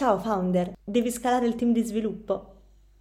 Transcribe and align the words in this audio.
Ciao 0.00 0.16
founder, 0.18 0.72
devi 0.82 1.10
scalare 1.10 1.46
il 1.46 1.56
team 1.56 1.74
di 1.74 1.82
sviluppo? 1.82 2.54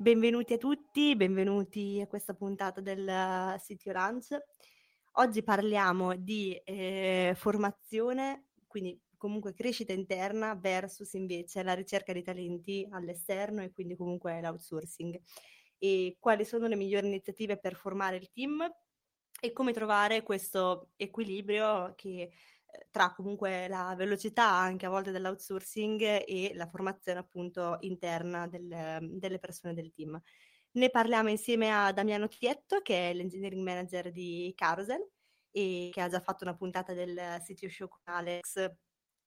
Benvenuti 0.00 0.54
a 0.54 0.56
tutti, 0.56 1.14
benvenuti 1.14 2.00
a 2.00 2.06
questa 2.06 2.32
puntata 2.32 2.80
del 2.80 3.60
City 3.62 3.92
Lunch. 3.92 4.34
Oggi 5.16 5.42
parliamo 5.42 6.16
di 6.16 6.54
eh, 6.64 7.34
formazione, 7.36 8.46
quindi 8.66 8.98
comunque 9.18 9.52
crescita 9.52 9.92
interna 9.92 10.54
versus 10.54 11.12
invece 11.12 11.62
la 11.62 11.74
ricerca 11.74 12.14
di 12.14 12.22
talenti 12.22 12.88
all'esterno 12.90 13.60
e 13.60 13.72
quindi 13.72 13.94
comunque 13.94 14.40
l'outsourcing. 14.40 15.20
E 15.76 16.16
quali 16.18 16.46
sono 16.46 16.66
le 16.66 16.76
migliori 16.76 17.06
iniziative 17.06 17.58
per 17.58 17.74
formare 17.74 18.16
il 18.16 18.30
team 18.30 18.66
e 19.38 19.52
come 19.52 19.74
trovare 19.74 20.22
questo 20.22 20.92
equilibrio 20.96 21.92
che 21.94 22.30
tra 22.90 23.12
comunque 23.14 23.68
la 23.68 23.94
velocità 23.96 24.48
anche 24.48 24.86
a 24.86 24.90
volte 24.90 25.10
dell'outsourcing 25.10 26.24
e 26.26 26.52
la 26.54 26.66
formazione 26.66 27.18
appunto 27.20 27.76
interna 27.80 28.46
del, 28.46 28.98
delle 29.18 29.38
persone 29.38 29.74
del 29.74 29.92
team. 29.92 30.20
Ne 30.72 30.90
parliamo 30.90 31.28
insieme 31.30 31.72
a 31.72 31.92
Damiano 31.92 32.28
Tietto, 32.28 32.80
che 32.80 33.10
è 33.10 33.14
l'engineering 33.14 33.62
manager 33.62 34.12
di 34.12 34.52
Carousel 34.54 35.04
e 35.50 35.90
che 35.92 36.00
ha 36.00 36.08
già 36.08 36.20
fatto 36.20 36.44
una 36.44 36.54
puntata 36.54 36.92
del 36.92 37.40
sito 37.42 37.68
show 37.68 37.88
con 37.88 38.00
Alex 38.04 38.70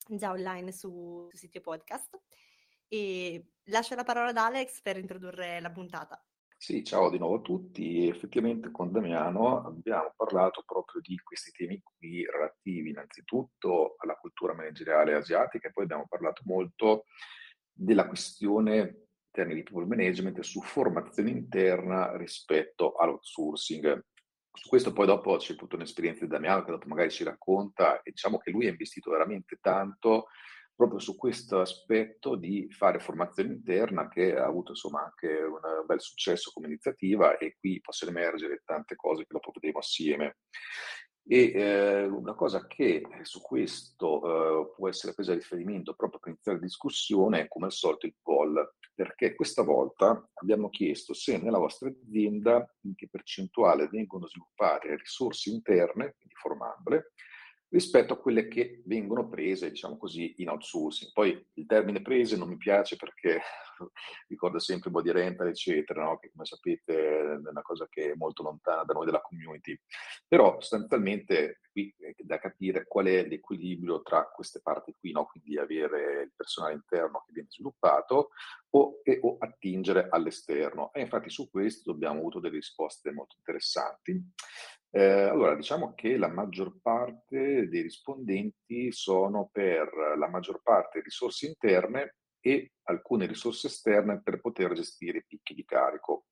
già 0.07 0.31
online 0.31 0.71
su, 0.71 1.27
su 1.31 1.37
sito 1.37 1.61
podcast. 1.61 2.19
E 2.87 3.47
lascio 3.65 3.95
la 3.95 4.03
parola 4.03 4.29
ad 4.29 4.37
Alex 4.37 4.81
per 4.81 4.97
introdurre 4.97 5.59
la 5.59 5.71
puntata. 5.71 6.23
Sì, 6.63 6.81
ciao 6.81 7.09
di 7.09 7.17
nuovo 7.17 7.39
a 7.39 7.41
tutti. 7.41 8.07
Effettivamente 8.07 8.71
con 8.71 8.89
Damiano 8.89 9.65
abbiamo 9.65 10.13
parlato 10.15 10.63
proprio 10.65 11.01
di 11.01 11.17
questi 11.17 11.51
temi 11.51 11.81
qui 11.83 12.25
relativi 12.25 12.91
innanzitutto 12.91 13.95
alla 13.97 14.15
cultura 14.15 14.53
manageriale 14.53 15.13
asiatica 15.13 15.67
e 15.67 15.71
poi 15.73 15.83
abbiamo 15.83 16.05
parlato 16.07 16.41
molto 16.45 17.03
della 17.69 18.07
questione 18.07 18.77
in 18.77 18.95
termini 19.29 19.59
di 19.59 19.63
people 19.63 19.85
management 19.85 20.39
su 20.39 20.61
formazione 20.61 21.31
interna 21.31 22.15
rispetto 22.15 22.93
all'outsourcing. 22.93 24.05
Su 24.49 24.69
questo 24.69 24.93
poi 24.93 25.05
dopo 25.05 25.35
c'è 25.35 25.57
tutta 25.57 25.75
un'esperienza 25.75 26.23
di 26.23 26.31
Damiano 26.31 26.63
che 26.63 26.71
dopo 26.71 26.87
magari 26.87 27.11
ci 27.11 27.25
racconta 27.25 27.97
e 27.97 28.11
diciamo 28.11 28.37
che 28.37 28.51
lui 28.51 28.67
ha 28.67 28.69
investito 28.69 29.11
veramente 29.11 29.57
tanto 29.59 30.27
proprio 30.83 30.99
su 30.99 31.15
questo 31.15 31.61
aspetto 31.61 32.35
di 32.35 32.67
fare 32.69 32.99
formazione 32.99 33.53
interna 33.53 34.09
che 34.09 34.35
ha 34.35 34.45
avuto 34.45 34.71
insomma 34.71 35.03
anche 35.03 35.27
un 35.27 35.85
bel 35.85 36.01
successo 36.01 36.51
come 36.53 36.67
iniziativa 36.67 37.37
e 37.37 37.55
qui 37.57 37.79
possono 37.79 38.11
emergere 38.11 38.61
tante 38.65 38.95
cose 38.95 39.21
che 39.21 39.29
dopo 39.31 39.51
vedremo 39.53 39.79
assieme. 39.79 40.39
E 41.25 41.53
eh, 41.55 42.05
una 42.05 42.33
cosa 42.33 42.67
che 42.67 43.01
su 43.21 43.39
questo 43.41 44.17
eh, 44.17 44.73
può 44.75 44.89
essere 44.89 45.13
presa 45.13 45.31
a 45.31 45.35
riferimento 45.35 45.93
proprio 45.93 46.19
per 46.19 46.31
iniziare 46.31 46.57
la 46.57 46.65
discussione 46.65 47.39
è 47.39 47.47
come 47.47 47.67
al 47.67 47.71
solito 47.71 48.05
il 48.05 48.15
poll, 48.21 48.73
perché 48.93 49.35
questa 49.35 49.63
volta 49.63 50.29
abbiamo 50.33 50.69
chiesto 50.69 51.13
se 51.13 51.37
nella 51.37 51.59
vostra 51.59 51.87
azienda 51.87 52.69
in 52.81 52.93
che 52.93 53.07
percentuale 53.09 53.87
vengono 53.87 54.27
sviluppate 54.27 54.97
risorse 54.97 55.49
interne, 55.49 56.15
quindi 56.17 56.35
formabile, 56.35 57.13
rispetto 57.73 58.13
a 58.13 58.19
quelle 58.19 58.47
che 58.47 58.83
vengono 58.85 59.27
prese, 59.27 59.71
diciamo 59.71 59.97
così, 59.97 60.35
in 60.37 60.49
outsourcing. 60.49 61.11
Poi 61.11 61.43
il 61.53 61.65
termine 61.65 62.03
prese 62.03 62.37
non 62.37 62.47
mi 62.47 62.55
piace 62.55 62.95
perché 62.95 63.41
ricorda 64.29 64.59
sempre 64.59 64.91
body 64.91 65.11
rental, 65.11 65.47
eccetera, 65.47 66.03
no? 66.03 66.19
che 66.19 66.29
come 66.31 66.45
sapete 66.45 66.93
è 66.93 67.49
una 67.49 67.63
cosa 67.63 67.87
che 67.89 68.11
è 68.11 68.15
molto 68.15 68.43
lontana 68.43 68.83
da 68.83 68.93
noi 68.93 69.05
della 69.05 69.21
community. 69.21 69.75
Però 70.27 70.59
sostanzialmente 70.59 71.61
qui 71.71 71.91
è 71.97 72.13
da 72.19 72.37
capire 72.37 72.85
qual 72.85 73.07
è 73.07 73.27
l'equilibrio 73.27 74.03
tra 74.03 74.29
queste 74.29 74.61
parti 74.61 74.93
qui, 74.99 75.11
no? 75.11 75.25
quindi 75.25 75.57
avere 75.57 76.21
il 76.21 76.33
personale 76.35 76.75
interno 76.75 77.23
che 77.25 77.31
viene 77.33 77.49
sviluppato 77.49 78.29
o, 78.69 79.01
e, 79.03 79.17
o 79.19 79.37
attingere 79.39 80.09
all'esterno. 80.11 80.93
E 80.93 81.01
infatti 81.01 81.31
su 81.31 81.49
questo 81.49 81.89
abbiamo 81.89 82.19
avuto 82.19 82.39
delle 82.39 82.57
risposte 82.57 83.11
molto 83.11 83.33
interessanti. 83.39 84.23
Eh, 84.95 85.01
allora, 85.01 85.55
diciamo 85.55 85.95
che 85.95 86.17
la 86.17 86.27
maggior 86.27 86.79
parte 86.79 87.67
dei 87.67 87.81
rispondenti 87.81 88.91
sono 88.91 89.49
per 89.51 89.91
la 90.19 90.29
maggior 90.29 90.61
parte 90.61 91.01
risorse 91.01 91.47
interne 91.47 92.17
e 92.39 92.73
alcune 92.83 93.25
risorse 93.25 93.67
esterne 93.67 94.21
per 94.21 94.39
poter 94.39 94.73
gestire 94.73 95.17
i 95.17 95.25
picchi 95.25 95.55
di 95.55 95.65
carico. 95.65 96.25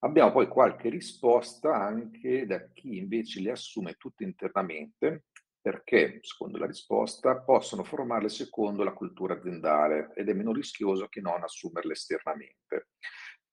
Abbiamo 0.00 0.32
poi 0.32 0.48
qualche 0.48 0.88
risposta 0.88 1.76
anche 1.76 2.44
da 2.44 2.68
chi 2.72 2.96
invece 2.96 3.40
le 3.40 3.52
assume 3.52 3.94
tutte 3.94 4.24
internamente, 4.24 5.26
perché, 5.60 6.18
secondo 6.22 6.58
la 6.58 6.66
risposta, 6.66 7.40
possono 7.40 7.84
formarle 7.84 8.28
secondo 8.28 8.82
la 8.82 8.94
cultura 8.94 9.34
aziendale 9.34 10.12
ed 10.16 10.28
è 10.28 10.32
meno 10.32 10.52
rischioso 10.52 11.06
che 11.06 11.20
non 11.20 11.40
assumerle 11.40 11.92
esternamente 11.92 12.88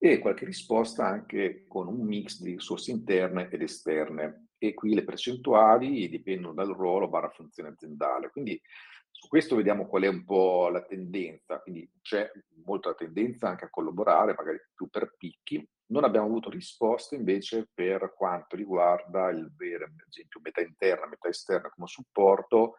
e 0.06 0.20
qualche 0.20 0.44
risposta 0.44 1.08
anche 1.08 1.64
con 1.66 1.88
un 1.88 2.06
mix 2.06 2.42
di 2.42 2.56
risorse 2.56 2.92
interne 2.92 3.48
ed 3.50 3.62
esterne. 3.62 4.48
E 4.58 4.74
qui 4.74 4.94
le 4.94 5.06
percentuali 5.06 6.10
dipendono 6.10 6.54
dal 6.54 6.74
ruolo 6.74 7.08
barra 7.08 7.30
funzione 7.30 7.70
aziendale. 7.70 8.30
Quindi 8.30 8.62
su 9.10 9.30
questo 9.30 9.56
vediamo 9.56 9.88
qual 9.88 10.04
è 10.04 10.08
un 10.08 10.26
po' 10.26 10.68
la 10.68 10.84
tendenza. 10.84 11.62
Quindi 11.62 11.90
c'è 12.02 12.30
molta 12.66 12.94
tendenza 12.96 13.48
anche 13.48 13.64
a 13.64 13.70
collaborare, 13.70 14.36
magari 14.38 14.60
più 14.76 14.90
per 14.90 15.16
picchi. 15.18 15.66
Non 15.86 16.04
abbiamo 16.04 16.26
avuto 16.26 16.50
risposte 16.50 17.16
invece 17.16 17.70
per 17.74 18.14
quanto 18.14 18.58
riguarda 18.58 19.30
il 19.30 19.54
vero, 19.56 19.86
ad 19.86 19.92
esempio, 20.10 20.42
metà 20.44 20.60
interna, 20.60 21.08
metà 21.08 21.30
esterna 21.30 21.70
come 21.70 21.88
supporto, 21.88 22.76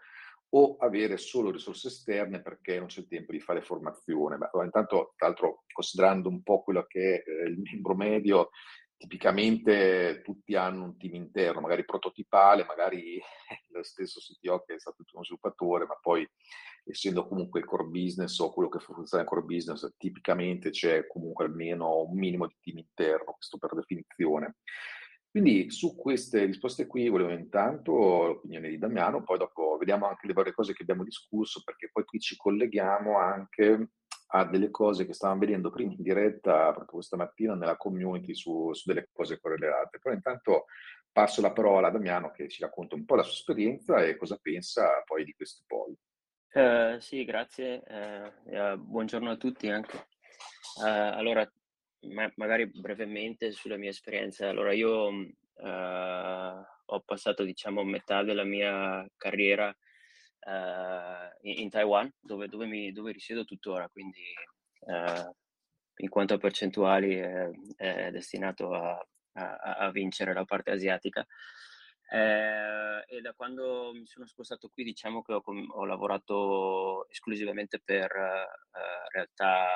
o 0.57 0.77
avere 0.79 1.17
solo 1.17 1.51
risorse 1.51 1.89
esterne 1.89 2.41
perché 2.41 2.79
non 2.79 2.87
c'è 2.87 3.01
il 3.01 3.09
tempo 3.09 3.33
di 3.33 3.41
fare 3.41 3.61
formazione. 3.61 4.37
Ma 4.37 4.49
intanto, 4.65 5.15
tra 5.17 5.27
l'altro, 5.27 5.65
considerando 5.73 6.29
un 6.29 6.43
po' 6.43 6.63
quello 6.63 6.85
che 6.87 7.23
è 7.23 7.29
eh, 7.29 7.49
il 7.49 7.61
membro 7.61 7.95
medio, 7.95 8.51
tipicamente 8.97 10.23
tutti 10.23 10.55
hanno 10.55 10.85
un 10.85 10.97
team 10.97 11.15
interno, 11.15 11.61
magari 11.61 11.85
prototipale, 11.85 12.65
magari 12.65 13.21
lo 13.73 13.83
stesso 13.83 14.21
CTO 14.21 14.63
che 14.65 14.75
è 14.75 14.79
stato 14.79 15.03
uno 15.13 15.25
sviluppatore, 15.25 15.87
ma 15.87 15.99
poi 16.01 16.29
essendo 16.85 17.27
comunque 17.27 17.61
il 17.61 17.67
core 17.67 17.85
business 17.85 18.39
o 18.39 18.53
quello 18.53 18.69
che 18.69 18.79
funziona 18.79 19.25
nel 19.25 19.33
core 19.33 19.45
business, 19.45 19.93
tipicamente 19.97 20.71
c'è 20.71 21.07
comunque 21.09 21.47
almeno 21.47 22.03
un 22.05 22.17
minimo 22.17 22.47
di 22.47 22.57
team 22.61 22.79
interno, 22.79 23.33
questo 23.33 23.59
per 23.59 23.75
definizione. 23.75 24.57
Quindi 25.35 25.69
su 25.73 25.97
queste 25.97 26.45
risposte 26.45 26.87
qui 26.87 27.09
volevo 27.09 27.33
intanto 27.33 27.93
l'opinione 28.25 28.69
di 28.69 28.79
Damiano, 28.79 29.25
poi 29.25 29.37
dopo 29.37 29.77
vediamo 29.77 30.07
anche 30.07 30.29
le 30.29 30.33
varie 30.33 30.53
cose 30.53 30.75
che 30.75 30.83
abbiamo 30.83 31.03
discusso, 31.03 31.61
perché 31.65 31.91
poi 31.93 32.05
qui 32.05 32.21
ci 32.21 32.37
colleghiamo 32.37 33.19
anche 33.19 33.89
a 34.29 34.45
delle 34.45 34.71
cose 34.71 35.05
che 35.05 35.13
stavamo 35.13 35.41
vedendo 35.41 35.73
prima 35.73 35.91
in 35.91 36.03
diretta 36.05 36.71
proprio 36.71 36.87
questa 36.87 37.17
mattina 37.17 37.57
nella 37.57 37.77
community 37.77 38.33
su, 38.33 38.73
su 38.75 38.85
delle 38.87 39.09
cose 39.13 39.41
correlate. 39.41 39.99
Però 39.99 40.15
intanto 40.15 40.67
passo 41.11 41.41
la 41.41 41.51
parola 41.51 41.89
a 41.89 41.91
Damiano 41.91 42.31
che 42.31 42.49
ci 42.49 42.63
racconta 42.63 42.95
un 42.95 43.05
po' 43.05 43.17
la 43.17 43.25
sua 43.25 43.33
esperienza 43.33 44.05
e 44.05 44.17
cosa 44.17 44.39
pensa 44.41 45.03
poi 45.05 45.25
di 45.25 45.33
questo 45.33 45.65
poll. 45.67 45.97
Uh, 46.53 47.01
sì, 47.01 47.25
grazie. 47.25 47.83
Uh, 47.89 48.55
uh, 48.57 48.77
buongiorno 48.79 49.33
a 49.33 49.37
tutti 49.37 49.69
anche. 49.69 50.07
allora, 50.81 51.45
ma- 52.11 52.33
magari 52.37 52.67
brevemente 52.67 53.53
sulla 53.53 53.77
mia 53.77 53.91
esperienza. 53.91 54.49
Allora, 54.49 54.73
io 54.73 55.09
uh, 55.09 56.65
ho 56.87 57.01
passato, 57.05 57.45
diciamo, 57.45 57.83
metà 57.85 58.23
della 58.23 58.45
mia 58.45 59.07
carriera 59.17 59.69
uh, 59.69 61.49
in, 61.49 61.61
in, 61.61 61.71
Taiwan, 61.71 62.13
dove, 62.21 62.49
dove, 62.49 62.67
mi, 62.67 62.93
dove, 62.93 63.13
risiedo 63.13 63.45
tuttora, 63.45 63.89
quindi 63.89 64.23
uh, 64.81 65.35
in 65.97 66.09
quanto 66.09 66.35
a 66.35 66.39
percentuali 66.39 67.17
è, 67.17 67.51
è 67.77 68.11
destinato 68.11 68.73
a, 68.75 69.07
a, 69.35 69.77
a, 69.77 69.91
vincere 69.91 70.33
la 70.33 70.45
parte 70.45 70.71
asiatica. 70.71 71.25
Eh, 72.11 73.03
e 73.07 73.21
da 73.23 73.33
quando 73.33 73.93
mi 73.95 74.07
sono 74.07 74.27
spostato 74.27 74.69
qui, 74.69 74.85
diciamo 74.85 75.23
che 75.23 75.33
ho, 75.33 75.43
ho 75.43 75.85
lavorato 75.85 77.09
esclusivamente 77.09 77.81
per 77.83 78.13
realtà 79.11 79.69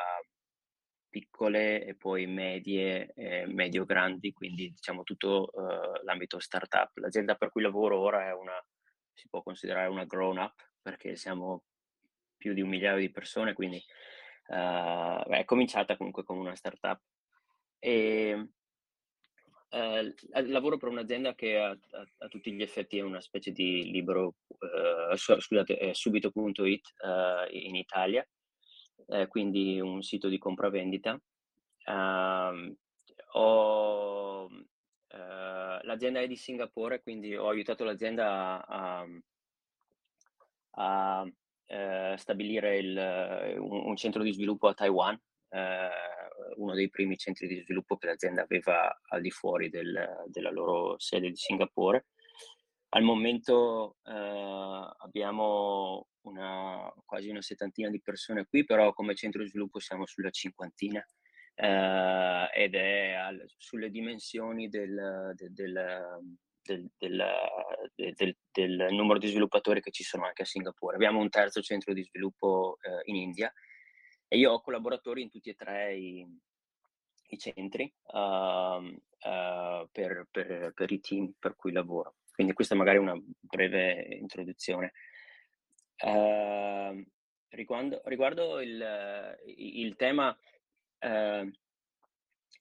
piccole 1.09 1.85
e 1.85 1.95
poi 1.95 2.27
medie 2.27 3.13
e 3.15 3.47
medio-grandi, 3.47 4.33
quindi 4.33 4.71
diciamo 4.71 5.03
tutto 5.03 5.51
uh, 5.53 6.05
l'ambito 6.05 6.39
startup. 6.39 6.97
L'azienda 6.97 7.35
per 7.35 7.51
cui 7.51 7.63
lavoro 7.63 7.99
ora 7.99 8.29
è 8.29 8.33
una, 8.33 8.63
si 9.13 9.29
può 9.29 9.43
considerare 9.43 9.89
una 9.89 10.05
grown-up 10.05 10.55
perché 10.81 11.17
siamo 11.17 11.65
più 12.37 12.55
di 12.55 12.61
un 12.61 12.69
migliaio 12.69 12.99
di 12.99 13.11
persone, 13.11 13.53
quindi 13.53 13.83
uh, 14.49 15.23
è 15.29 15.45
cominciata 15.45 15.97
comunque 15.97 16.25
come 16.25 16.41
una 16.41 16.57
startup. 16.57 17.01
e 17.79 18.49
eh, 19.71 20.15
lavoro 20.47 20.79
per 20.79 20.89
un'azienda 20.89 21.35
che 21.35 21.59
a, 21.59 21.69
a, 21.69 22.07
a, 22.19 22.29
tutti 22.29 22.53
gli 22.53 22.63
effetti 22.63 22.99
è 22.99 23.03
una 23.03 23.21
specie 23.21 23.53
di 23.53 23.91
libro, 23.91 24.37
eh, 24.49 25.17
scusate, 25.17 25.77
è 25.77 25.93
subito.it 25.93 26.95
eh, 27.05 27.49
in 27.51 27.75
Italia, 27.75 28.27
quindi 29.29 29.81
un 29.81 30.03
sito 30.03 30.29
di 30.29 30.39
compravendita. 30.39 31.21
Uh, 31.85 32.77
ho, 33.33 34.45
uh, 34.45 35.79
l'azienda 35.83 36.21
è 36.21 36.27
di 36.27 36.37
Singapore, 36.37 37.03
quindi 37.03 37.35
ho 37.35 37.49
aiutato 37.49 37.85
l'azienda 37.85 38.65
a, 38.67 39.07
a, 40.71 41.21
a 41.21 41.23
uh, 41.23 42.17
stabilire 42.17 42.79
il, 42.79 43.57
un, 43.59 43.87
un, 43.87 43.97
centro 43.97 44.23
di 44.23 44.33
sviluppo 44.33 44.69
a 44.69 44.75
Taiwan 44.75 45.19
eh, 45.51 45.89
uno 46.57 46.75
dei 46.75 46.89
primi 46.89 47.17
centri 47.17 47.47
di 47.47 47.61
sviluppo 47.61 47.97
che 47.97 48.07
l'azienda 48.07 48.43
aveva 48.43 49.01
al 49.09 49.21
di 49.21 49.31
fuori 49.31 49.71
del, 49.71 50.25
della 50.27 50.51
loro 50.51 50.99
sede 50.99 51.29
di 51.29 51.37
Singapore. 51.37 52.07
Al 52.91 53.03
momento 53.03 53.97
eh, 54.05 54.95
abbiamo 54.99 56.09
una, 56.23 56.91
quasi 57.05 57.29
una 57.29 57.43
settantina 57.43 57.91
di 57.91 58.01
persone 58.01 58.47
qui, 58.47 58.65
però 58.65 58.93
come 58.93 59.15
centro 59.15 59.43
di 59.43 59.49
sviluppo 59.49 59.79
siamo 59.79 60.07
sulla 60.07 60.31
cinquantina 60.31 61.05
eh, 61.55 62.49
ed 62.55 62.75
è 62.75 63.13
al, 63.13 63.45
sulle 63.57 63.91
dimensioni 63.91 64.69
del, 64.69 65.35
del, 65.35 66.19
del, 66.63 68.37
del, 68.53 68.87
numero 68.91 69.19
di 69.19 69.29
sviluppatori 69.29 69.81
che 69.81 69.91
ci 69.91 70.05
sono 70.05 70.25
anche 70.25 70.43
a 70.43 70.47
Singapore. 70.47 70.95
Abbiamo 70.95 71.21
un 71.21 71.29
terzo 71.29 71.61
centro 71.61 71.93
di 71.93 72.05
sviluppo 72.05 72.79
eh, 72.81 73.03
in 73.11 73.17
India 73.17 73.53
e 74.29 74.37
io 74.37 74.53
ho 74.53 74.61
collaboratori 74.61 75.23
in 75.23 75.31
tutti 75.31 75.51
e 75.51 75.55
tre 75.55 75.97
i, 75.97 76.27
i 77.29 77.39
centri 77.39 77.93
uh, 78.13 78.19
uh, 78.19 79.89
per, 79.91 80.27
per, 80.31 80.73
per, 80.75 80.93
i 80.93 81.01
team 81.01 81.33
per 81.39 81.57
cui 81.57 81.73
lavoro. 81.73 82.17
Quindi 82.39 82.55
questa 82.55 82.77
è 82.77 82.79
magari 82.79 82.99
una 82.99 83.21
breve 83.41 84.07
introduzione. 84.13 84.93
Uh, 86.01 87.05
riguardo, 87.49 88.01
riguardo 88.05 88.61
il, 88.61 89.37
il, 89.57 89.97
tema, 89.97 90.39
ehm, 91.01 91.53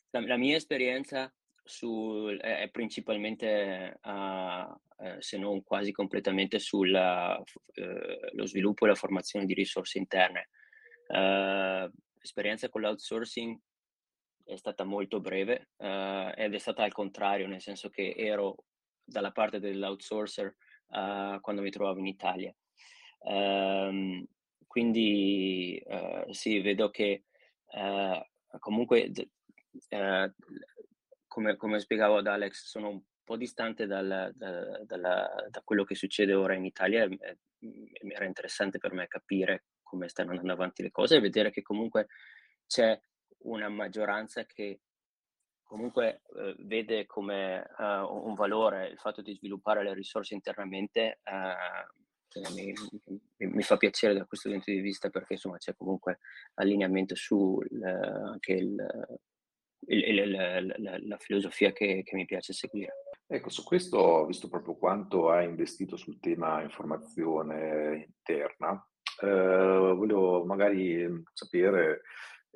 la, 0.09 0.19
la, 0.21 0.35
mia 0.35 0.55
esperienza 0.55 1.31
su, 1.63 2.35
è, 2.41 2.67
principalmente, 2.71 3.99
se 5.19 5.37
non 5.37 5.61
quasi 5.61 5.91
completamente, 5.91 6.57
sullo 6.57 7.43
eh, 7.73 8.47
sviluppo 8.47 8.85
e 8.85 8.87
la 8.87 8.95
formazione 8.95 9.45
di 9.45 9.53
risorse 9.53 9.99
interne. 9.99 10.49
Uh, 11.07 11.87
l'esperienza 12.15 12.67
con 12.69 12.81
l'outsourcing 12.81 13.55
è 14.43 14.55
stata 14.55 14.83
molto 14.83 15.19
breve 15.19 15.69
uh, 15.77 16.31
ed 16.35 16.55
è 16.55 16.57
stata 16.57 16.81
al 16.81 16.93
contrario, 16.93 17.45
nel 17.45 17.61
senso 17.61 17.89
che 17.89 18.15
ero 18.17 18.55
dalla 19.07 19.31
parte 19.31 19.59
dell'outsourcer 19.59 20.55
uh, 20.87 21.39
quando 21.39 21.61
mi 21.61 21.71
trovavo 21.71 21.99
in 21.99 22.07
Italia. 22.07 22.53
Um, 23.19 24.25
quindi 24.67 25.81
sì, 26.29 26.59
vedo 26.59 26.91
che 26.91 27.23
comunque, 28.59 29.11
come, 31.27 31.55
come, 31.55 31.79
spiegavo 31.79 32.17
ad 32.17 32.27
Alex, 32.27 32.65
sono 32.65 32.89
un 32.89 33.01
po' 33.23 33.37
distante 33.37 33.87
dal, 33.87 34.31
da, 34.35 34.83
dalla, 34.83 35.47
da 35.49 35.61
quello 35.63 35.83
che 35.83 35.95
succede 35.95 36.33
ora 36.33 36.53
in 36.53 36.65
Italia. 36.65 37.05
E, 37.05 37.37
era 38.07 38.25
interessante 38.25 38.77
per 38.77 38.93
me 38.93 39.07
capire 39.07 39.65
come 39.81 40.09
stanno 40.09 40.31
andando 40.31 40.53
avanti 40.53 40.83
le 40.83 40.91
cose 40.91 41.15
e 41.15 41.21
vedere 41.21 41.49
che 41.49 41.61
comunque 41.61 42.07
c'è 42.67 42.99
una 43.39 43.69
maggioranza 43.69 44.45
che 44.45 44.81
comunque 45.67 46.21
eh, 46.35 46.55
vede 46.59 47.05
come 47.05 47.67
uh, 47.77 48.27
un 48.27 48.33
valore 48.33 48.87
il 48.87 48.97
fatto 48.97 49.21
di 49.21 49.33
sviluppare 49.33 49.83
le 49.83 49.93
risorse 49.93 50.33
internamente 50.33 51.19
uh, 51.25 52.53
mi, 52.53 52.73
mi, 53.37 53.47
mi, 53.47 53.61
fa 53.63 53.77
piacere 53.77 54.13
da 54.13 54.25
questo 54.25 54.49
punto 54.49 54.69
di 54.69 54.79
vista 54.79 55.09
perché 55.09 55.33
insomma 55.33 55.57
c'è 55.57 55.75
comunque 55.75 56.19
allineamento 56.55 57.15
su 57.15 57.59
anche 57.81 58.53
il, 58.53 58.75
il, 59.87 60.17
il, 60.19 60.31
la, 60.77 60.97
la, 60.99 61.17
filosofia 61.17 61.71
che, 61.71 62.03
che 62.03 62.15
mi 62.15 62.25
piace 62.25 62.53
seguire. 62.53 62.93
Ecco, 63.25 63.49
su 63.49 63.63
questo, 63.63 64.25
visto 64.25 64.49
proprio 64.49 64.75
quanto 64.75 65.29
hai 65.29 65.45
investito 65.45 65.97
sul 65.97 66.19
tema 66.19 66.61
informazione 66.61 68.05
interna, 68.07 68.87
eh, 69.21 69.27
volevo 69.27 70.45
magari 70.45 71.01
ehm, 71.01 71.23
sapere 71.33 72.01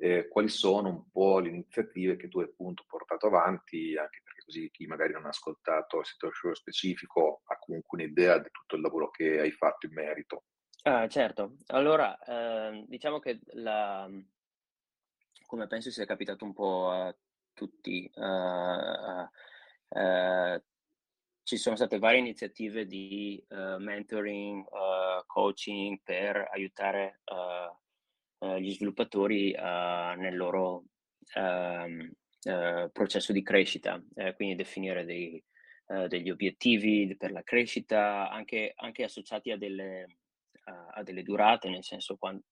eh, 0.02 0.26
quali 0.26 0.48
sono 0.48 0.88
un 0.88 1.10
po' 1.12 1.38
le 1.38 1.50
iniziative 1.50 2.16
che 2.16 2.26
tu 2.26 2.40
hai 2.40 2.46
appunto 2.46 2.82
portato 2.88 3.28
avanti, 3.28 3.96
anche 3.96 4.20
perché 4.24 4.42
così 4.44 4.68
chi 4.72 4.86
magari 4.86 5.12
non 5.12 5.26
ha 5.26 5.28
ascoltato 5.28 6.00
il 6.00 6.06
sito 6.06 6.28
show 6.32 6.52
specifico 6.54 7.42
ha 7.44 7.56
comunque 7.60 8.02
un'idea 8.02 8.38
di 8.38 8.48
tutto 8.50 8.74
il 8.74 8.82
lavoro 8.82 9.10
che 9.10 9.38
hai 9.38 9.52
fatto 9.52 9.86
in 9.86 9.92
merito. 9.92 10.46
Ah, 10.82 11.06
certo, 11.06 11.58
allora 11.68 12.18
eh, 12.18 12.84
diciamo 12.88 13.20
che 13.20 13.42
la, 13.52 14.10
come 15.46 15.68
penso 15.68 15.92
sia 15.92 16.04
capitato 16.04 16.44
un 16.44 16.52
po' 16.52 16.90
a 16.90 17.16
tutti, 17.52 18.10
uh, 18.12 19.22
uh, 20.00 20.62
ci 21.44 21.56
sono 21.56 21.76
state 21.76 22.00
varie 22.00 22.18
iniziative 22.18 22.86
di 22.86 23.44
mentoring, 23.48 24.64
coaching 25.26 26.00
per 26.02 26.48
aiutare 26.50 27.20
uh, 27.26 27.81
gli 28.58 28.72
sviluppatori 28.72 29.52
nel 29.52 30.36
loro 30.36 30.84
um, 31.34 32.10
processo 32.92 33.32
di 33.32 33.42
crescita, 33.42 34.02
quindi 34.34 34.56
definire 34.56 35.04
dei, 35.04 35.42
degli 36.08 36.30
obiettivi 36.30 37.16
per 37.16 37.30
la 37.30 37.42
crescita, 37.42 38.28
anche, 38.30 38.72
anche 38.76 39.04
associati 39.04 39.52
a 39.52 39.56
delle, 39.56 40.18
a 40.64 41.02
delle, 41.02 41.22
durate, 41.22 41.68
nel 41.68 41.84
senso 41.84 42.16
quando, 42.16 42.42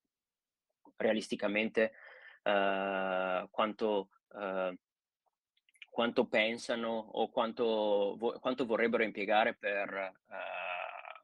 realisticamente 0.96 1.92
quanto 3.50 4.08
quanto 5.90 6.26
pensano 6.28 6.88
o 6.96 7.28
quanto, 7.30 8.16
quanto 8.40 8.64
vorrebbero 8.64 9.02
impiegare 9.02 9.54
per, 9.54 10.12
uh, 10.28 10.69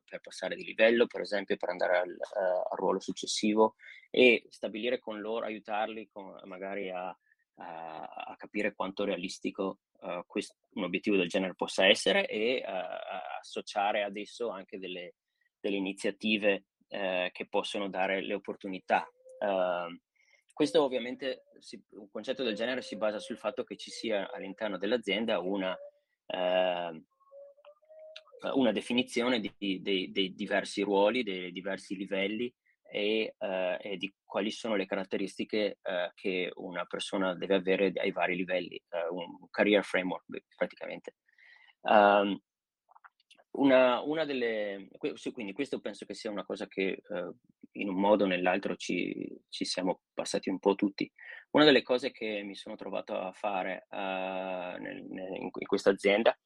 per, 0.08 0.20
passare 0.20 0.56
di 0.56 0.64
livello, 0.64 1.06
per 1.06 1.20
esempio 1.20 1.56
per 1.56 1.69
andare 1.69 1.99
al, 1.99 2.11
uh, 2.11 2.70
al, 2.70 2.79
ruolo 2.79 3.00
successivo 3.00 3.75
e 4.11 4.47
stabilire 4.49 4.99
con 4.99 5.20
loro, 5.20 5.44
aiutarli 5.44 6.08
con, 6.12 6.41
magari 6.44 6.91
a, 6.91 7.08
a, 7.08 8.03
a, 8.03 8.37
capire 8.37 8.75
quanto 8.75 9.05
realistico 9.05 9.81
uh, 10.00 10.25
quest- 10.26 10.56
un 10.75 10.85
obiettivo 10.85 11.17
del 11.17 11.29
genere 11.29 11.55
possa 11.55 11.86
essere 11.86 12.27
e 12.27 12.63
associare 13.41 14.03
adesso 14.03 14.48
anche 14.51 14.79
delle, 14.79 15.15
delle 15.60 15.77
iniziative 15.77 16.65
che 16.89 17.48
possono 17.51 17.89
dare 17.89 18.22
le 18.22 18.34
opportunità. 18.34 19.05
Uh, 19.41 19.93
questo 20.56 20.82
ovviamente, 20.82 21.43
si, 21.58 21.79
un 21.91 22.08
concetto 22.08 22.43
del 22.43 22.55
genere 22.55 22.81
si 22.81 22.96
basa 22.96 23.19
sul 23.19 23.36
fatto 23.36 23.63
che 23.63 23.77
ci 23.77 23.91
sia 23.91 24.31
all'interno 24.32 24.79
dell'azienda 24.79 25.39
una, 25.39 25.77
eh, 26.27 27.03
una 28.55 28.72
definizione 28.72 29.40
di, 29.40 29.52
di, 29.56 30.10
dei 30.12 30.34
diversi 30.34 30.82
ruoli, 30.82 31.22
dei 31.22 31.52
diversi 31.52 31.96
livelli 31.96 32.52
e, 32.88 33.34
eh, 33.38 33.78
e, 33.81 33.96
di 33.96 34.14
quali 34.24 34.50
sono 34.50 34.76
le 34.76 34.86
caratteristiche 34.86 35.78
eh, 35.82 36.12
che 36.14 36.50
una 36.56 36.84
persona 36.84 37.34
deve 37.34 37.56
avere 37.56 37.93
ai 37.96 38.12
vari 38.12 38.36
livelli, 38.36 38.76
eh, 38.76 39.08
un 39.10 39.48
career 39.50 39.84
framework 39.84 40.24
praticamente. 40.56 41.16
Um, 41.82 42.38
una, 43.58 44.02
una, 44.02 44.26
delle, 44.26 44.88
quindi 45.32 45.55
questo 45.55 45.81
penso 45.81 46.05
che 46.05 46.12
sia 46.12 46.31
una 46.31 46.44
cosa 46.44 46.66
che 46.66 47.00
uh, 47.08 47.34
in 47.72 47.88
un 47.88 47.98
modo 47.98 48.24
o 48.24 48.26
nell'altro 48.26 48.76
ci, 48.76 49.14
ci, 49.48 49.64
siamo 49.64 50.02
passati 50.12 50.50
un 50.50 50.58
po' 50.58 50.74
tutti. 50.74 51.10
Una 51.52 51.64
delle 51.64 51.82
cose 51.82 52.10
che 52.10 52.43
mi 52.43 52.55
sono 52.55 52.76
trovato 52.76 53.19
a 53.19 53.32
fare 53.32 53.86
nel, 53.90 55.05
nel, 55.08 55.34
in, 55.36 55.48
in 55.52 55.66
questa 55.66 55.88
azienda 55.88 56.36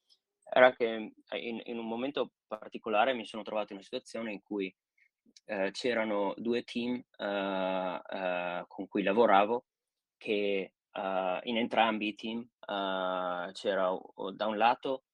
era 0.52 0.74
che 0.74 1.12
in, 1.32 1.62
in, 1.64 1.78
un 1.78 1.86
momento 1.86 2.32
particolare 2.46 3.14
mi 3.14 3.24
sono 3.24 3.42
trovato 3.42 3.72
in 3.72 3.76
una 3.76 3.84
situazione 3.84 4.32
in 4.32 4.42
cui 4.42 4.74
uh, 5.46 5.70
c'erano 5.70 6.34
due 6.36 6.64
team 6.64 7.02
con 7.16 8.88
cui 8.88 9.02
lavoravo 9.02 9.66
che 10.16 10.72
in 10.92 11.56
entrambi 11.56 12.08
i 12.08 12.14
team 12.14 12.46
c'era 13.52 13.98
da 14.34 14.46
un 14.46 14.56
lato 14.56 15.04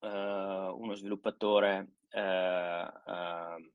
uno 0.00 0.94
sviluppatore 0.94 1.88
uh, 2.12 3.70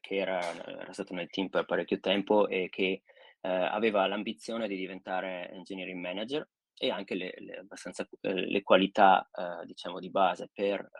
che 0.00 0.16
era, 0.16 0.40
era, 0.64 0.92
stato 0.92 1.14
nel 1.14 1.28
team 1.28 1.48
per 1.48 1.66
parecchio 1.66 2.00
tempo 2.00 2.48
e 2.48 2.68
che 2.70 3.02
aveva 3.42 4.06
l'ambizione 4.06 4.68
di 4.68 4.76
diventare 4.76 5.50
engineering 5.50 6.00
manager 6.00 6.48
e 6.82 6.90
anche 6.90 7.14
le, 7.14 7.32
le, 7.38 7.58
abbastanza, 7.58 8.04
le 8.22 8.62
qualità 8.64 9.30
diciamo 9.64 10.00
di 10.00 10.10
base 10.10 10.50
per 10.52 10.90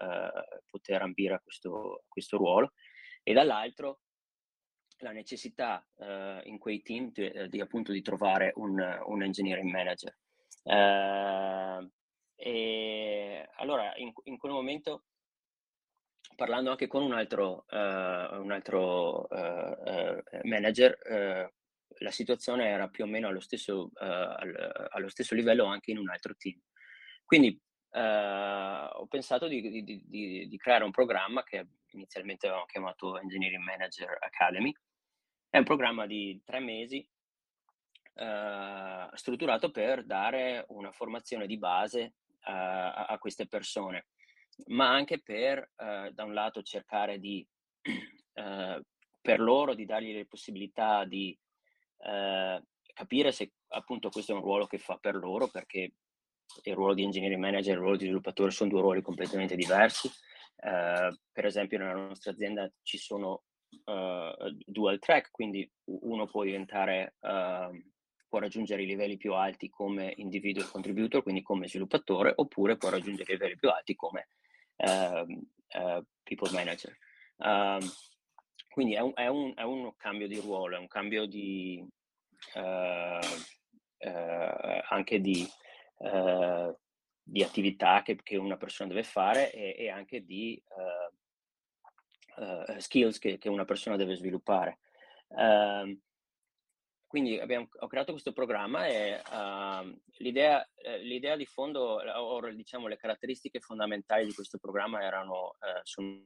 poter 0.70 1.02
ambire 1.02 1.34
a 1.34 1.40
questo, 1.40 2.04
questo 2.06 2.36
ruolo. 2.36 2.72
E 3.24 3.32
dall'altro 3.32 3.98
la 4.98 5.10
necessità 5.10 5.84
in 6.44 6.58
quei 6.58 6.82
team 6.82 7.10
di, 7.10 7.48
di, 7.48 7.60
appunto 7.60 7.90
di 7.90 8.00
trovare 8.00 8.52
un, 8.54 8.78
un 9.06 9.22
engineering 9.24 9.68
manager. 9.68 10.16
Uh, 10.62 11.90
e 12.36 13.48
allora 13.56 13.92
in, 13.96 14.12
in, 14.24 14.38
quel 14.38 14.52
momento, 14.52 15.06
parlando 16.36 16.70
anche 16.70 16.86
con 16.86 17.02
un 17.02 17.12
altro, 17.12 17.64
uh, 17.68 18.40
un 18.40 18.52
altro 18.52 19.26
manager, 20.44 21.50
la 21.98 22.10
situazione 22.10 22.68
era 22.68 22.88
più 22.88 23.04
o 23.04 23.06
meno 23.06 23.28
allo 23.28 23.40
stesso, 23.40 23.90
al, 23.94 24.88
allo 24.90 25.08
stesso 25.08 25.34
livello 25.34 25.64
anche 25.64 25.90
in 25.90 25.98
un 25.98 26.08
altro 26.10 26.34
team. 26.36 26.58
Quindi 27.24 27.60
ho 27.94 29.06
pensato 29.06 29.46
di, 29.48 29.60
di, 29.60 29.84
di, 29.84 30.48
di 30.48 30.56
creare 30.56 30.84
un 30.84 30.90
programma 30.90 31.42
che 31.42 31.66
inizialmente 31.92 32.46
avevamo 32.46 32.66
chiamato 32.66 33.18
Engineering 33.18 33.62
Manager 33.62 34.16
Academy. 34.20 34.72
È 35.48 35.58
un 35.58 35.64
programma 35.64 36.06
di 36.06 36.40
tre 36.44 36.60
mesi 36.60 37.06
eh, 38.14 39.08
strutturato 39.14 39.70
per 39.70 40.04
dare 40.04 40.64
una 40.68 40.92
formazione 40.92 41.46
di 41.46 41.58
base 41.58 42.14
a, 42.44 43.06
a, 43.06 43.18
queste 43.18 43.46
persone, 43.46 44.06
ma 44.66 44.90
anche 44.90 45.20
per, 45.20 45.70
da 45.74 46.24
un 46.24 46.34
lato, 46.34 46.62
cercare 46.62 47.18
di, 47.18 47.46
per 48.32 49.40
loro, 49.40 49.74
di 49.74 49.84
dargli 49.84 50.12
le 50.12 50.26
possibilità 50.26 51.04
di 51.04 51.36
eh, 52.04 52.62
capire 52.92 53.32
se 53.32 53.52
appunto 53.68 54.10
questo 54.10 54.32
è 54.32 54.34
un 54.34 54.42
ruolo 54.42 54.66
che 54.66 54.78
fa 54.78 54.96
per 54.96 55.14
loro, 55.14 55.48
perché 55.48 55.92
il 56.62 56.74
ruolo 56.74 56.94
di 56.94 57.04
engineering 57.04 57.40
manager 57.40 57.70
e 57.70 57.74
il 57.74 57.80
ruolo 57.80 57.96
di 57.96 58.04
sviluppatore 58.04 58.50
sono 58.50 58.70
due 58.70 58.80
ruoli 58.80 59.02
completamente 59.02 59.56
diversi. 59.56 60.10
Uh, 60.62 61.12
per 61.32 61.44
esempio 61.44 61.78
nella 61.78 61.94
nostra 61.94 62.30
azienda 62.30 62.70
ci 62.82 62.96
sono 62.96 63.42
uh, 63.86 64.56
dual 64.64 64.98
track, 65.00 65.30
quindi 65.32 65.68
uno 65.84 66.26
può 66.26 66.44
diventare 66.44 67.16
uh, 67.20 67.76
può 68.28 68.38
raggiungere 68.38 68.82
i 68.82 68.86
livelli 68.86 69.16
più 69.16 69.34
alti 69.34 69.68
come 69.68 70.12
individual 70.16 70.70
contributor, 70.70 71.22
quindi 71.22 71.42
come 71.42 71.68
sviluppatore, 71.68 72.32
oppure 72.34 72.76
può 72.76 72.88
raggiungere 72.88 73.32
i 73.32 73.34
livelli 73.34 73.56
più 73.56 73.68
alti 73.68 73.94
come 73.94 74.28
uh, 74.76 76.02
people 76.22 76.50
manager. 76.52 76.96
Quindi 78.72 78.94
è 78.94 79.00
un, 79.00 79.12
è, 79.14 79.26
un, 79.26 79.52
è 79.54 79.62
un, 79.62 79.94
cambio 79.96 80.26
di 80.26 80.40
ruolo, 80.40 80.76
è 80.76 80.78
un 80.78 80.88
cambio 80.88 81.26
di, 81.26 81.86
eh, 82.54 83.20
eh, 83.98 84.82
anche 84.88 85.20
di, 85.20 85.46
di 87.22 87.42
attività 87.42 88.02
che, 88.02 88.16
che, 88.22 88.36
una 88.36 88.56
persona 88.56 88.88
deve 88.88 89.04
fare 89.04 89.52
e, 89.52 89.76
e 89.78 89.90
anche 89.90 90.24
di 90.24 90.60
skills 92.78 93.18
che, 93.18 93.38
che, 93.38 93.48
una 93.48 93.64
persona 93.64 93.96
deve 93.96 94.16
sviluppare. 94.16 94.78
Uh, 95.28 95.98
quindi 97.12 97.38
abbiamo, 97.38 97.68
ho 97.80 97.86
creato 97.88 98.12
questo 98.12 98.32
programma 98.32 98.86
e 98.86 99.20
uh, 99.32 100.00
l'idea, 100.16 100.66
eh, 100.74 100.98
l'idea, 101.00 101.36
di 101.36 101.44
fondo, 101.44 102.00
o 102.00 102.50
diciamo 102.52 102.86
le 102.86 102.96
caratteristiche 102.96 103.60
fondamentali 103.60 104.24
di 104.24 104.32
questo 104.32 104.56
programma 104.56 105.02
erano, 105.02 105.56
eh, 105.60 105.80
sono, 105.82 106.24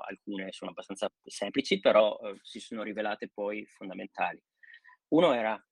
alcune 0.00 0.52
sono 0.52 0.70
abbastanza 0.70 1.10
semplici, 1.24 1.80
però 1.80 2.18
eh, 2.22 2.38
si 2.42 2.60
sono 2.60 2.82
rivelate 2.82 3.28
poi 3.28 3.66
fondamentali. 3.66 4.42
Uno 5.08 5.32
era 5.32 5.62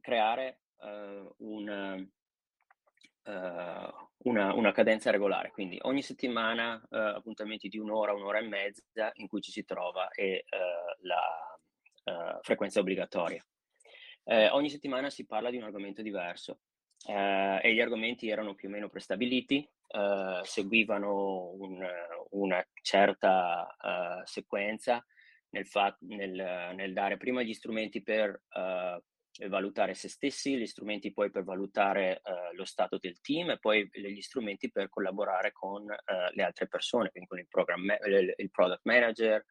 creare 0.00 0.60
uh, 0.76 1.34
un, 1.38 2.08
uh, 3.24 4.08
una, 4.18 4.54
una, 4.54 4.72
cadenza 4.72 5.10
regolare, 5.10 5.50
quindi 5.50 5.78
ogni 5.82 6.02
settimana 6.02 6.80
appuntamenti 6.90 7.68
di 7.68 7.78
un'ora, 7.78 8.14
un'ora 8.14 8.38
e 8.38 8.46
mezza 8.46 9.10
in 9.14 9.26
cui 9.26 9.40
ci 9.40 9.50
si 9.50 9.64
trova 9.64 10.10
e 10.10 10.44
la 11.00 12.40
frequenza 12.40 12.80
obbligatoria. 12.80 13.44
Eh, 14.24 14.48
ogni 14.50 14.70
settimana 14.70 15.10
si 15.10 15.26
parla 15.26 15.50
di 15.50 15.56
un 15.56 15.62
argomento 15.62 16.02
diverso 16.02 16.60
eh, 17.06 17.60
e 17.62 17.74
gli 17.74 17.80
argomenti 17.80 18.28
erano 18.28 18.54
più 18.54 18.68
o 18.68 18.72
meno 18.72 18.88
prestabiliti, 18.88 19.68
eh, 19.90 20.40
seguivano 20.44 21.50
un, 21.58 21.86
una 22.30 22.64
certa 22.82 23.74
uh, 23.80 24.22
sequenza 24.24 25.04
nel, 25.50 25.66
fa- 25.66 25.96
nel, 26.00 26.74
nel, 26.74 26.92
dare 26.92 27.16
prima 27.16 27.42
gli 27.42 27.54
strumenti 27.54 28.02
per 28.02 28.42
uh, 28.50 29.48
valutare 29.48 29.94
se 29.94 30.08
stessi, 30.08 30.58
gli 30.58 30.66
strumenti 30.66 31.12
poi 31.12 31.30
per 31.30 31.44
valutare 31.44 32.20
uh, 32.22 32.54
lo 32.54 32.66
stato 32.66 32.98
del 32.98 33.20
team 33.20 33.50
e 33.50 33.58
poi 33.58 33.88
gli 33.90 34.20
strumenti 34.20 34.70
per 34.70 34.90
collaborare 34.90 35.52
con 35.52 35.86
le 35.86 36.42
altre 36.42 36.68
persone, 36.68 37.10
quindi 37.10 37.28
con 37.28 37.38
il, 37.38 37.46
program, 37.48 37.96
il 38.36 38.50
product 38.50 38.80
manager, 38.84 39.44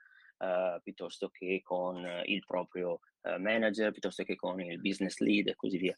piuttosto 0.84 1.30
che 1.30 1.62
con 1.63 2.06
il 2.25 2.44
proprio 2.46 3.00
uh, 3.22 3.39
manager 3.39 3.92
piuttosto 3.92 4.24
che 4.24 4.36
con 4.36 4.62
il 4.62 4.80
business 4.80 5.18
lead 5.18 5.48
e 5.48 5.56
così 5.56 5.77
via. 5.77 5.98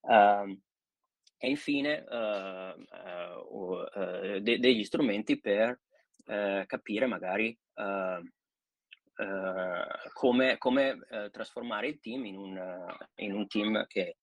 Uh, 0.00 0.58
e 1.38 1.48
infine 1.48 2.04
uh, 2.08 2.74
de- 4.40 4.58
degli 4.58 4.84
strumenti 4.84 5.40
per 5.40 5.80
capire 6.66 7.06
magari 7.06 7.56
come, 10.12 10.58
come 10.58 10.98
trasformare 11.30 11.86
il 11.88 12.00
team 12.00 12.24
in 12.24 12.36
un, 12.36 12.86
in 13.16 13.32
un 13.32 13.46
team 13.46 13.86
che 13.86 14.16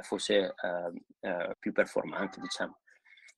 fosse 0.00 0.54
più 1.58 1.72
performante, 1.72 2.40
diciamo. 2.40 2.80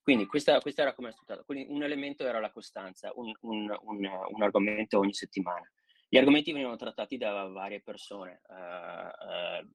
Quindi 0.01 0.25
questa, 0.25 0.59
questa 0.59 0.81
era 0.83 0.93
come 0.93 1.09
è 1.09 1.11
strutturato. 1.11 1.45
Quindi 1.45 1.71
un 1.73 1.83
elemento 1.83 2.25
era 2.25 2.39
la 2.39 2.51
costanza, 2.51 3.11
un, 3.15 3.33
un, 3.41 3.75
un, 3.81 4.05
un 4.29 4.41
argomento 4.43 4.99
ogni 4.99 5.13
settimana. 5.13 5.69
Gli 6.09 6.17
argomenti 6.17 6.51
venivano 6.51 6.75
trattati 6.75 7.17
da 7.17 7.47
varie 7.47 7.81
persone, 7.81 8.41
uh, 8.47 8.53
uh, 8.53 9.65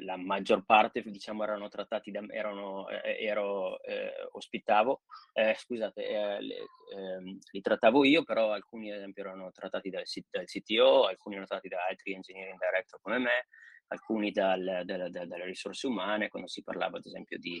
la 0.00 0.16
maggior 0.16 0.64
parte 0.64 1.02
diciamo 1.02 1.42
erano 1.42 1.68
trattati 1.68 2.10
da 2.10 2.22
erano, 2.28 2.88
eh, 2.88 3.24
ero, 3.24 3.82
eh, 3.82 4.12
ospitavo, 4.32 5.02
eh, 5.32 5.54
scusate, 5.56 6.38
le, 6.40 6.56
ehm, 6.94 7.38
li 7.50 7.60
trattavo 7.60 8.04
io, 8.04 8.22
però 8.22 8.52
alcuni 8.52 8.90
ad 8.90 8.98
esempio 8.98 9.24
erano 9.24 9.50
trattati 9.52 9.90
dal, 9.90 10.04
dal, 10.30 10.44
CTO, 10.44 11.06
alcuni 11.06 11.34
erano 11.34 11.48
trattati 11.48 11.68
da 11.68 11.84
altri 11.88 12.14
engineering 12.14 12.58
director 12.58 13.00
come 13.00 13.18
me, 13.18 13.46
alcuni 13.88 14.30
dal, 14.30 14.82
dal, 14.84 15.10
dalle 15.10 15.44
risorse 15.44 15.86
umane, 15.86 16.28
quando 16.28 16.48
si 16.48 16.62
parlava 16.62 16.98
ad 16.98 17.06
esempio 17.06 17.38
di 17.38 17.60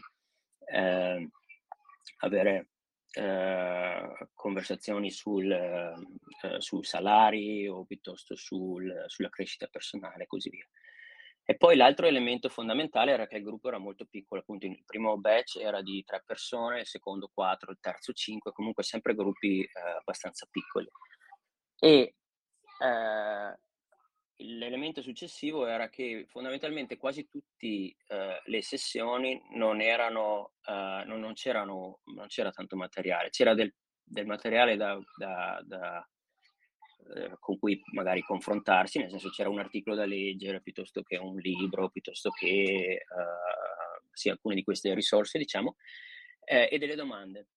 ehm, 0.72 1.28
avere 2.18 2.68
eh, 3.12 4.28
conversazioni 4.34 5.10
sul, 5.10 5.50
eh, 5.50 6.60
sui 6.60 6.84
salari 6.84 7.66
o 7.68 7.84
piuttosto 7.84 8.36
sul, 8.36 9.04
sulla 9.06 9.30
crescita 9.30 9.66
personale 9.66 10.24
e 10.24 10.26
così 10.26 10.50
via. 10.50 10.68
E 11.50 11.56
poi 11.56 11.76
l'altro 11.76 12.06
elemento 12.06 12.50
fondamentale 12.50 13.10
era 13.10 13.26
che 13.26 13.38
il 13.38 13.42
gruppo 13.42 13.68
era 13.68 13.78
molto 13.78 14.04
piccolo, 14.04 14.42
appunto 14.42 14.66
il 14.66 14.82
primo 14.84 15.16
batch 15.16 15.56
era 15.56 15.80
di 15.80 16.04
tre 16.04 16.22
persone, 16.22 16.80
il 16.80 16.86
secondo 16.86 17.30
quattro, 17.32 17.70
il 17.70 17.78
terzo 17.80 18.12
cinque, 18.12 18.52
comunque 18.52 18.82
sempre 18.82 19.14
gruppi 19.14 19.62
eh, 19.62 19.70
abbastanza 19.98 20.46
piccoli. 20.50 20.86
E 21.78 22.16
eh, 22.80 23.58
l'elemento 24.36 25.00
successivo 25.00 25.64
era 25.64 25.88
che 25.88 26.26
fondamentalmente 26.28 26.98
quasi 26.98 27.26
tutte 27.28 27.96
uh, 28.08 28.40
le 28.44 28.62
sessioni 28.62 29.42
non 29.52 29.80
erano, 29.80 30.52
uh, 30.66 31.06
non, 31.06 31.18
non, 31.18 31.32
c'erano, 31.32 32.00
non 32.14 32.26
c'era 32.26 32.50
tanto 32.50 32.76
materiale, 32.76 33.30
c'era 33.30 33.54
del, 33.54 33.74
del 34.02 34.26
materiale 34.26 34.76
da, 34.76 34.98
da, 35.16 35.62
da, 35.64 36.08
uh, 37.08 37.38
con 37.38 37.58
cui 37.58 37.80
magari 37.92 38.22
confrontarsi, 38.22 38.98
nel 38.98 39.10
senso 39.10 39.30
c'era 39.30 39.48
un 39.48 39.58
articolo 39.58 39.96
da 39.96 40.04
leggere 40.04 40.60
piuttosto 40.60 41.02
che 41.02 41.16
un 41.16 41.36
libro, 41.36 41.90
piuttosto 41.90 42.30
che 42.30 43.04
sì, 44.12 44.28
alcune 44.28 44.54
di 44.54 44.64
queste 44.64 44.94
risorse, 44.94 45.38
diciamo, 45.38 45.76
eh, 46.44 46.68
e 46.70 46.78
delle 46.78 46.96
domande 46.96 47.48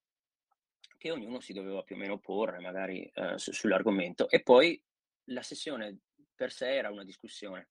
che 0.98 1.10
ognuno 1.10 1.39
si 1.39 1.53
doveva 1.53 1.81
più 1.81 1.96
o 1.96 1.98
meno 1.98 2.20
porre 2.20 2.60
magari 2.60 3.12
su, 3.36 3.51
sull'argomento. 3.51 4.29
E 4.29 4.43
poi 4.43 4.79
la 5.25 5.41
sessione 5.41 6.01
per 6.36 6.51
sé 6.51 6.75
era 6.75 6.91
una 6.91 7.03
discussione. 7.03 7.70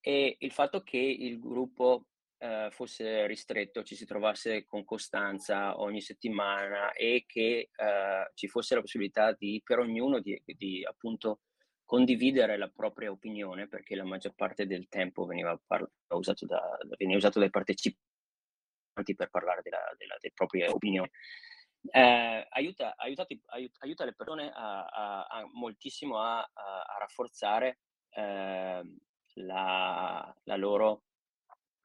E 0.00 0.36
il 0.38 0.50
fatto 0.50 0.82
che 0.82 0.98
il 0.98 1.38
gruppo 1.38 2.06
eh, 2.42 2.70
fosse 2.72 3.26
ristretto, 3.28 3.84
ci 3.84 3.94
si 3.94 4.04
trovasse 4.04 4.64
con 4.64 4.84
costanza 4.84 5.78
ogni 5.78 6.00
settimana 6.00 6.90
e 6.92 7.24
che 7.24 7.70
eh, 7.72 8.30
ci 8.34 8.48
fosse 8.48 8.74
la 8.74 8.80
possibilità 8.80 9.32
di, 9.32 9.62
per 9.64 9.78
ognuno 9.78 10.18
di, 10.18 10.40
di, 10.44 10.84
appunto 10.84 11.42
condividere 11.84 12.56
la 12.56 12.68
propria 12.68 13.12
opinione, 13.12 13.68
perché 13.68 13.94
la 13.94 14.04
maggior 14.04 14.34
parte 14.34 14.66
del 14.66 14.88
tempo 14.88 15.24
veniva, 15.24 15.56
par- 15.64 15.88
usato, 16.08 16.44
da, 16.46 16.60
veniva 16.98 17.18
usato 17.18 17.38
dai 17.38 17.50
partecipanti 17.50 18.00
per 19.14 19.30
parlare 19.30 19.60
della, 19.62 19.94
della, 19.96 20.16
delle 20.18 20.34
proprie 20.34 20.68
opinioni. 20.68 21.10
Eh, 21.90 22.46
aiuta, 22.48 22.94
aiutati, 22.96 23.40
aiuta, 23.46 23.78
aiuta, 23.80 24.04
le 24.04 24.14
persone 24.14 24.50
a, 24.52 24.84
a, 24.84 25.26
a 25.26 25.48
moltissimo 25.52 26.18
a, 26.18 26.40
a 26.40 26.96
rafforzare 26.98 27.80
eh, 28.10 28.82
la, 29.34 30.36
la, 30.44 30.56
loro 30.56 31.02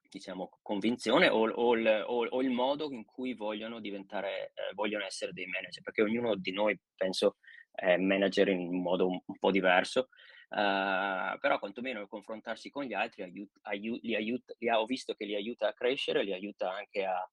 diciamo, 0.09 0.59
convinzione 0.61 1.29
o, 1.29 1.49
o, 1.49 1.75
il, 1.75 2.03
o, 2.07 2.25
o, 2.25 2.41
il, 2.41 2.49
modo 2.49 2.91
in 2.91 3.05
cui 3.05 3.33
vogliono 3.33 3.79
diventare, 3.79 4.51
eh, 4.53 4.73
vogliono 4.73 5.05
essere 5.05 5.33
dei 5.33 5.45
manager, 5.45 5.83
perché 5.83 6.01
ognuno 6.01 6.35
di 6.35 6.51
noi, 6.51 6.79
penso, 6.95 7.37
è 7.71 7.97
manager 7.97 8.49
in 8.49 8.67
un 8.67 8.81
modo 8.81 9.07
un, 9.07 9.19
un 9.23 9.37
po' 9.37 9.51
diverso, 9.51 10.09
uh, 10.49 11.37
però 11.39 11.59
quantomeno 11.59 12.01
il 12.01 12.07
confrontarsi 12.07 12.69
con 12.69 12.83
gli 12.83 12.93
altri 12.93 13.23
aiut- 13.23 13.59
aiut- 13.61 14.03
li 14.03 14.15
aiuta, 14.15 14.53
li 14.57 14.69
ha, 14.69 14.79
ho 14.79 14.85
visto 14.85 15.13
che 15.13 15.25
li 15.25 15.35
aiuta 15.35 15.67
a 15.67 15.73
crescere, 15.73 16.23
li 16.23 16.33
aiuta 16.33 16.73
anche 16.73 17.05
a, 17.05 17.29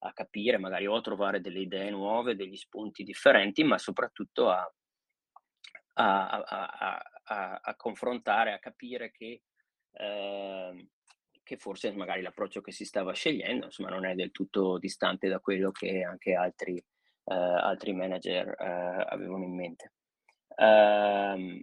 a 0.00 0.12
capire 0.12 0.58
magari 0.58 0.86
o 0.86 0.94
a 0.94 1.00
trovare 1.00 1.40
delle 1.40 1.60
idee 1.60 1.90
nuove, 1.90 2.36
degli 2.36 2.56
spunti 2.56 3.02
differenti, 3.02 3.64
ma 3.64 3.78
soprattutto 3.78 4.50
a, 4.50 4.72
a, 5.94 7.00
a, 7.62 7.74
confrontare, 7.76 8.52
a 8.52 8.58
capire 8.58 9.10
che, 9.10 9.42
eh, 9.92 10.88
che 11.48 11.56
forse 11.56 11.90
magari 11.92 12.20
l'approccio 12.20 12.60
che 12.60 12.72
si 12.72 12.84
stava 12.84 13.14
scegliendo 13.14 13.64
insomma, 13.64 13.88
non 13.88 14.04
è 14.04 14.14
del 14.14 14.30
tutto 14.32 14.76
distante 14.76 15.28
da 15.28 15.40
quello 15.40 15.70
che 15.70 16.02
anche 16.02 16.34
altri, 16.34 16.76
eh, 16.76 17.34
altri 17.34 17.94
manager 17.94 18.48
eh, 18.48 19.06
avevano 19.08 19.44
in 19.44 19.54
mente. 19.54 19.92
Um, 20.56 21.58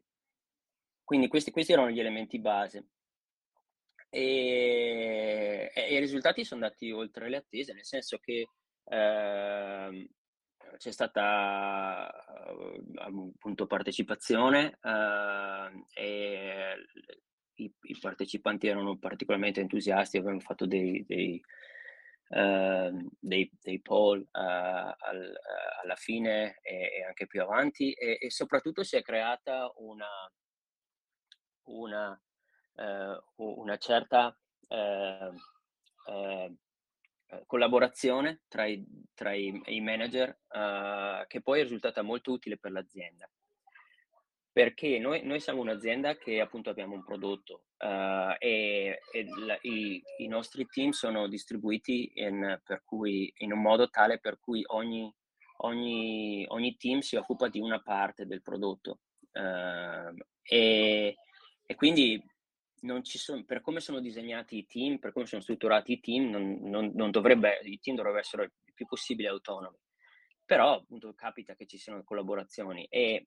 quindi 1.04 1.28
questi, 1.28 1.52
questi 1.52 1.74
erano 1.74 1.92
gli 1.92 2.00
elementi 2.00 2.40
base. 2.40 2.88
E, 4.10 5.72
e, 5.72 5.94
i 5.94 6.00
risultati 6.00 6.44
sono 6.44 6.64
andati 6.64 6.92
oltre 6.92 7.30
le 7.30 7.38
attese, 7.38 7.74
nel 7.74 7.86
senso 7.86 8.18
che 8.18 8.48
eh, 8.86 10.10
c'è 10.78 10.92
stata 10.92 12.12
appunto 12.96 13.68
partecipazione 13.68 14.80
eh, 14.82 15.86
e 15.94 16.76
i, 17.56 17.74
i, 17.82 17.98
partecipanti 18.00 18.68
erano 18.68 18.98
particolarmente 18.98 19.62
entusiasti, 19.62 20.18
avevano 20.18 20.40
fatto 20.40 20.66
dei, 20.66 21.04
dei, 21.06 21.42
uh, 22.30 23.10
dei, 23.20 23.50
dei 23.62 23.82
poll 23.82 24.20
uh, 24.20 24.28
al, 24.32 25.34
uh, 25.34 25.84
alla 25.84 25.96
fine 25.96 26.60
e, 26.62 26.92
e, 26.98 27.04
anche 27.04 27.28
più 27.28 27.42
avanti 27.42 27.94
e, 27.94 28.18
e, 28.20 28.30
soprattutto 28.32 28.84
si 28.84 28.96
è 28.96 29.02
creata 29.02 29.72
una, 29.78 30.08
una 31.64 32.20
eh, 32.78 33.24
una 33.36 33.78
certa 33.78 34.38
eh, 34.68 35.32
eh, 36.08 36.56
collaborazione 37.46 38.42
tra 38.50 38.66
i, 38.66 38.86
tra 39.14 39.34
i, 39.34 39.62
i 39.68 39.80
manager 39.80 40.38
che 41.28 41.42
poi 41.42 41.60
è 41.60 41.64
risultata 41.64 42.02
molto 42.02 42.32
utile 42.32 42.58
per 42.58 42.72
l'azienda 42.72 43.30
perché 44.56 45.00
noi, 45.00 45.22
noi, 45.26 45.42
siamo 45.42 45.60
un'azienda 45.60 46.16
che 46.16 46.40
appunto 46.40 46.70
abbiamo 46.70 46.94
un 46.94 47.04
prodotto 47.04 47.66
uh, 47.78 48.38
e, 48.40 49.02
e 49.12 49.26
la, 49.46 49.58
i, 49.64 50.02
i, 50.20 50.28
nostri 50.30 50.66
team 50.68 50.92
sono 50.92 51.28
distribuiti 51.28 52.14
in, 52.16 52.58
cui, 52.86 53.34
in, 53.40 53.52
un 53.52 53.62
modo 53.62 53.90
tale 53.90 54.18
per 54.18 54.40
cui 54.40 54.64
ogni, 54.68 55.14
ogni, 55.58 56.46
ogni, 56.48 56.78
team 56.78 57.00
si 57.00 57.18
occupa 57.18 57.50
di 57.50 57.60
una 57.60 57.82
parte 57.82 58.26
del 58.26 58.42
prodotto 58.42 59.00
uh, 59.34 60.16
e, 60.42 61.18
e, 61.66 61.76
quindi 61.76 62.24
sono, 63.02 63.44
per 63.44 63.60
come 63.60 63.82
sono 63.82 64.00
disegnati 64.00 64.60
i 64.60 64.66
team, 64.66 65.00
per 65.00 65.12
come 65.12 65.26
sono 65.26 65.42
strutturati 65.42 65.92
i 65.92 66.00
team, 66.00 66.30
non, 66.30 66.60
non, 66.62 66.94
non 66.96 67.12
dovrebbe, 67.12 67.60
i 67.64 67.80
team 67.82 67.98
dovrebbero 67.98 68.24
essere 68.24 68.44
il 68.64 68.74
più 68.74 68.86
possibile 68.86 69.28
autonomi. 69.28 69.76
Però 70.46 70.76
appunto 70.76 71.14
capita 71.14 71.56
che 71.56 71.66
ci 71.66 71.78
siano 71.78 72.06
collaborazioni 72.06 72.86
e 72.86 73.26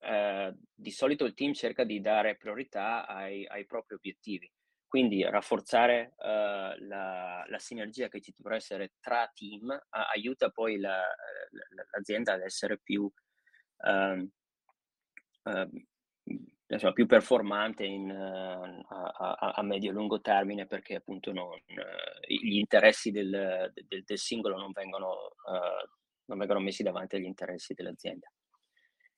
eh, 0.00 0.54
di 0.74 0.90
solito 0.90 1.24
il 1.24 1.34
team 1.34 1.52
cerca 1.52 1.84
di 1.84 2.00
dare 2.00 2.36
priorità 2.36 3.06
ai, 3.06 3.46
ai 3.46 3.66
propri 3.66 3.94
obiettivi. 3.94 4.50
Quindi 4.88 5.22
rafforzare 5.22 6.14
uh, 6.16 6.86
la, 6.86 7.44
la, 7.46 7.58
sinergia 7.58 8.08
che 8.08 8.22
ci 8.22 8.32
dovrà 8.34 8.56
essere 8.56 8.94
tra 9.00 9.30
team 9.34 9.68
uh, 9.68 9.98
aiuta 10.14 10.48
poi 10.48 10.78
la, 10.78 10.96
la, 10.96 11.84
l'azienda 11.92 12.32
ad 12.32 12.40
essere 12.40 12.78
più 12.78 13.02
uh, 13.02 14.28
insomma, 16.66 16.92
più 16.94 17.06
performante 17.06 17.84
in, 17.84 18.08
uh, 18.08 18.84
a, 18.88 19.36
a, 19.38 19.52
a, 19.56 19.62
medio 19.62 19.90
e 19.90 19.92
lungo 19.92 20.22
termine 20.22 20.66
perché 20.66 20.94
appunto 20.94 21.32
non, 21.32 21.48
uh, 21.48 22.26
gli 22.26 22.56
interessi 22.56 23.10
del, 23.10 23.70
del, 23.74 24.04
del 24.04 24.18
singolo 24.18 24.56
non 24.56 24.72
vengono, 24.72 25.34
non 26.24 26.38
vengono, 26.38 26.60
messi 26.60 26.82
davanti 26.82 27.16
agli 27.16 27.24
interessi 27.24 27.74
dell'azienda. 27.74 28.26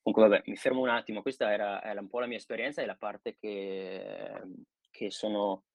Comunque 0.01 0.29
vabbè, 0.29 0.49
mi 0.49 0.55
fermo 0.55 0.81
un 0.81 0.89
attimo, 0.89 1.21
questa 1.21 1.51
era, 1.51 1.83
era 1.83 2.01
un 2.01 2.09
po' 2.09 2.19
la 2.19 2.27
mia 2.27 2.37
esperienza 2.37 2.81
e 2.81 2.85
la 2.85 2.95
parte 2.95 3.35
che, 3.35 4.41
che 4.89 5.11
sono, 5.11 5.65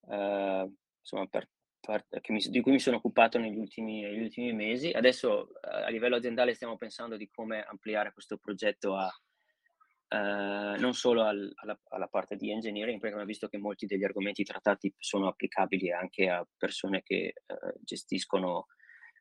insomma, 0.00 1.26
per, 1.28 1.48
per, 1.80 2.06
che 2.20 2.32
mi, 2.32 2.40
di 2.40 2.60
cui 2.60 2.72
mi 2.72 2.78
sono 2.78 2.98
occupato 2.98 3.38
negli 3.38 3.56
ultimi, 3.56 4.02
negli 4.02 4.22
ultimi 4.22 4.52
mesi. 4.52 4.90
Adesso 4.90 5.52
a 5.62 5.88
livello 5.90 6.16
aziendale 6.16 6.54
stiamo 6.54 6.76
pensando 6.76 7.16
di 7.16 7.28
come 7.28 7.64
ampliare 7.64 8.12
questo 8.12 8.36
progetto 8.38 8.94
a 8.94 9.12
eh, 10.12 10.76
non 10.78 10.92
solo 10.92 11.22
al, 11.22 11.50
alla, 11.54 11.78
alla, 11.88 12.06
parte 12.06 12.36
di 12.36 12.50
engineering, 12.50 13.00
perché 13.00 13.14
abbiamo 13.14 13.24
visto 13.24 13.48
che 13.48 13.56
molti 13.56 13.86
degli 13.86 14.04
argomenti 14.04 14.44
trattati 14.44 14.94
sono 14.98 15.26
applicabili 15.26 15.90
anche 15.90 16.28
a 16.28 16.46
persone 16.54 17.02
che 17.02 17.32
uh, 17.46 17.72
gestiscono 17.80 18.66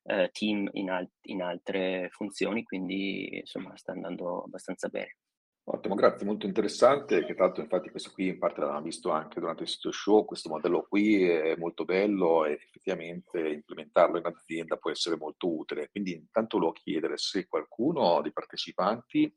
uh, 0.04 0.30
team 0.32 0.70
in, 0.74 0.90
al- 0.90 1.10
in, 1.24 1.42
altre 1.42 2.10
funzioni, 2.12 2.64
quindi 2.64 3.40
insomma 3.40 3.76
sta 3.76 3.92
andando 3.92 4.44
abbastanza 4.44 4.88
bene. 4.88 5.18
Ottimo, 5.64 5.94
grazie, 5.94 6.26
molto 6.26 6.48
interessante, 6.48 7.24
che 7.24 7.36
tanto 7.36 7.62
infatti 7.62 7.92
questo 7.92 8.12
qui 8.12 8.28
in 8.30 8.40
parte 8.40 8.60
l'abbiamo 8.60 8.82
visto 8.82 9.12
anche 9.12 9.40
durante 9.40 9.62
il 9.64 9.70
sito 9.70 9.92
show, 9.92 10.26
questo 10.26 10.50
modello 10.50 10.88
qui 10.90 11.24
è 11.24 11.56
molto 11.56 11.86
bello 11.86 12.46
e 12.46 12.54
effettivamente 12.54 13.40
implementarlo 13.40 14.18
in 14.18 14.26
azienda 14.26 14.78
può 14.78 14.90
essere 14.90 15.18
molto 15.18 15.56
utile. 15.56 15.90
Quindi 15.90 16.14
intanto 16.14 16.58
volevo 16.58 16.74
chiedere 16.74 17.16
se 17.18 17.48
qualcuno 17.48 18.22
dei 18.22 18.34
partecipanti 18.34 19.32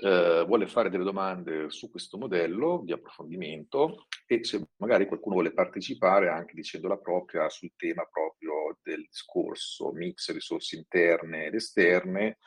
eh, 0.00 0.44
vuole 0.46 0.66
fare 0.66 0.88
delle 0.88 1.04
domande 1.04 1.70
su 1.70 1.90
questo 1.90 2.16
modello 2.16 2.82
di 2.84 2.92
approfondimento 2.92 4.06
e 4.26 4.42
se 4.44 4.68
magari 4.76 5.06
qualcuno 5.06 5.34
vuole 5.34 5.52
partecipare 5.52 6.28
anche 6.28 6.54
dicendo 6.54 6.88
la 6.88 6.98
propria 6.98 7.48
sul 7.48 7.72
tema 7.76 8.04
proprio 8.10 8.78
del 8.82 9.06
discorso 9.06 9.92
mix 9.92 10.32
risorse 10.32 10.76
interne 10.76 11.46
ed 11.46 11.54
esterne 11.54 12.38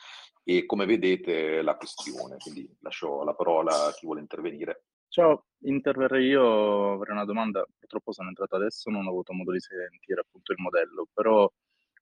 e 0.43 0.65
come 0.65 0.85
vedete 0.85 1.61
la 1.61 1.75
questione. 1.75 2.37
Quindi 2.37 2.67
lascio 2.81 3.23
la 3.23 3.33
parola 3.33 3.87
a 3.87 3.91
chi 3.91 4.05
vuole 4.05 4.21
intervenire. 4.21 4.85
Ciao, 5.07 5.45
interverrei 5.59 6.27
io, 6.27 6.93
avrei 6.93 7.15
una 7.15 7.25
domanda, 7.25 7.65
purtroppo 7.79 8.11
sono 8.11 8.27
entrato 8.27 8.55
adesso, 8.57 8.89
non 8.89 9.05
ho 9.05 9.09
avuto 9.09 9.33
modo 9.33 9.51
di 9.51 9.61
sentire 9.61 10.19
appunto 10.19 10.51
il 10.51 10.59
modello, 10.59 11.07
però 11.13 11.49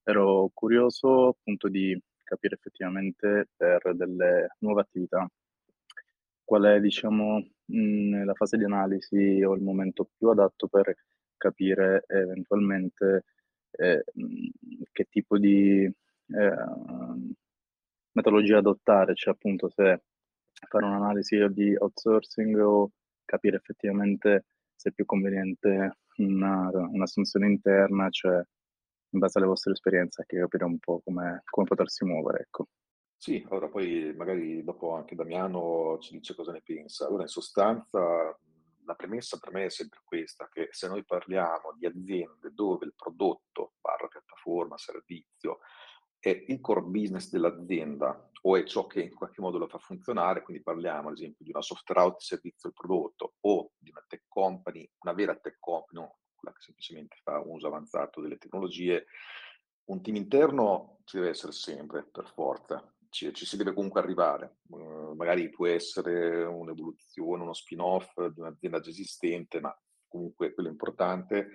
ero 0.03 0.49
curioso 0.53 1.27
appunto 1.27 1.69
di 1.69 1.97
capire 2.33 2.55
effettivamente 2.55 3.49
per 3.55 3.95
delle 3.95 4.55
nuove 4.59 4.81
attività. 4.81 5.29
Qual 6.43 6.63
è, 6.63 6.79
diciamo, 6.79 7.45
nella 7.65 8.33
fase 8.33 8.57
di 8.57 8.65
analisi 8.65 9.41
o 9.43 9.53
il 9.53 9.61
momento 9.61 10.09
più 10.17 10.29
adatto 10.29 10.67
per 10.67 10.95
capire 11.37 12.03
eventualmente 12.07 13.25
eh, 13.71 14.03
che 14.91 15.07
tipo 15.09 15.37
di 15.37 15.83
eh, 15.83 16.65
metodologia 18.11 18.57
adottare, 18.57 19.15
cioè 19.15 19.33
appunto 19.33 19.69
se 19.69 20.03
fare 20.67 20.85
un'analisi 20.85 21.37
di 21.49 21.75
outsourcing 21.75 22.59
o 22.59 22.91
capire 23.25 23.57
effettivamente 23.57 24.45
se 24.75 24.89
è 24.89 24.91
più 24.91 25.05
conveniente 25.05 25.97
una, 26.17 26.69
un'assunzione 26.71 27.47
interna, 27.47 28.09
cioè 28.09 28.41
in 29.13 29.19
base 29.19 29.37
alle 29.37 29.47
vostre 29.47 29.71
esperienze, 29.71 30.21
anche 30.21 30.39
capire 30.39 30.65
un 30.65 30.79
po' 30.79 31.01
come, 31.03 31.41
come 31.45 31.67
potersi 31.67 32.03
muovere, 32.03 32.41
ecco. 32.41 32.67
Sì, 33.15 33.45
allora 33.49 33.69
poi 33.69 34.13
magari 34.17 34.63
dopo 34.63 34.95
anche 34.95 35.15
Damiano 35.15 35.97
ci 35.99 36.11
dice 36.11 36.35
cosa 36.35 36.51
ne 36.51 36.61
pensa. 36.61 37.07
Allora, 37.07 37.21
in 37.21 37.29
sostanza, 37.29 37.99
la 38.85 38.95
premessa 38.95 39.37
per 39.37 39.53
me 39.53 39.65
è 39.65 39.69
sempre 39.69 40.01
questa, 40.03 40.49
che 40.51 40.67
se 40.71 40.87
noi 40.87 41.05
parliamo 41.05 41.73
di 41.77 41.85
aziende 41.85 42.51
dove 42.51 42.85
il 42.85 42.93
prodotto, 42.95 43.75
barra 43.79 44.07
piattaforma, 44.07 44.77
servizio, 44.77 45.59
è 46.19 46.43
il 46.47 46.59
core 46.59 46.81
business 46.81 47.29
dell'azienda 47.29 48.29
o 48.41 48.57
è 48.57 48.63
ciò 48.65 48.87
che 48.87 49.03
in 49.03 49.13
qualche 49.13 49.41
modo 49.41 49.57
lo 49.57 49.67
fa 49.67 49.77
funzionare, 49.77 50.41
quindi 50.41 50.63
parliamo 50.63 51.07
ad 51.07 51.15
esempio 51.15 51.45
di 51.45 51.51
una 51.51 51.61
software 51.61 52.01
house 52.01 52.17
di 52.17 52.25
servizio 52.25 52.69
al 52.69 52.75
prodotto 52.75 53.35
o 53.41 53.71
di 53.77 53.89
una 53.89 54.03
tech 54.05 54.23
company, 54.27 54.89
una 54.99 55.13
vera 55.13 55.35
tech 55.35 55.57
company, 55.59 56.01
non 56.01 56.09
che 56.51 56.61
semplicemente 56.61 57.17
fa 57.23 57.39
un 57.39 57.55
uso 57.55 57.67
avanzato 57.67 58.21
delle 58.21 58.37
tecnologie, 58.37 59.05
un 59.85 60.01
team 60.01 60.15
interno 60.15 60.99
ci 61.05 61.17
deve 61.17 61.29
essere 61.29 61.51
sempre, 61.51 62.03
per 62.03 62.25
forza, 62.33 62.83
ci, 63.09 63.33
ci 63.33 63.45
si 63.45 63.57
deve 63.57 63.73
comunque 63.73 64.01
arrivare. 64.01 64.57
Uh, 64.69 65.13
magari 65.15 65.49
può 65.49 65.67
essere 65.67 66.43
un'evoluzione, 66.43 67.43
uno 67.43 67.53
spin-off 67.53 68.19
di 68.27 68.39
un'azienda 68.39 68.79
già 68.79 68.89
esistente, 68.89 69.59
ma 69.59 69.77
comunque 70.07 70.53
quello 70.53 70.69
è 70.69 70.71
importante. 70.71 71.51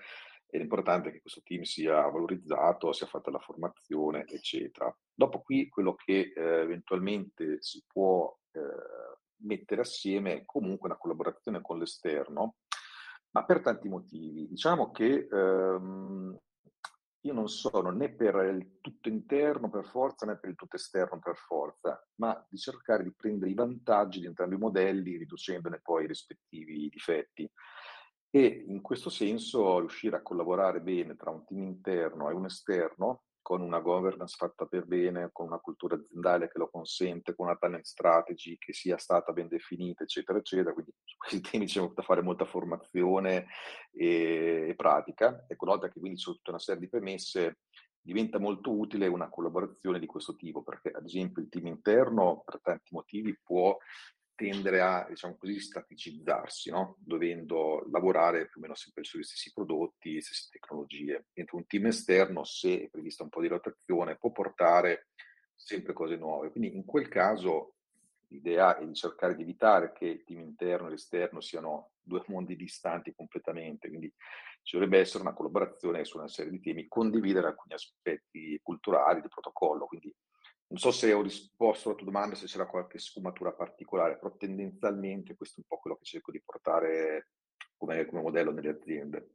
È 0.50 0.56
che 0.56 1.20
questo 1.20 1.42
team 1.44 1.62
sia 1.62 2.00
valorizzato, 2.08 2.92
sia 2.92 3.06
fatta 3.06 3.30
la 3.30 3.38
formazione, 3.38 4.24
eccetera. 4.26 4.94
Dopo 5.12 5.42
qui 5.42 5.68
quello 5.68 5.94
che 5.94 6.32
eh, 6.34 6.42
eventualmente 6.60 7.58
si 7.60 7.84
può 7.86 8.34
eh, 8.52 8.60
mettere 9.42 9.82
assieme 9.82 10.32
è 10.32 10.44
comunque 10.46 10.88
una 10.88 10.96
collaborazione 10.96 11.60
con 11.60 11.78
l'esterno, 11.78 12.56
ma 13.38 13.44
per 13.44 13.60
tanti 13.60 13.88
motivi. 13.88 14.48
Diciamo 14.48 14.90
che 14.90 15.28
ehm, 15.30 16.36
io 17.20 17.32
non 17.32 17.48
sono 17.48 17.90
né 17.90 18.12
per 18.12 18.34
il 18.52 18.78
tutto 18.80 19.08
interno 19.08 19.70
per 19.70 19.84
forza 19.84 20.26
né 20.26 20.38
per 20.38 20.50
il 20.50 20.56
tutto 20.56 20.76
esterno 20.76 21.18
per 21.20 21.36
forza, 21.36 22.04
ma 22.16 22.44
di 22.48 22.56
cercare 22.56 23.04
di 23.04 23.14
prendere 23.14 23.50
i 23.50 23.54
vantaggi 23.54 24.20
di 24.20 24.26
entrambi 24.26 24.56
i 24.56 24.58
modelli 24.58 25.16
riducendone 25.16 25.80
poi 25.80 26.04
i 26.04 26.08
rispettivi 26.08 26.88
difetti. 26.88 27.48
E 28.30 28.64
in 28.66 28.82
questo 28.82 29.08
senso 29.08 29.78
riuscire 29.78 30.16
a 30.16 30.22
collaborare 30.22 30.80
bene 30.80 31.16
tra 31.16 31.30
un 31.30 31.44
team 31.44 31.62
interno 31.62 32.28
e 32.28 32.34
un 32.34 32.44
esterno 32.44 33.22
con 33.48 33.62
una 33.62 33.80
governance 33.80 34.36
fatta 34.36 34.66
per 34.66 34.84
bene, 34.84 35.30
con 35.32 35.46
una 35.46 35.58
cultura 35.58 35.96
aziendale 35.96 36.50
che 36.50 36.58
lo 36.58 36.68
consente, 36.68 37.34
con 37.34 37.46
una 37.46 37.56
talent 37.56 37.86
strategy 37.86 38.58
che 38.58 38.74
sia 38.74 38.98
stata 38.98 39.32
ben 39.32 39.48
definita, 39.48 40.02
eccetera, 40.02 40.36
eccetera. 40.36 40.74
Quindi 40.74 40.92
su 41.02 41.16
questi 41.16 41.40
temi 41.50 41.64
c'è 41.64 41.80
da 41.94 42.02
fare 42.02 42.20
molta 42.20 42.44
formazione 42.44 43.46
e, 43.90 44.66
e 44.68 44.74
pratica. 44.74 45.46
Ecco, 45.48 45.64
nota 45.64 45.88
che 45.88 45.98
quindi 45.98 46.18
su 46.18 46.34
tutta 46.34 46.50
una 46.50 46.58
serie 46.58 46.82
di 46.82 46.90
premesse 46.90 47.60
diventa 48.02 48.38
molto 48.38 48.70
utile 48.70 49.06
una 49.06 49.30
collaborazione 49.30 49.98
di 49.98 50.04
questo 50.04 50.36
tipo, 50.36 50.62
perché 50.62 50.90
ad 50.90 51.06
esempio 51.06 51.40
il 51.40 51.48
team 51.48 51.68
interno 51.68 52.42
per 52.44 52.60
tanti 52.60 52.92
motivi 52.92 53.34
può 53.42 53.74
tendere 54.38 54.80
a, 54.80 55.04
diciamo 55.08 55.36
così, 55.36 55.58
staticizzarsi, 55.58 56.70
no? 56.70 56.96
dovendo 57.00 57.84
lavorare 57.90 58.46
più 58.46 58.58
o 58.58 58.60
meno 58.60 58.76
sempre 58.76 59.02
sugli 59.02 59.24
stessi 59.24 59.52
prodotti, 59.52 60.20
stesse 60.20 60.46
tecnologie. 60.52 61.26
Mentre 61.32 61.56
un 61.56 61.66
team 61.66 61.86
esterno, 61.86 62.44
se 62.44 62.84
è 62.84 62.88
prevista 62.88 63.24
un 63.24 63.30
po' 63.30 63.40
di 63.40 63.48
rotazione, 63.48 64.16
può 64.16 64.30
portare 64.30 65.08
sempre 65.56 65.92
cose 65.92 66.14
nuove. 66.14 66.52
Quindi 66.52 66.76
in 66.76 66.84
quel 66.84 67.08
caso 67.08 67.74
l'idea 68.28 68.78
è 68.78 68.86
di 68.86 68.94
cercare 68.94 69.34
di 69.34 69.42
evitare 69.42 69.92
che 69.92 70.06
il 70.06 70.22
team 70.22 70.38
interno 70.42 70.86
e 70.86 70.90
l'esterno 70.90 71.40
siano 71.40 71.90
due 72.00 72.22
mondi 72.28 72.54
distanti 72.54 73.12
completamente, 73.16 73.88
quindi 73.88 74.12
ci 74.62 74.76
dovrebbe 74.76 75.00
essere 75.00 75.24
una 75.24 75.34
collaborazione 75.34 76.04
su 76.04 76.16
una 76.16 76.28
serie 76.28 76.52
di 76.52 76.60
temi, 76.60 76.86
condividere 76.86 77.48
alcuni 77.48 77.74
aspetti 77.74 78.56
culturali, 78.62 79.20
di 79.20 79.28
protocollo, 79.28 79.86
quindi 79.86 80.14
non 80.68 80.78
so 80.78 80.90
se 80.90 81.12
ho 81.12 81.22
risposto 81.22 81.88
alla 81.88 81.96
tua 81.96 82.06
domanda, 82.06 82.34
se 82.34 82.46
c'era 82.46 82.66
qualche 82.66 82.98
sfumatura 82.98 83.52
particolare, 83.52 84.18
però 84.18 84.36
tendenzialmente 84.36 85.34
questo 85.34 85.60
è 85.60 85.62
un 85.62 85.68
po' 85.68 85.80
quello 85.80 85.96
che 85.96 86.04
cerco 86.04 86.30
di 86.30 86.42
portare 86.44 87.28
come, 87.76 88.04
come 88.06 88.20
modello 88.20 88.52
nelle 88.52 88.70
aziende. 88.70 89.30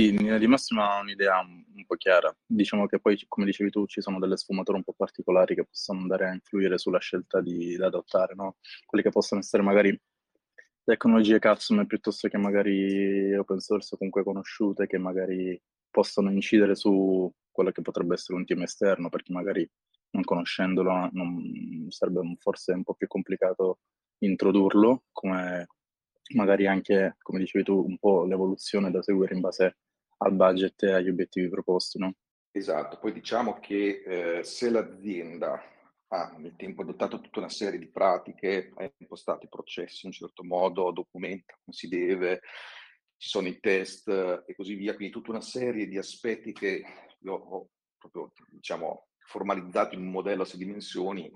In 0.00 0.14
linea 0.14 0.38
di 0.38 0.46
massima 0.46 1.00
un'idea 1.00 1.40
un 1.40 1.84
po' 1.84 1.96
chiara. 1.96 2.34
Diciamo 2.46 2.86
che 2.86 3.00
poi, 3.00 3.20
come 3.26 3.46
dicevi 3.46 3.70
tu, 3.70 3.84
ci 3.86 4.00
sono 4.00 4.20
delle 4.20 4.36
sfumature 4.36 4.78
un 4.78 4.84
po' 4.84 4.92
particolari 4.92 5.56
che 5.56 5.64
possono 5.64 6.00
andare 6.00 6.28
a 6.28 6.32
influire 6.32 6.78
sulla 6.78 7.00
scelta 7.00 7.40
di, 7.40 7.76
da 7.76 7.86
adottare, 7.86 8.34
no? 8.34 8.58
Quelle 8.86 9.02
che 9.02 9.10
possono 9.10 9.40
essere 9.40 9.62
magari 9.64 10.00
tecnologie 10.84 11.40
custom 11.40 11.84
piuttosto 11.84 12.28
che 12.28 12.38
magari 12.38 13.34
open 13.34 13.58
source 13.58 13.96
comunque 13.96 14.22
conosciute, 14.22 14.86
che 14.86 14.98
magari 14.98 15.60
possono 15.90 16.30
incidere 16.30 16.76
su 16.76 17.30
quello 17.50 17.72
che 17.72 17.82
potrebbe 17.82 18.14
essere 18.14 18.38
un 18.38 18.46
team 18.46 18.62
esterno, 18.62 19.08
perché 19.08 19.32
magari 19.32 19.68
non 20.10 20.24
conoscendolo 20.24 21.08
non, 21.12 21.86
sarebbe 21.88 22.20
forse 22.38 22.72
un 22.72 22.82
po' 22.82 22.94
più 22.94 23.06
complicato 23.06 23.80
introdurlo, 24.18 25.04
come 25.12 25.66
magari 26.34 26.66
anche, 26.66 27.16
come 27.20 27.38
dicevi 27.38 27.64
tu, 27.64 27.84
un 27.86 27.98
po' 27.98 28.24
l'evoluzione 28.24 28.90
da 28.90 29.02
seguire 29.02 29.34
in 29.34 29.40
base 29.40 29.78
al 30.18 30.34
budget 30.34 30.82
e 30.82 30.92
agli 30.92 31.08
obiettivi 31.08 31.48
proposti, 31.48 31.98
no? 31.98 32.14
Esatto, 32.50 32.98
poi 32.98 33.12
diciamo 33.12 33.58
che 33.60 34.02
eh, 34.04 34.44
se 34.44 34.70
l'azienda 34.70 35.62
ha 36.08 36.34
nel 36.38 36.56
tempo 36.56 36.82
adottato 36.82 37.20
tutta 37.20 37.38
una 37.40 37.50
serie 37.50 37.78
di 37.78 37.88
pratiche, 37.88 38.72
ha 38.76 38.90
impostato 38.96 39.44
i 39.44 39.48
processi 39.48 40.06
in 40.06 40.12
un 40.12 40.12
certo 40.12 40.42
modo, 40.42 40.90
documenta 40.90 41.54
come 41.62 41.76
si 41.76 41.88
deve, 41.88 42.40
ci 43.16 43.28
sono 43.28 43.48
i 43.48 43.60
test 43.60 44.08
e 44.08 44.54
così 44.54 44.74
via, 44.74 44.94
quindi 44.94 45.12
tutta 45.12 45.30
una 45.30 45.40
serie 45.40 45.86
di 45.86 45.98
aspetti 45.98 46.52
che 46.52 46.84
io 47.20 47.32
ho 47.32 47.68
proprio, 47.98 48.32
diciamo, 48.48 49.07
formalizzato 49.28 49.94
in 49.94 50.00
un 50.00 50.10
modello 50.10 50.42
a 50.42 50.46
sei 50.46 50.58
dimensioni, 50.58 51.30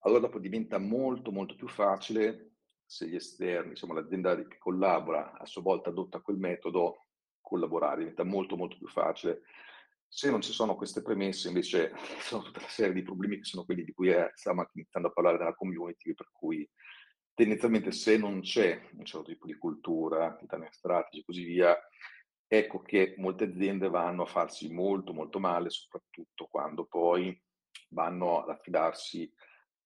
allora 0.00 0.20
dopo 0.20 0.38
diventa 0.38 0.78
molto 0.78 1.32
molto 1.32 1.56
più 1.56 1.68
facile 1.68 2.52
se 2.84 3.08
gli 3.08 3.16
esterni, 3.16 3.70
insomma 3.70 3.94
l'azienda 3.94 4.36
che 4.46 4.58
collabora 4.58 5.32
a 5.32 5.44
sua 5.44 5.60
volta 5.60 5.90
adotta 5.90 6.20
quel 6.20 6.36
metodo, 6.36 7.06
collaborare 7.40 7.98
diventa 7.98 8.22
molto 8.22 8.56
molto 8.56 8.76
più 8.78 8.86
facile. 8.86 9.42
Se 10.06 10.30
non 10.30 10.40
ci 10.40 10.52
sono 10.52 10.76
queste 10.76 11.02
premesse, 11.02 11.48
invece, 11.48 11.92
sono 12.22 12.44
tutta 12.44 12.60
una 12.60 12.68
serie 12.68 12.94
di 12.94 13.02
problemi 13.02 13.38
che 13.38 13.44
sono 13.44 13.64
quelli 13.64 13.82
di 13.82 13.92
cui 13.92 14.10
è, 14.10 14.30
stiamo 14.34 14.64
iniziando 14.72 15.08
a 15.08 15.12
parlare 15.12 15.38
nella 15.38 15.54
community, 15.54 16.14
per 16.14 16.28
cui 16.30 16.68
tendenzialmente 17.34 17.90
se 17.90 18.16
non 18.16 18.40
c'è 18.40 18.80
un 18.92 19.04
certo 19.04 19.26
tipo 19.26 19.46
di 19.46 19.58
cultura, 19.58 20.36
di 20.40 20.46
talent 20.46 20.72
strategy 20.72 21.18
e 21.18 21.24
così 21.24 21.42
via, 21.42 21.76
ecco 22.48 22.80
che 22.80 23.14
molte 23.18 23.44
aziende 23.44 23.88
vanno 23.88 24.22
a 24.22 24.26
farsi 24.26 24.72
molto 24.72 25.12
molto 25.12 25.38
male, 25.38 25.70
soprattutto 25.70 26.46
quando 26.46 26.84
poi 26.86 27.38
vanno 27.90 28.42
ad 28.42 28.50
affidarsi 28.50 29.30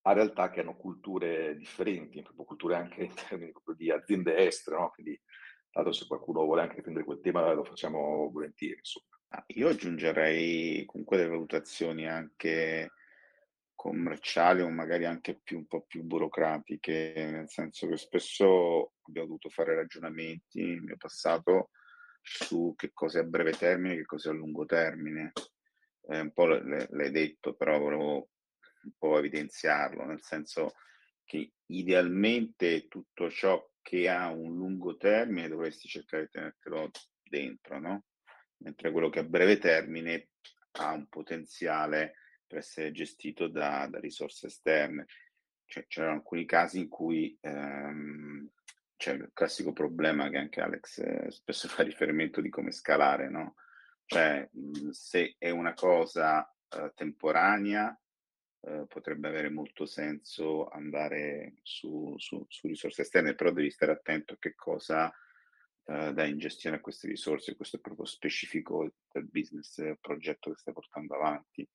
a 0.03 0.13
realtà 0.13 0.51
che 0.51 0.61
hanno 0.61 0.77
culture 0.77 1.57
differenti, 1.57 2.23
proprio 2.23 2.45
culture 2.45 2.77
anche 2.77 3.05
in 3.05 3.15
termini 3.15 3.53
di 3.77 3.91
aziende 3.91 4.37
estere, 4.39 4.77
no? 4.77 4.91
Quindi, 4.91 5.21
tanto 5.71 5.93
se 5.93 6.07
qualcuno 6.07 6.45
vuole 6.45 6.63
anche 6.63 6.81
prendere 6.81 7.05
quel 7.05 7.21
tema 7.21 7.53
lo 7.53 7.65
facciamo 7.65 8.31
volentieri, 8.31 8.79
insomma. 8.79 9.07
Ah, 9.33 9.45
io 9.49 9.69
aggiungerei 9.69 10.85
comunque 10.87 11.17
delle 11.17 11.29
valutazioni 11.29 12.09
anche 12.09 12.93
commerciali 13.75 14.61
o 14.63 14.69
magari 14.71 15.05
anche 15.05 15.39
più, 15.43 15.59
un 15.59 15.67
po' 15.67 15.85
più 15.87 16.03
burocratiche, 16.03 17.13
nel 17.31 17.49
senso 17.49 17.87
che 17.87 17.97
spesso 17.97 18.95
abbiamo 19.03 19.29
dovuto 19.29 19.49
fare 19.49 19.75
ragionamenti 19.75 20.63
nel 20.65 20.83
mio 20.83 20.97
passato 20.97 21.71
su 22.23 22.75
che 22.77 22.91
cosa 22.93 23.19
è 23.19 23.23
a 23.23 23.27
breve 23.27 23.53
termine 23.53 23.97
che 23.97 24.05
cosa 24.05 24.31
è 24.31 24.33
a 24.33 24.37
lungo 24.37 24.65
termine. 24.65 25.33
Eh, 26.09 26.21
un 26.21 26.33
po' 26.33 26.47
l'hai 26.47 27.11
detto, 27.11 27.55
però 27.55 27.79
volevo 27.79 28.31
un 28.83 28.93
po' 28.97 29.19
evidenziarlo, 29.19 30.05
nel 30.05 30.23
senso 30.23 30.75
che 31.25 31.53
idealmente 31.67 32.89
tutto 32.89 33.31
ciò 33.31 33.65
che 33.83 34.09
ha 34.09 34.31
un 34.31 34.57
lungo 34.57 34.97
termine 34.97 35.49
dovresti 35.49 35.89
cercare 35.89 36.25
di 36.25 36.31
tenertelo 36.31 36.91
dentro, 37.23 37.79
no? 37.79 38.05
Mentre 38.59 38.91
quello 38.91 39.09
che 39.09 39.21
a 39.21 39.25
breve 39.25 39.59
termine 39.59 40.31
ha 40.73 40.93
un 40.93 41.09
potenziale 41.09 42.15
per 42.47 42.59
essere 42.59 42.93
gestito 42.93 43.49
da, 43.49 43.87
da 43.89 44.01
risorse 44.01 44.49
esterne. 44.49 45.07
Cioè, 45.65 45.87
c'erano 45.87 46.15
alcuni 46.15 46.45
casi 46.45 46.81
in 46.81 46.89
cui 46.89 47.37
ehm, 47.41 48.51
c'è 49.01 49.15
il 49.15 49.31
classico 49.33 49.73
problema 49.73 50.29
che 50.29 50.37
anche 50.37 50.61
Alex 50.61 50.99
eh, 50.99 51.31
spesso 51.31 51.69
fa 51.73 51.83
riferimento 51.83 52.43
di 52.43 52.51
come 52.51 52.71
scalare, 52.71 53.31
no? 53.31 53.55
Cioè, 54.05 54.47
mh, 54.53 54.91
se 54.91 55.37
è 55.39 55.49
una 55.49 55.73
cosa 55.73 56.47
eh, 56.69 56.93
temporanea, 56.95 57.99
eh, 58.63 58.85
potrebbe 58.87 59.29
avere 59.29 59.49
molto 59.49 59.87
senso 59.87 60.69
andare 60.69 61.55
su, 61.63 62.15
su, 62.19 62.45
su, 62.47 62.67
risorse 62.67 63.01
esterne, 63.01 63.35
però 63.35 63.53
devi 63.53 63.71
stare 63.71 63.93
attento 63.93 64.35
a 64.35 64.39
che 64.39 64.55
cosa 64.55 65.11
eh, 65.87 66.13
dai 66.13 66.31
in 66.31 66.39
gestione 66.39 66.77
a 66.77 66.81
queste 66.81 67.07
risorse, 67.07 67.57
questo 67.57 67.77
è 67.77 67.81
proprio 67.81 68.05
specifico 68.05 68.93
del 69.11 69.25
business, 69.25 69.81
del 69.81 69.99
progetto 69.99 70.51
che 70.51 70.59
stai 70.59 70.75
portando 70.75 71.15
avanti. 71.15 71.67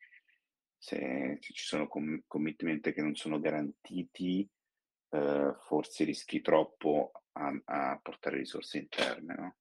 Se, 0.78 1.40
se 1.42 1.54
ci 1.54 1.66
sono 1.66 1.88
com- 1.88 2.22
commitment 2.28 2.92
che 2.92 3.02
non 3.02 3.16
sono 3.16 3.40
garantiti, 3.40 4.48
eh, 5.16 5.56
forse 5.62 6.04
rischi 6.04 6.42
troppo 6.42 7.12
a, 7.34 7.62
a, 7.66 8.00
portare 8.02 8.38
risorse 8.38 8.78
interne. 8.78 9.36
No? 9.36 9.56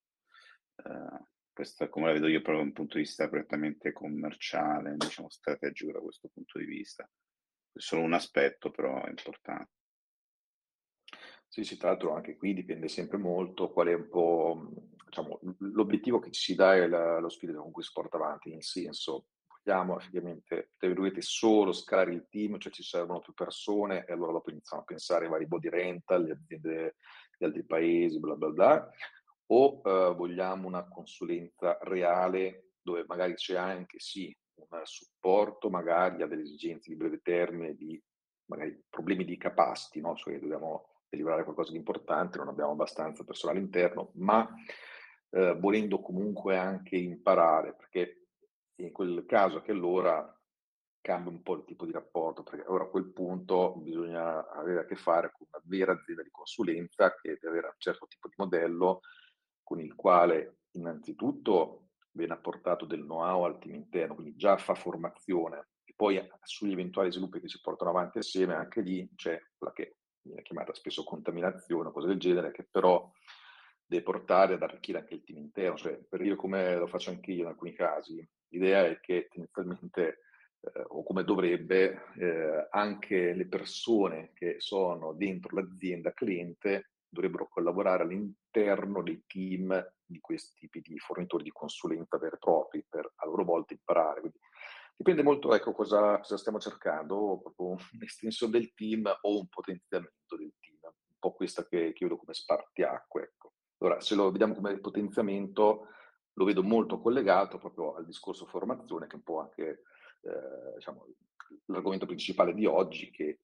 Eh, 0.76 1.24
questo 1.52 1.84
è 1.84 1.88
come 1.88 2.06
la 2.06 2.12
vedo 2.12 2.26
io 2.26 2.40
proprio 2.40 2.58
da 2.58 2.68
un 2.68 2.72
punto 2.72 2.96
di 2.96 3.04
vista 3.04 3.28
prettamente 3.28 3.92
commerciale, 3.92 4.96
diciamo 4.96 5.30
strategico 5.30 5.92
da 5.92 6.00
questo 6.00 6.28
punto 6.28 6.58
di 6.58 6.64
vista. 6.64 7.04
È 7.04 7.80
solo 7.80 8.02
un 8.02 8.12
aspetto, 8.12 8.70
però 8.70 9.04
è 9.04 9.08
importante. 9.08 9.70
Sì, 11.46 11.62
sì, 11.62 11.76
tra 11.76 11.90
l'altro 11.90 12.14
anche 12.14 12.36
qui 12.36 12.52
dipende 12.52 12.88
sempre 12.88 13.16
molto 13.16 13.70
qual 13.70 13.86
è 13.86 13.94
un 13.94 14.08
po' 14.08 14.72
diciamo, 15.06 15.38
l'obiettivo 15.58 16.18
che 16.18 16.32
ci 16.32 16.40
si 16.42 16.54
dà 16.56 16.74
e 16.74 16.88
lo 16.88 17.28
spirito 17.28 17.62
con 17.62 17.70
cui 17.70 17.84
si 17.84 17.92
porta 17.92 18.16
avanti, 18.16 18.52
in 18.52 18.60
senso 18.60 19.26
vogliamo 19.64 19.98
effettivamente, 19.98 20.72
tra 20.76 20.88
virgolette, 20.88 21.22
solo 21.22 21.72
scalare 21.72 22.12
il 22.12 22.26
team, 22.28 22.58
cioè 22.58 22.72
ci 22.72 22.82
servono 22.82 23.20
più 23.20 23.32
persone 23.32 24.04
e 24.04 24.12
allora 24.12 24.32
dopo 24.32 24.50
iniziamo 24.50 24.82
a 24.82 24.86
pensare 24.86 25.24
ai 25.24 25.30
vari 25.30 25.46
body 25.46 25.68
rental, 25.70 26.24
le 26.24 26.32
aziende 26.32 26.96
di 27.38 27.44
altri 27.44 27.64
paesi, 27.64 28.20
bla 28.20 28.36
bla 28.36 28.50
bla, 28.50 28.90
o 29.46 29.80
uh, 29.82 30.14
vogliamo 30.14 30.66
una 30.66 30.86
consulenza 30.86 31.78
reale 31.82 32.72
dove 32.80 33.04
magari 33.06 33.34
c'è 33.34 33.56
anche 33.56 33.98
sì 33.98 34.36
un 34.56 34.80
supporto 34.84 35.70
magari 35.70 36.22
a 36.22 36.26
delle 36.26 36.42
esigenze 36.42 36.90
di 36.90 36.96
breve 36.96 37.20
termine, 37.22 37.74
di 37.74 38.00
magari 38.46 38.78
problemi 38.88 39.24
di 39.24 39.36
capacity, 39.36 40.00
no? 40.00 40.14
cioè 40.14 40.38
dobbiamo 40.38 40.90
deliberare 41.08 41.44
qualcosa 41.44 41.70
di 41.70 41.78
importante, 41.78 42.38
non 42.38 42.48
abbiamo 42.48 42.72
abbastanza 42.72 43.24
personale 43.24 43.58
interno, 43.58 44.10
ma 44.14 44.48
eh, 45.30 45.56
volendo 45.58 46.00
comunque 46.00 46.56
anche 46.56 46.96
imparare, 46.96 47.74
perché 47.74 48.23
in 48.76 48.92
quel 48.92 49.24
caso 49.26 49.60
che 49.60 49.72
allora 49.72 50.28
cambia 51.00 51.30
un 51.30 51.42
po' 51.42 51.56
il 51.56 51.64
tipo 51.64 51.84
di 51.84 51.92
rapporto, 51.92 52.42
perché 52.42 52.66
ora 52.66 52.84
a 52.84 52.88
quel 52.88 53.12
punto 53.12 53.74
bisogna 53.76 54.48
avere 54.50 54.80
a 54.80 54.84
che 54.86 54.96
fare 54.96 55.30
con 55.32 55.46
una 55.50 55.62
vera 55.66 55.92
azienda 55.92 56.22
di 56.22 56.30
consulenza 56.30 57.14
che 57.14 57.36
deve 57.40 57.48
avere 57.48 57.66
un 57.66 57.78
certo 57.78 58.06
tipo 58.06 58.28
di 58.28 58.34
modello 58.38 59.00
con 59.62 59.80
il 59.80 59.94
quale 59.94 60.60
innanzitutto 60.72 61.88
viene 62.12 62.32
apportato 62.32 62.86
del 62.86 63.02
know-how 63.02 63.42
al 63.42 63.58
team 63.58 63.74
interno, 63.74 64.14
quindi 64.14 64.36
già 64.36 64.56
fa 64.56 64.74
formazione 64.74 65.68
e 65.84 65.92
poi 65.94 66.26
sugli 66.42 66.72
eventuali 66.72 67.10
sviluppi 67.10 67.40
che 67.40 67.48
si 67.48 67.60
portano 67.60 67.90
avanti 67.90 68.18
assieme, 68.18 68.54
anche 68.54 68.80
lì 68.80 69.06
c'è 69.14 69.38
quella 69.56 69.74
che 69.74 69.96
viene 70.22 70.42
chiamata 70.42 70.72
spesso 70.72 71.04
contaminazione 71.04 71.88
o 71.88 71.92
cose 71.92 72.06
del 72.06 72.18
genere, 72.18 72.50
che 72.50 72.66
però 72.70 73.10
deve 73.84 74.02
portare 74.02 74.54
ad 74.54 74.62
arricchire 74.62 74.98
anche 74.98 75.14
il 75.14 75.24
team 75.24 75.38
interno, 75.38 75.76
cioè 75.76 75.98
per 75.98 76.22
dire 76.22 76.36
come 76.36 76.76
lo 76.76 76.86
faccio 76.86 77.10
anche 77.10 77.32
io 77.32 77.42
in 77.42 77.48
alcuni 77.48 77.74
casi, 77.74 78.26
l'idea 78.54 78.86
è 78.86 79.00
che 79.00 79.28
tendenzialmente 79.30 80.20
eh, 80.60 80.82
o 80.88 81.02
come 81.02 81.24
dovrebbe 81.24 82.04
eh, 82.16 82.68
anche 82.70 83.32
le 83.34 83.46
persone 83.46 84.30
che 84.34 84.56
sono 84.58 85.12
dentro 85.12 85.56
l'azienda 85.56 86.12
cliente 86.12 86.90
dovrebbero 87.08 87.48
collaborare 87.48 88.02
all'interno 88.02 89.02
dei 89.02 89.22
team 89.26 89.92
di 90.04 90.20
questi 90.20 90.54
tipi 90.56 90.80
di 90.80 90.98
fornitori 90.98 91.44
di 91.44 91.50
consulenza 91.50 92.18
veri 92.18 92.34
e 92.34 92.38
propri 92.38 92.84
per 92.88 93.10
a 93.14 93.26
loro 93.26 93.44
volta 93.44 93.72
imparare. 93.72 94.20
Quindi, 94.20 94.38
dipende 94.96 95.22
molto 95.22 95.54
ecco 95.54 95.72
cosa, 95.72 96.18
cosa 96.18 96.36
stiamo 96.36 96.58
cercando, 96.58 97.40
proprio 97.40 97.76
un'estensione 97.92 98.52
del 98.58 98.74
team 98.74 99.06
o 99.22 99.38
un 99.38 99.46
potenziamento 99.48 100.36
del 100.36 100.52
team, 100.60 100.78
un 100.82 101.18
po' 101.18 101.32
questa 101.32 101.66
che, 101.66 101.92
che 101.92 102.06
come 102.06 102.34
spartiacque. 102.34 103.22
Ecco. 103.22 103.52
Allora, 103.78 104.00
se 104.00 104.14
lo 104.14 104.30
vediamo 104.30 104.54
come 104.54 104.78
potenziamento, 104.78 105.88
lo 106.34 106.44
vedo 106.44 106.62
molto 106.62 107.00
collegato 107.00 107.58
proprio 107.58 107.94
al 107.94 108.04
discorso 108.04 108.46
formazione, 108.46 109.06
che 109.06 109.12
è 109.12 109.16
un 109.16 109.22
po' 109.22 109.40
anche 109.40 109.82
eh, 110.22 110.74
diciamo, 110.76 111.06
l'argomento 111.66 112.06
principale 112.06 112.54
di 112.54 112.66
oggi, 112.66 113.10
che 113.10 113.40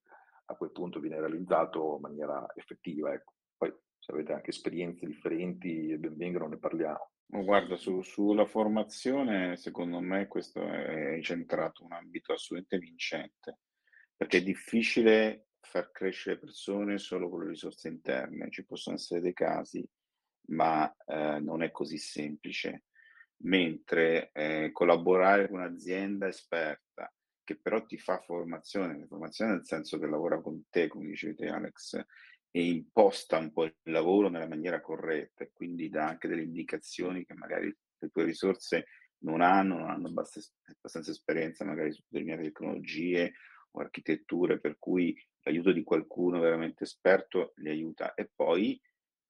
a 0.47 0.57
quel 0.57 0.73
punto 0.73 0.99
viene 0.99 1.21
realizzato 1.21 1.95
in 1.97 2.01
maniera 2.01 2.47
effettiva. 2.55 3.13
Ecco. 3.13 3.35
Poi, 3.57 3.73
se 3.99 4.13
avete 4.13 4.33
anche 4.33 4.51
esperienze 4.51 5.07
differenti, 5.07 5.97
ben 5.97 6.17
vengano, 6.17 6.49
ne 6.49 6.59
parliamo. 6.59 7.11
Guarda, 7.27 7.77
su, 7.77 8.03
sulla 8.03 8.45
formazione, 8.45 9.57
secondo 9.57 10.01
me 10.01 10.27
questo 10.27 10.61
è 10.61 11.21
centrato 11.23 11.85
un 11.85 11.93
ambito 11.93 12.33
assolutamente 12.33 12.85
vincente, 12.85 13.59
perché 14.17 14.39
è 14.39 14.43
difficile 14.43 15.47
far 15.61 15.93
crescere 15.93 16.39
persone 16.39 16.99
solo 16.99 17.29
con 17.29 17.45
le 17.45 17.51
risorse 17.51 17.87
interne. 17.87 18.51
Ci 18.51 18.65
possono 18.65 18.97
essere 18.97 19.21
dei 19.21 19.33
casi 19.33 19.89
ma 20.51 20.95
eh, 21.07 21.39
non 21.41 21.63
è 21.63 21.71
così 21.71 21.99
semplice. 21.99 22.85
Mentre 23.43 24.31
eh, 24.33 24.71
collaborare 24.73 25.49
con 25.49 25.61
un'azienda 25.61 26.29
esperta 26.29 27.13
che 27.43 27.57
però 27.57 27.85
ti 27.85 27.99
fa 27.99 28.19
formazione, 28.19 29.07
formazione 29.07 29.53
nel 29.53 29.65
senso 29.67 29.99
che 29.99 30.07
lavora 30.07 30.41
con 30.41 30.65
te, 30.69 30.89
come 30.89 31.07
dicevi 31.07 31.47
Alex, 31.47 32.05
e 32.51 32.65
imposta 32.65 33.39
un 33.39 33.53
po' 33.53 33.65
il 33.65 33.75
lavoro 33.85 34.29
nella 34.29 34.49
maniera 34.49 34.81
corretta 34.81 35.45
e 35.45 35.51
quindi 35.53 35.89
dà 35.89 36.07
anche 36.07 36.29
delle 36.29 36.43
indicazioni 36.43 37.25
che 37.25 37.35
magari 37.35 37.75
le 37.99 38.09
tue 38.09 38.25
risorse 38.25 38.87
non 39.23 39.41
hanno, 39.41 39.79
non 39.79 39.91
hanno 39.91 40.09
abbastanza, 40.09 40.51
abbastanza 40.65 41.11
esperienza 41.11 41.65
magari 41.65 41.93
su 41.93 42.03
determinate 42.09 42.45
tecnologie 42.45 43.33
o 43.73 43.81
architetture, 43.81 44.59
per 44.59 44.77
cui 44.79 45.17
l'aiuto 45.43 45.73
di 45.73 45.83
qualcuno 45.83 46.41
veramente 46.41 46.85
esperto 46.85 47.53
li 47.57 47.69
aiuta. 47.69 48.15
E 48.15 48.31
poi 48.35 48.81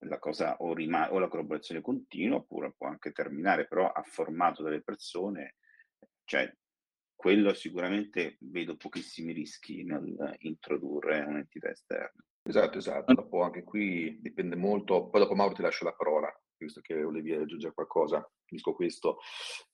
la 0.01 0.19
cosa 0.19 0.57
o, 0.59 0.73
rima- 0.73 1.13
o 1.13 1.19
la 1.19 1.29
collaborazione 1.29 1.81
continua 1.81 2.39
oppure 2.39 2.73
può 2.77 2.89
anche 2.89 3.13
terminare, 3.13 3.67
però 3.67 3.91
ha 3.91 4.03
formato 4.03 4.63
delle 4.63 4.83
persone, 4.83 5.57
cioè 6.25 6.53
quello 7.15 7.53
sicuramente 7.53 8.39
vedo 8.41 8.77
pochissimi 8.77 9.33
rischi 9.33 9.85
nel 9.85 10.37
introdurre 10.39 11.21
un'entità 11.21 11.69
esterna. 11.69 12.25
Esatto, 12.43 12.79
esatto. 12.79 13.13
Dopo 13.13 13.43
anche 13.43 13.63
qui 13.63 14.19
dipende 14.21 14.57
molto, 14.57 15.09
poi 15.09 15.21
dopo 15.21 15.35
Mauro 15.35 15.55
ti 15.55 15.61
lascio 15.61 15.85
la 15.85 15.93
parola, 15.93 16.33
visto 16.57 16.81
che 16.81 17.01
volevi 17.03 17.33
aggiungere 17.33 17.75
qualcosa, 17.75 18.27
capisco 18.41 18.75
questo. 18.75 19.19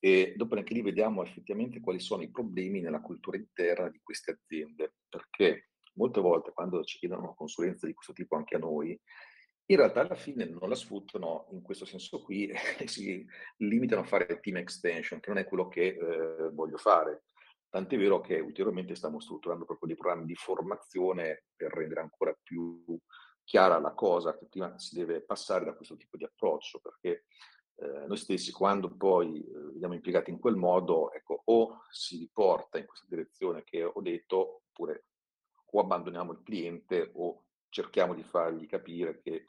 E 0.00 0.34
dopo 0.36 0.56
anche 0.56 0.74
lì 0.74 0.82
vediamo 0.82 1.22
effettivamente 1.22 1.78
quali 1.78 2.00
sono 2.00 2.22
i 2.22 2.30
problemi 2.30 2.80
nella 2.80 3.00
cultura 3.00 3.36
interna 3.36 3.88
di 3.88 4.00
queste 4.02 4.32
aziende, 4.32 4.94
perché 5.08 5.70
molte 5.94 6.20
volte 6.20 6.52
quando 6.52 6.82
ci 6.82 6.98
chiedono 6.98 7.34
consulenza 7.34 7.86
di 7.86 7.94
questo 7.94 8.12
tipo 8.12 8.34
anche 8.34 8.56
a 8.56 8.58
noi, 8.58 9.00
in 9.66 9.76
realtà 9.76 10.00
alla 10.00 10.14
fine 10.14 10.44
non 10.44 10.68
la 10.68 10.74
sfruttano 10.74 11.48
in 11.50 11.62
questo 11.62 11.84
senso 11.84 12.22
qui 12.22 12.46
e 12.48 12.56
si 12.86 13.26
limitano 13.58 14.02
a 14.02 14.04
fare 14.04 14.38
team 14.40 14.58
extension, 14.58 15.20
che 15.20 15.30
non 15.30 15.38
è 15.38 15.44
quello 15.44 15.68
che 15.68 15.86
eh, 15.88 16.50
voglio 16.52 16.76
fare. 16.76 17.24
Tant'è 17.68 17.98
vero 17.98 18.20
che 18.20 18.38
ulteriormente 18.38 18.94
stiamo 18.94 19.20
strutturando 19.20 19.64
proprio 19.64 19.88
dei 19.88 19.96
programmi 19.96 20.26
di 20.26 20.36
formazione 20.36 21.44
per 21.54 21.72
rendere 21.72 22.00
ancora 22.00 22.36
più 22.40 22.84
chiara 23.42 23.78
la 23.78 23.92
cosa, 23.92 24.36
che 24.36 24.46
prima 24.48 24.78
si 24.78 24.94
deve 24.94 25.22
passare 25.22 25.64
da 25.64 25.74
questo 25.74 25.96
tipo 25.96 26.16
di 26.16 26.24
approccio, 26.24 26.80
perché 26.80 27.24
eh, 27.76 28.06
noi 28.06 28.16
stessi 28.16 28.52
quando 28.52 28.94
poi 28.96 29.40
eh, 29.40 29.50
veniamo 29.72 29.94
impiegati 29.94 30.30
in 30.30 30.38
quel 30.38 30.56
modo, 30.56 31.12
ecco, 31.12 31.42
o 31.44 31.80
si 31.90 32.18
riporta 32.18 32.78
in 32.78 32.86
questa 32.86 33.06
direzione 33.08 33.64
che 33.64 33.84
ho 33.84 34.00
detto, 34.00 34.62
oppure 34.68 35.06
o 35.76 35.80
abbandoniamo 35.80 36.32
il 36.32 36.42
cliente 36.42 37.10
o 37.14 37.45
cerchiamo 37.76 38.14
di 38.14 38.22
fargli 38.22 38.66
capire 38.66 39.20
che 39.20 39.44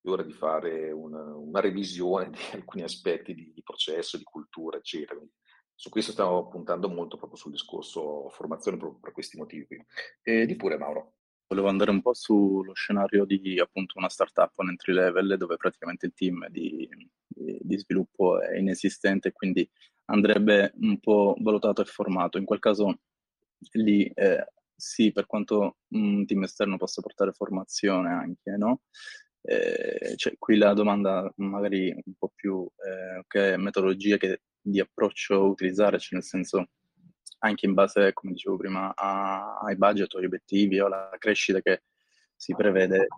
è 0.00 0.08
ora 0.08 0.22
di 0.22 0.32
fare 0.32 0.90
una, 0.90 1.22
una 1.36 1.60
revisione 1.60 2.30
di 2.30 2.38
alcuni 2.54 2.82
aspetti 2.82 3.34
di, 3.34 3.52
di, 3.52 3.62
processo, 3.62 4.16
di 4.16 4.24
cultura, 4.24 4.78
eccetera. 4.78 5.16
Quindi, 5.16 5.34
su 5.74 5.90
questo 5.90 6.10
stiamo 6.10 6.48
puntando 6.48 6.88
molto 6.88 7.16
proprio 7.16 7.38
sul 7.38 7.52
discorso 7.52 8.28
formazione 8.30 8.78
proprio 8.78 8.98
per 8.98 9.12
questi 9.12 9.36
motivi. 9.36 9.84
E 10.22 10.46
di 10.46 10.56
pure 10.56 10.78
Mauro. 10.78 11.14
Volevo 11.46 11.68
andare 11.68 11.90
un 11.90 12.02
po' 12.02 12.14
sullo 12.14 12.74
scenario 12.74 13.24
di 13.24 13.60
appunto 13.60 13.98
una 13.98 14.08
startup, 14.08 14.52
un 14.56 14.70
entry 14.70 14.92
level, 14.92 15.36
dove 15.36 15.56
praticamente 15.56 16.06
il 16.06 16.14
team 16.14 16.46
di, 16.48 16.88
di, 17.28 17.78
sviluppo 17.78 18.40
è 18.40 18.58
inesistente, 18.58 19.32
quindi 19.32 19.68
andrebbe 20.06 20.72
un 20.80 20.98
po' 20.98 21.36
valutato 21.38 21.80
e 21.80 21.86
formato. 21.86 22.38
In 22.38 22.44
quel 22.44 22.58
caso 22.58 22.98
lì 23.72 24.04
eh, 24.14 24.44
sì, 24.78 25.10
per 25.10 25.26
quanto 25.26 25.78
un 25.88 26.24
team 26.24 26.44
esterno 26.44 26.76
possa 26.76 27.02
portare 27.02 27.32
formazione 27.32 28.10
anche, 28.10 28.56
no? 28.56 28.82
Eh, 29.42 30.14
cioè, 30.16 30.34
qui 30.38 30.56
la 30.56 30.72
domanda 30.72 31.32
magari 31.36 31.90
un 31.90 32.14
po' 32.16 32.30
più 32.34 32.64
eh, 32.76 33.24
che 33.26 33.56
metodologia 33.56 34.16
che, 34.18 34.42
di 34.60 34.78
approccio 34.78 35.48
utilizzare, 35.48 35.98
cioè 35.98 36.18
nel 36.18 36.22
senso 36.22 36.68
anche 37.40 37.66
in 37.66 37.74
base, 37.74 38.12
come 38.12 38.32
dicevo 38.32 38.56
prima, 38.56 38.92
a, 38.94 39.58
ai 39.58 39.76
budget 39.76 40.14
agli 40.14 40.26
obiettivi 40.26 40.78
o 40.78 40.86
alla 40.86 41.10
crescita 41.18 41.60
che 41.60 41.82
si 42.36 42.54
prevede, 42.54 43.08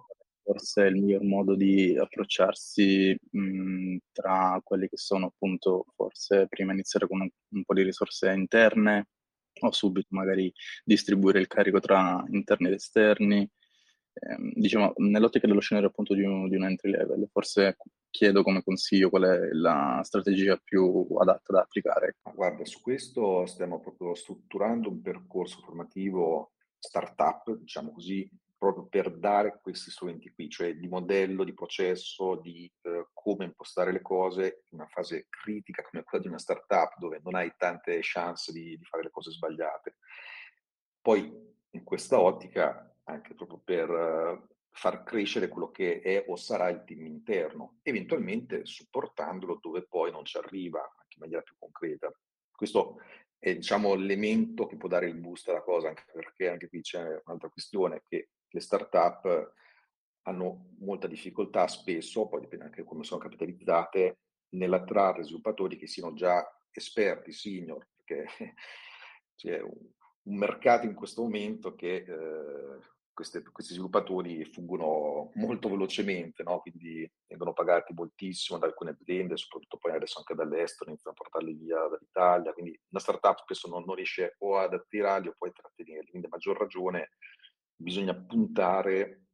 forse 0.42 0.84
il 0.84 0.94
miglior 0.96 1.22
modo 1.24 1.54
di 1.56 1.94
approcciarsi 1.96 3.14
mh, 3.32 3.96
tra 4.12 4.58
quelli 4.64 4.88
che 4.88 4.96
sono 4.96 5.26
appunto 5.26 5.84
forse 5.94 6.46
prima 6.48 6.72
iniziare 6.72 7.06
con 7.06 7.20
un, 7.20 7.28
un 7.50 7.64
po' 7.64 7.74
di 7.74 7.82
risorse 7.82 8.30
interne 8.32 9.08
o 9.68 9.72
subito 9.72 10.08
magari 10.10 10.52
distribuire 10.84 11.40
il 11.40 11.46
carico 11.46 11.80
tra 11.80 12.22
interni 12.28 12.68
ed 12.68 12.74
esterni. 12.74 13.48
Eh, 14.12 14.36
diciamo, 14.54 14.92
nell'ottica 14.96 15.46
dello 15.46 15.60
scenario 15.60 15.88
appunto 15.88 16.14
di 16.14 16.22
un, 16.22 16.48
di 16.48 16.56
un 16.56 16.64
entry 16.64 16.90
level, 16.90 17.28
forse 17.30 17.76
chiedo 18.10 18.42
come 18.42 18.62
consiglio 18.62 19.08
qual 19.08 19.22
è 19.22 19.48
la 19.52 20.00
strategia 20.02 20.60
più 20.62 21.06
adatta 21.18 21.52
da 21.52 21.60
applicare. 21.60 22.16
Guarda, 22.34 22.64
su 22.64 22.80
questo 22.80 23.46
stiamo 23.46 23.80
proprio 23.80 24.14
strutturando 24.14 24.88
un 24.88 25.00
percorso 25.00 25.60
formativo 25.64 26.52
startup, 26.78 27.56
diciamo 27.56 27.92
così, 27.92 28.28
proprio 28.60 28.84
per 28.88 29.10
dare 29.16 29.58
questi 29.62 29.90
strumenti 29.90 30.30
qui, 30.34 30.50
cioè 30.50 30.76
di 30.76 30.86
modello, 30.86 31.44
di 31.44 31.54
processo, 31.54 32.34
di 32.34 32.70
eh, 32.82 33.06
come 33.14 33.46
impostare 33.46 33.90
le 33.90 34.02
cose 34.02 34.64
in 34.68 34.80
una 34.80 34.86
fase 34.86 35.28
critica 35.30 35.82
come 35.82 36.04
quella 36.04 36.22
di 36.22 36.28
una 36.28 36.38
startup 36.38 36.98
dove 36.98 37.20
non 37.24 37.36
hai 37.36 37.50
tante 37.56 37.98
chance 38.02 38.52
di, 38.52 38.76
di 38.76 38.84
fare 38.84 39.04
le 39.04 39.10
cose 39.10 39.30
sbagliate. 39.30 39.96
Poi 41.00 41.32
in 41.70 41.84
questa 41.84 42.20
ottica, 42.20 42.94
anche 43.04 43.34
proprio 43.34 43.62
per 43.64 43.88
uh, 43.88 44.46
far 44.68 45.04
crescere 45.04 45.48
quello 45.48 45.70
che 45.70 46.02
è 46.02 46.26
o 46.28 46.36
sarà 46.36 46.68
il 46.68 46.84
team 46.84 47.06
interno, 47.06 47.78
eventualmente 47.80 48.66
supportandolo 48.66 49.58
dove 49.58 49.86
poi 49.88 50.10
non 50.10 50.26
ci 50.26 50.36
arriva, 50.36 50.80
anche 50.80 51.14
in 51.14 51.20
maniera 51.20 51.40
più 51.40 51.54
concreta. 51.58 52.12
Questo 52.50 52.98
è 53.38 53.54
diciamo, 53.54 53.94
l'elemento 53.94 54.66
che 54.66 54.76
può 54.76 54.86
dare 54.86 55.08
il 55.08 55.16
boost 55.16 55.48
alla 55.48 55.62
cosa, 55.62 55.88
anche 55.88 56.04
perché 56.12 56.50
anche 56.50 56.68
qui 56.68 56.82
c'è 56.82 57.22
un'altra 57.24 57.48
questione 57.48 58.02
che 58.06 58.28
le 58.50 58.60
start-up 58.60 59.54
hanno 60.22 60.70
molta 60.78 61.06
difficoltà 61.06 61.66
spesso, 61.66 62.28
poi 62.28 62.40
dipende 62.40 62.66
anche 62.66 62.84
come 62.84 63.04
sono 63.04 63.20
capitalizzate, 63.20 64.18
nell'attrarre 64.50 65.22
sviluppatori 65.22 65.76
che 65.76 65.86
siano 65.86 66.12
già 66.14 66.44
esperti, 66.70 67.32
senior, 67.32 67.86
perché 67.96 68.26
c'è 69.34 69.60
un, 69.60 69.90
un 70.22 70.36
mercato 70.36 70.86
in 70.86 70.94
questo 70.94 71.22
momento 71.22 71.74
che 71.74 72.04
eh, 72.06 72.78
queste, 73.12 73.42
questi 73.52 73.74
sviluppatori 73.74 74.44
fuggono 74.46 75.30
molto 75.34 75.68
velocemente, 75.68 76.42
no? 76.42 76.60
quindi 76.60 77.10
vengono 77.26 77.52
pagati 77.52 77.92
moltissimo 77.92 78.58
da 78.58 78.66
alcune 78.66 78.96
aziende, 78.98 79.36
soprattutto 79.36 79.76
poi 79.76 79.92
adesso 79.92 80.18
anche 80.18 80.34
dall'estero, 80.34 80.90
iniziano 80.90 81.16
a 81.16 81.20
portarli 81.20 81.52
via 81.52 81.86
dall'Italia, 81.86 82.52
quindi 82.52 82.78
una 82.88 83.00
startup 83.00 83.38
spesso 83.40 83.68
non, 83.68 83.84
non 83.84 83.94
riesce 83.94 84.36
o 84.38 84.56
ad 84.56 84.72
attirarli 84.72 85.28
o 85.28 85.34
poi 85.36 85.50
a 85.50 85.52
trattenerli, 85.52 86.08
quindi 86.08 86.28
a 86.28 86.30
maggior 86.30 86.56
ragione 86.56 87.10
bisogna 87.80 88.14
puntare 88.14 89.28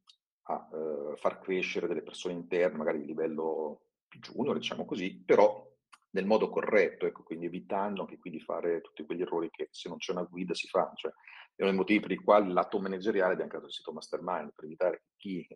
a 0.48 0.68
eh, 0.72 1.16
far 1.16 1.40
crescere 1.40 1.88
delle 1.88 2.02
persone 2.02 2.35
interne, 2.35 2.78
magari 2.78 3.00
di 3.00 3.06
livello 3.06 3.87
più 4.09 4.20
junior, 4.20 4.56
diciamo 4.56 4.85
così, 4.85 5.22
però 5.24 5.64
nel 6.11 6.24
modo 6.24 6.48
corretto, 6.48 7.06
ecco, 7.06 7.22
quindi 7.24 7.46
evitando 7.46 8.02
anche 8.02 8.18
qui 8.18 8.30
di 8.30 8.40
fare 8.40 8.80
tutti 8.80 9.04
quegli 9.04 9.22
errori 9.22 9.50
che 9.50 9.68
se 9.70 9.88
non 9.88 9.98
c'è 9.98 10.12
una 10.12 10.22
guida 10.22 10.54
si 10.54 10.68
fanno. 10.68 10.94
Cioè, 10.94 11.11
è 11.11 11.62
uno 11.62 11.70
dei 11.70 11.78
motivi 11.78 12.00
per 12.00 12.12
i 12.12 12.16
quali 12.16 12.52
l'atto 12.52 12.78
manageriale 12.78 13.32
abbiamo 13.32 13.50
creato 13.50 13.68
il 13.68 13.74
sito 13.74 13.92
Mastermind, 13.92 14.52
per 14.54 14.64
evitare 14.64 14.98
che 14.98 15.12
chi, 15.16 15.46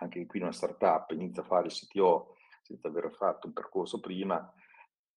anche 0.00 0.26
qui 0.26 0.38
in 0.38 0.46
una 0.46 0.54
startup, 0.54 1.10
inizia 1.10 1.42
a 1.42 1.46
fare 1.46 1.66
il 1.66 1.72
CTO 1.72 2.34
senza 2.62 2.88
aver 2.88 3.12
fatto 3.14 3.46
un 3.46 3.52
percorso 3.52 4.00
prima, 4.00 4.52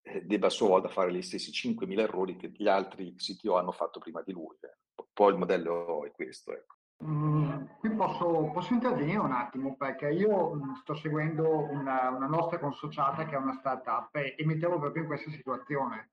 eh, 0.03 0.21
debba 0.21 0.47
a 0.47 0.51
sua 0.51 0.67
volta 0.67 0.89
fare 0.89 1.13
gli 1.13 1.21
stessi 1.21 1.51
5.000 1.51 1.99
errori 1.99 2.35
che 2.35 2.51
gli 2.53 2.67
altri 2.67 3.15
CTO 3.15 3.55
hanno 3.55 3.71
fatto 3.71 3.99
prima 3.99 4.21
di 4.21 4.33
lui. 4.33 4.55
Eh. 4.59 5.03
Poi 5.13 5.31
il 5.31 5.37
modello 5.37 6.05
è 6.05 6.11
questo. 6.11 6.53
Ecco. 6.53 6.80
Mm, 7.03 7.65
qui 7.79 7.89
posso, 7.95 8.51
posso, 8.53 8.73
intervenire 8.73 9.17
un 9.17 9.31
attimo 9.31 9.75
perché 9.75 10.09
io 10.11 10.53
mm, 10.53 10.73
sto 10.81 10.93
seguendo 10.95 11.49
una, 11.71 12.09
una, 12.09 12.27
nostra 12.27 12.59
consociata 12.59 13.25
che 13.25 13.33
è 13.33 13.39
una 13.39 13.57
startup 13.57 14.15
e, 14.15 14.35
e 14.37 14.45
mi 14.45 14.59
trovo 14.59 14.77
proprio 14.77 15.01
in 15.01 15.07
questa 15.07 15.31
situazione. 15.31 16.11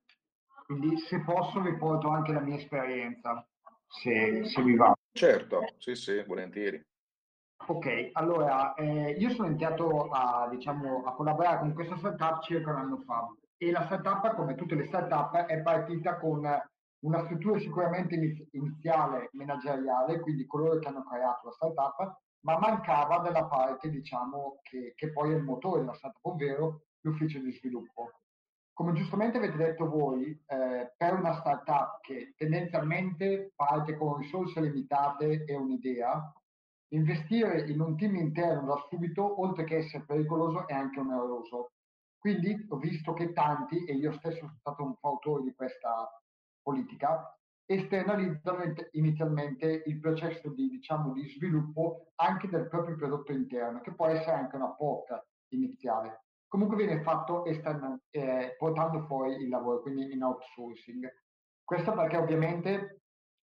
Quindi 0.65 0.97
se 0.97 1.21
posso 1.21 1.61
vi 1.61 1.75
porto 1.77 2.09
anche 2.09 2.31
la 2.31 2.39
mia 2.39 2.55
esperienza, 2.55 3.45
se, 3.87 4.45
se 4.45 4.61
vi 4.63 4.75
va. 4.75 4.93
Certo, 5.11 5.73
sì, 5.77 5.95
sì, 5.95 6.23
volentieri. 6.25 6.81
Ok, 7.67 8.09
allora 8.13 8.73
eh, 8.73 9.11
io 9.11 9.29
sono 9.31 9.47
iniziato 9.47 10.09
a, 10.09 10.47
diciamo, 10.49 11.03
a 11.03 11.13
collaborare 11.13 11.59
con 11.59 11.73
questa 11.73 11.97
startup 11.97 12.41
circa 12.41 12.71
un 12.71 12.77
anno 12.77 12.97
fa 13.05 13.27
e 13.57 13.71
la 13.71 13.85
startup, 13.85 14.33
come 14.35 14.55
tutte 14.55 14.75
le 14.75 14.85
startup, 14.85 15.35
è 15.35 15.61
partita 15.61 16.17
con 16.17 16.47
una 17.01 17.23
struttura 17.25 17.59
sicuramente 17.59 18.15
iniziale 18.51 19.29
manageriale, 19.33 20.19
quindi 20.19 20.45
coloro 20.45 20.79
che 20.79 20.87
hanno 20.87 21.03
creato 21.03 21.47
la 21.47 21.53
startup, 21.53 22.19
ma 22.41 22.57
mancava 22.57 23.19
della 23.19 23.45
parte, 23.45 23.89
diciamo, 23.89 24.59
che, 24.63 24.93
che 24.95 25.11
poi 25.11 25.31
è 25.31 25.35
il 25.35 25.43
motore 25.43 25.81
della 25.81 25.93
startup, 25.93 26.25
ovvero 26.25 26.81
l'ufficio 27.01 27.39
di 27.39 27.51
sviluppo. 27.51 28.11
Come 28.73 28.93
giustamente 28.93 29.37
avete 29.37 29.57
detto 29.57 29.89
voi, 29.89 30.31
eh, 30.47 30.93
per 30.95 31.13
una 31.13 31.33
startup 31.39 31.99
che 32.01 32.33
tendenzialmente 32.37 33.51
parte 33.55 33.97
con 33.97 34.17
risorse 34.17 34.61
limitate 34.61 35.43
e 35.43 35.55
un'idea, 35.55 36.33
investire 36.91 37.69
in 37.69 37.81
un 37.81 37.97
team 37.97 38.15
interno 38.15 38.67
da 38.67 38.85
subito, 38.89 39.41
oltre 39.41 39.65
che 39.65 39.77
essere 39.77 40.05
pericoloso, 40.05 40.65
è 40.65 40.73
anche 40.73 40.99
oneroso. 40.99 41.71
Quindi 42.17 42.65
ho 42.69 42.77
visto 42.77 43.13
che 43.13 43.33
tanti, 43.33 43.83
e 43.85 43.93
io 43.93 44.13
stesso 44.13 44.37
sono 44.37 44.55
stato 44.59 44.83
un 44.83 44.95
fautore 44.95 45.43
di 45.43 45.53
questa 45.53 46.09
politica, 46.61 47.37
esternalizzano 47.65 48.73
inizialmente 48.91 49.83
il 49.85 49.99
processo 49.99 50.49
di, 50.49 50.69
diciamo, 50.69 51.13
di 51.13 51.29
sviluppo 51.29 52.11
anche 52.15 52.47
del 52.47 52.67
proprio 52.67 52.95
prodotto 52.95 53.31
interno, 53.31 53.81
che 53.81 53.93
può 53.93 54.07
essere 54.07 54.37
anche 54.37 54.55
una 54.55 54.73
porta 54.73 55.23
iniziale. 55.49 56.23
Comunque 56.47 56.77
viene 56.77 57.03
fatto 57.03 57.45
esterno, 57.45 57.99
eh, 58.09 58.55
portando 58.57 59.05
fuori 59.05 59.35
il 59.35 59.49
lavoro, 59.49 59.81
quindi 59.81 60.11
in 60.11 60.23
outsourcing. 60.23 61.07
Questo 61.63 61.93
perché 61.93 62.17
ovviamente 62.17 63.01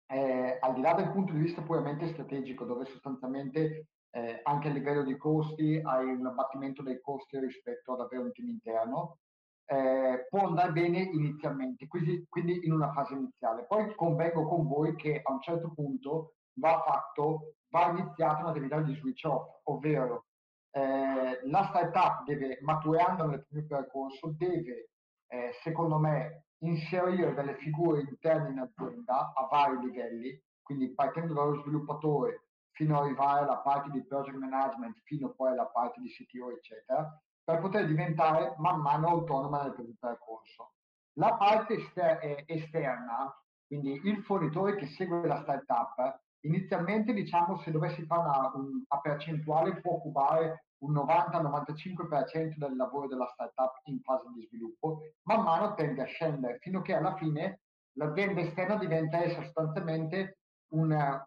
eh, 0.06 0.58
al 0.60 0.74
di 0.74 0.82
là 0.82 0.94
del 0.94 1.10
punto 1.10 1.32
di 1.32 1.40
vista 1.40 1.62
puramente 1.62 2.06
strategico, 2.08 2.64
dove 2.64 2.84
sostanzialmente 2.84 3.88
eh, 4.10 4.40
anche 4.44 4.68
a 4.68 4.72
livello 4.72 5.02
di 5.02 5.16
costi 5.16 5.80
hai 5.82 6.04
un 6.12 6.26
abbattimento 6.26 6.82
dei 6.82 7.00
costi 7.00 7.38
rispetto 7.40 7.94
ad 7.94 8.00
avere 8.00 8.22
un 8.22 8.32
team 8.32 8.50
interno, 8.50 9.18
eh, 9.66 10.26
può 10.28 10.46
andare 10.46 10.72
bene 10.72 10.98
inizialmente, 11.00 11.86
quindi, 11.86 12.26
quindi, 12.28 12.64
in 12.64 12.72
una 12.72 12.92
fase 12.92 13.14
iniziale. 13.14 13.64
Poi 13.66 13.94
convengo 13.94 14.46
con 14.46 14.66
voi 14.66 14.94
che 14.96 15.20
a 15.22 15.32
un 15.32 15.40
certo 15.40 15.72
punto 15.74 16.34
va 16.54 16.82
fatto, 16.86 17.54
va 17.70 17.90
iniziata 17.90 18.42
una 18.42 18.52
determinata 18.52 18.82
di 18.82 18.96
switch 18.96 19.24
off, 19.24 19.60
ovvero 19.64 20.26
eh, 20.72 21.40
la 21.44 21.66
startup 21.68 22.24
deve, 22.24 22.58
maturando 22.62 23.26
nel 23.26 23.46
proprio 23.46 23.66
percorso, 23.66 24.34
deve, 24.36 24.90
eh, 25.28 25.50
secondo 25.62 25.98
me, 25.98 26.44
inserire 26.62 27.34
delle 27.34 27.56
figure 27.56 28.00
interne 28.00 28.50
in 28.50 28.58
azienda 28.58 29.32
a 29.34 29.46
vari 29.50 29.78
livelli, 29.84 30.40
quindi 30.62 30.92
partendo 30.94 31.34
dallo 31.34 31.60
sviluppatore 31.60 32.46
fino 32.70 32.96
ad 32.96 33.04
arrivare 33.04 33.44
alla 33.44 33.58
parte 33.58 33.90
di 33.90 34.04
project 34.04 34.36
management, 34.36 34.98
fino 35.04 35.30
poi 35.30 35.50
alla 35.50 35.66
parte 35.66 36.00
di 36.00 36.08
CTO, 36.08 36.50
eccetera, 36.52 37.20
per 37.44 37.60
poter 37.60 37.86
diventare 37.86 38.54
man 38.58 38.80
mano 38.80 39.08
autonoma 39.08 39.62
nel 39.62 39.96
percorso. 39.98 40.72
La 41.14 41.34
parte 41.34 41.74
ester- 41.74 42.44
esterna, 42.46 43.34
quindi 43.66 44.00
il 44.04 44.22
fornitore 44.22 44.76
che 44.76 44.86
segue 44.86 45.26
la 45.26 45.42
startup, 45.42 46.20
inizialmente 46.40 47.12
diciamo 47.12 47.58
se 47.58 47.70
dovessi 47.70 48.04
fare 48.04 48.20
una, 48.20 48.52
una 48.54 49.00
percentuale 49.00 49.80
può 49.80 49.94
occupare 49.94 50.66
un 50.82 50.94
90-95% 50.94 52.56
del 52.56 52.76
lavoro 52.76 53.06
della 53.06 53.28
startup 53.32 53.80
in 53.84 54.00
fase 54.00 54.24
di 54.34 54.46
sviluppo, 54.46 55.00
man 55.22 55.42
mano 55.42 55.74
tende 55.74 56.02
a 56.02 56.06
scendere 56.06 56.58
fino 56.60 56.80
a 56.80 56.82
che 56.82 56.94
alla 56.94 57.14
fine 57.16 57.60
l'azienda 57.92 58.40
esterna 58.40 58.76
diventa 58.76 59.28
sostanzialmente 59.30 60.38
un, 60.72 61.22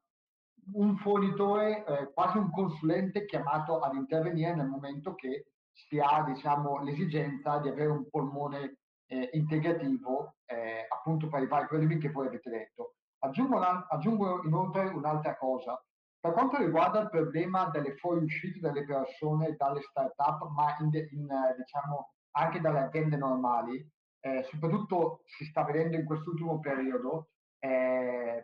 un 0.73 0.97
fornitore, 0.97 1.86
eh, 1.86 2.12
quasi 2.13 2.38
un 2.38 2.51
consulente 2.51 3.25
chiamato 3.25 3.80
ad 3.80 3.93
intervenire 3.93 4.56
nel 4.56 4.67
momento 4.67 5.15
che 5.15 5.45
si 5.76 6.00
ha 6.00 6.24
diciamo, 6.24 6.82
l'esigenza 6.82 7.58
di 7.60 7.68
avere 7.68 7.90
un 7.90 8.10
polmone 8.10 8.78
eh, 9.08 9.30
integrativo 9.34 10.36
eh, 10.46 10.88
appunto 10.90 11.28
per 11.28 11.44
i 11.44 11.48
vari 11.48 11.68
problemi 11.68 11.98
che 11.98 12.10
voi 12.10 12.28
avete 12.28 12.50
detto. 12.50 12.96
Aggiungo, 13.20 13.58
una, 13.58 13.86
aggiungo 13.90 14.44
inoltre 14.44 14.88
un'altra 14.88 15.36
cosa. 15.38 15.82
Per 16.20 16.34
quanto 16.34 16.58
riguarda 16.58 17.02
il 17.02 17.10
problema 17.10 17.70
delle 17.70 17.96
fuoriuscite 17.98 18.60
delle 18.60 18.84
persone 18.86 19.56
dalle 19.58 19.82
start-up, 19.82 20.50
ma 20.50 20.76
in, 20.80 20.90
in, 21.12 21.28
diciamo, 21.58 22.14
anche 22.32 22.60
dalle 22.62 22.80
aziende 22.80 23.18
normali, 23.18 23.88
eh, 24.22 24.44
soprattutto 24.50 25.22
si 25.26 25.46
sta 25.46 25.64
vedendo 25.64 25.98
in 25.98 26.06
quest'ultimo 26.06 26.60
periodo, 26.60 27.30
eh, 27.60 28.44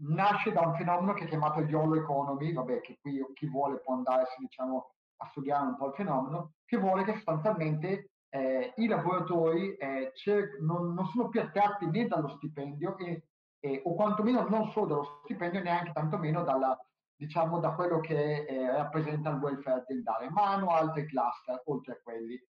nasce 0.00 0.52
da 0.52 0.60
un 0.62 0.74
fenomeno 0.74 1.14
che 1.14 1.24
è 1.24 1.28
chiamato 1.28 1.60
YOLO 1.60 1.94
Economy, 1.94 2.52
vabbè 2.52 2.80
che 2.80 2.98
qui 3.00 3.24
chi 3.32 3.46
vuole 3.46 3.80
può 3.80 3.94
andare 3.94 4.26
diciamo, 4.38 4.94
a 5.24 5.28
studiare 5.30 5.66
un 5.66 5.76
po' 5.76 5.88
il 5.88 5.94
fenomeno, 5.94 6.52
che 6.64 6.76
vuole 6.76 7.04
che 7.04 7.14
sostanzialmente 7.14 8.10
eh, 8.34 8.72
i 8.76 8.86
lavoratori 8.86 9.74
eh, 9.76 10.12
non, 10.60 10.92
non, 10.92 11.06
sono 11.06 11.28
più 11.28 11.40
attratti 11.40 11.86
né 11.86 12.06
dallo 12.06 12.28
stipendio 12.28 12.96
e, 12.98 13.28
e, 13.60 13.80
o 13.84 13.94
quantomeno 13.94 14.46
non 14.48 14.70
solo 14.70 14.86
dallo 14.86 15.20
stipendio, 15.24 15.62
neanche 15.62 15.92
tantomeno 15.92 16.42
dalla, 16.42 16.76
diciamo, 17.16 17.60
da 17.60 17.70
quello 17.72 18.00
che 18.00 18.44
eh, 18.44 18.70
rappresenta 18.72 19.30
il 19.30 19.38
welfare 19.40 19.80
aziendale, 19.80 20.30
ma 20.30 20.52
hanno 20.52 20.68
altri 20.68 21.06
cluster 21.06 21.62
oltre 21.66 21.92
a 21.94 22.00
quelli. 22.02 22.40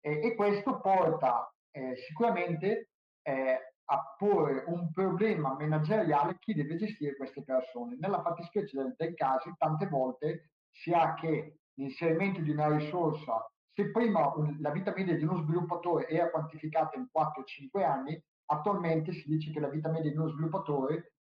E, 0.00 0.34
questo 0.34 0.80
porta 0.80 1.50
eh, 1.70 1.96
sicuramente 2.06 2.90
eh, 3.22 3.58
a 3.86 4.14
porre 4.16 4.64
un 4.66 4.90
problema 4.92 5.54
manageriale 5.58 6.38
chi 6.38 6.54
deve 6.54 6.76
gestire 6.76 7.16
queste 7.16 7.42
persone. 7.42 7.96
Nella 7.98 8.22
fattispecie 8.22 8.76
del, 8.76 8.94
del 8.96 9.14
caso, 9.14 9.54
tante 9.58 9.86
volte 9.88 10.50
si 10.70 10.92
ha 10.92 11.14
che 11.14 11.58
l'inserimento 11.74 12.40
di 12.40 12.50
una 12.50 12.74
risorsa, 12.76 13.48
se 13.72 13.90
prima 13.90 14.32
un, 14.36 14.56
la 14.60 14.70
vita 14.70 14.92
media 14.94 15.16
di 15.16 15.24
uno 15.24 15.42
sviluppatore 15.42 16.08
era 16.08 16.30
quantificata 16.30 16.96
in 16.96 17.08
4-5 17.12 17.82
anni, 17.84 18.22
attualmente 18.46 19.12
si 19.12 19.24
dice 19.26 19.50
che 19.50 19.60
la 19.60 19.68
vita 19.68 19.90
media 19.90 20.10
di 20.10 20.16
uno 20.16 20.28
sviluppatore 20.28 21.14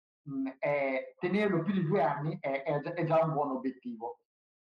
è, 0.59 1.15
tenerlo 1.19 1.63
più 1.63 1.73
di 1.73 1.87
due 1.87 2.03
anni 2.03 2.37
è, 2.41 2.63
è, 2.63 2.81
è, 2.81 3.05
già 3.05 3.25
un 3.25 3.33
buon 3.33 3.51
obiettivo. 3.53 4.19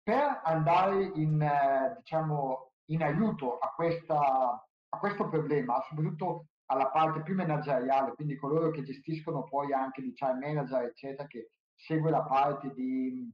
Per 0.03 0.41
andare 0.43 1.11
in, 1.15 1.41
eh, 1.41 1.95
diciamo, 1.97 2.71
in 2.85 3.03
aiuto 3.03 3.57
a, 3.57 3.71
questa, 3.75 4.19
a 4.89 4.97
questo 4.97 5.27
problema, 5.29 5.81
soprattutto 5.87 6.45
alla 6.65 6.89
parte 6.89 7.21
più 7.21 7.35
manageriale, 7.35 8.13
quindi 8.13 8.35
coloro 8.35 8.71
che 8.71 8.83
gestiscono 8.83 9.43
poi 9.43 9.73
anche 9.73 10.01
diciamo, 10.01 10.39
manager, 10.39 10.83
eccetera, 10.83 11.27
che 11.27 11.51
segue 11.75 12.09
la 12.09 12.21
parte 12.21 12.71
di, 12.73 13.29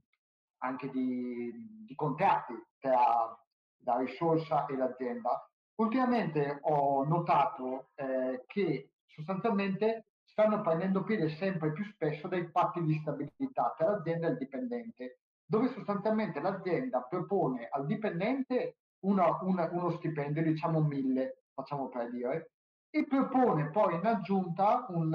anche 0.58 0.90
di, 0.90 1.84
di 1.86 1.94
contratti 1.94 2.54
tra 2.78 3.36
la 3.84 3.96
risorsa 3.98 4.66
e 4.66 4.76
l'azienda. 4.76 5.48
Ultimamente 5.76 6.58
ho 6.62 7.04
notato 7.04 7.90
eh, 7.94 8.44
che 8.46 8.92
sostanzialmente 9.06 10.06
stanno 10.24 10.60
prendendo 10.60 11.02
piede 11.02 11.30
sempre 11.30 11.72
più 11.72 11.84
spesso 11.84 12.28
dei 12.28 12.50
patti 12.50 12.82
di 12.82 12.98
stabilità 13.00 13.74
tra 13.76 13.90
l'azienda 13.90 14.28
e 14.28 14.30
il 14.32 14.36
dipendente, 14.38 15.18
dove 15.44 15.68
sostanzialmente 15.68 16.40
l'azienda 16.40 17.00
propone 17.02 17.68
al 17.70 17.86
dipendente 17.86 18.76
una, 19.00 19.38
una, 19.42 19.68
uno 19.70 19.90
stipendio, 19.92 20.42
diciamo 20.42 20.80
mille, 20.80 21.44
facciamo 21.54 21.88
per 21.88 22.10
dire, 22.10 22.50
e 22.90 23.04
propone 23.04 23.70
poi 23.70 23.94
in 23.94 24.06
aggiunta 24.06 24.86
un, 24.88 25.12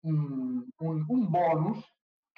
un, 0.00 0.66
un, 0.76 1.04
un 1.08 1.30
bonus 1.30 1.91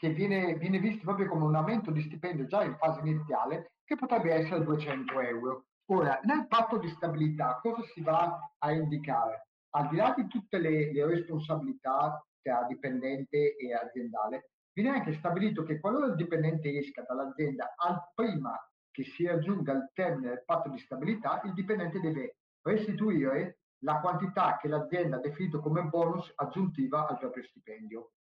che 0.05 0.15
viene, 0.15 0.55
viene, 0.57 0.79
visto 0.79 1.03
proprio 1.05 1.29
come 1.29 1.45
un 1.45 1.55
aumento 1.55 1.91
di 1.91 2.03
stipendio 2.03 2.47
già 2.47 2.63
in 2.63 2.77
fase 2.77 3.01
iniziale, 3.01 3.73
che 3.85 3.97
potrebbe 3.97 4.33
essere 4.35 4.63
200 4.63 5.21
euro. 5.21 5.65
Ora, 5.87 6.21
nel 6.25 6.47
patto 6.47 6.79
di 6.79 6.89
stabilità 6.89 7.59
cosa 7.61 7.83
si 7.93 8.03
va 8.03 8.39
a 8.59 8.73
indicare? 8.73 9.45
al 9.77 9.89
di 9.89 9.97
là 9.97 10.15
di 10.17 10.27
tutte 10.29 10.59
le, 10.59 10.93
le 10.93 11.07
responsabilità 11.07 12.25
tra 12.41 12.65
dipendente 12.69 13.57
e 13.57 13.75
aziendale, 13.75 14.51
viene 14.73 14.91
anche 14.91 15.15
stabilito 15.15 15.63
che 15.63 15.81
qualora 15.81 16.07
il 16.07 16.15
dipendente 16.15 16.77
esca 16.79 17.03
dall'azienda 17.03 17.75
al 17.77 18.11
prima 18.15 18.57
che 18.91 19.05
si 19.05 19.27
raggiunga 19.27 19.73
il 19.73 19.91
termine 19.93 20.29
del 20.29 20.45
patto 20.45 20.69
di 20.69 20.79
stabilità, 20.79 21.41
il 21.45 21.55
dipendente 21.55 22.01
deve 22.01 22.37
restituire 22.63 23.59
la 23.79 23.99
quantità 23.99 24.57
che 24.61 24.69
l'azienda 24.69 25.17
ha 25.17 25.21
definito 25.21 25.61
come 25.61 25.83
bonus 25.83 26.31
aggiuntiva 26.37 27.09
al 27.09 27.19
proprio 27.19 27.43
stipendio. 27.43 28.13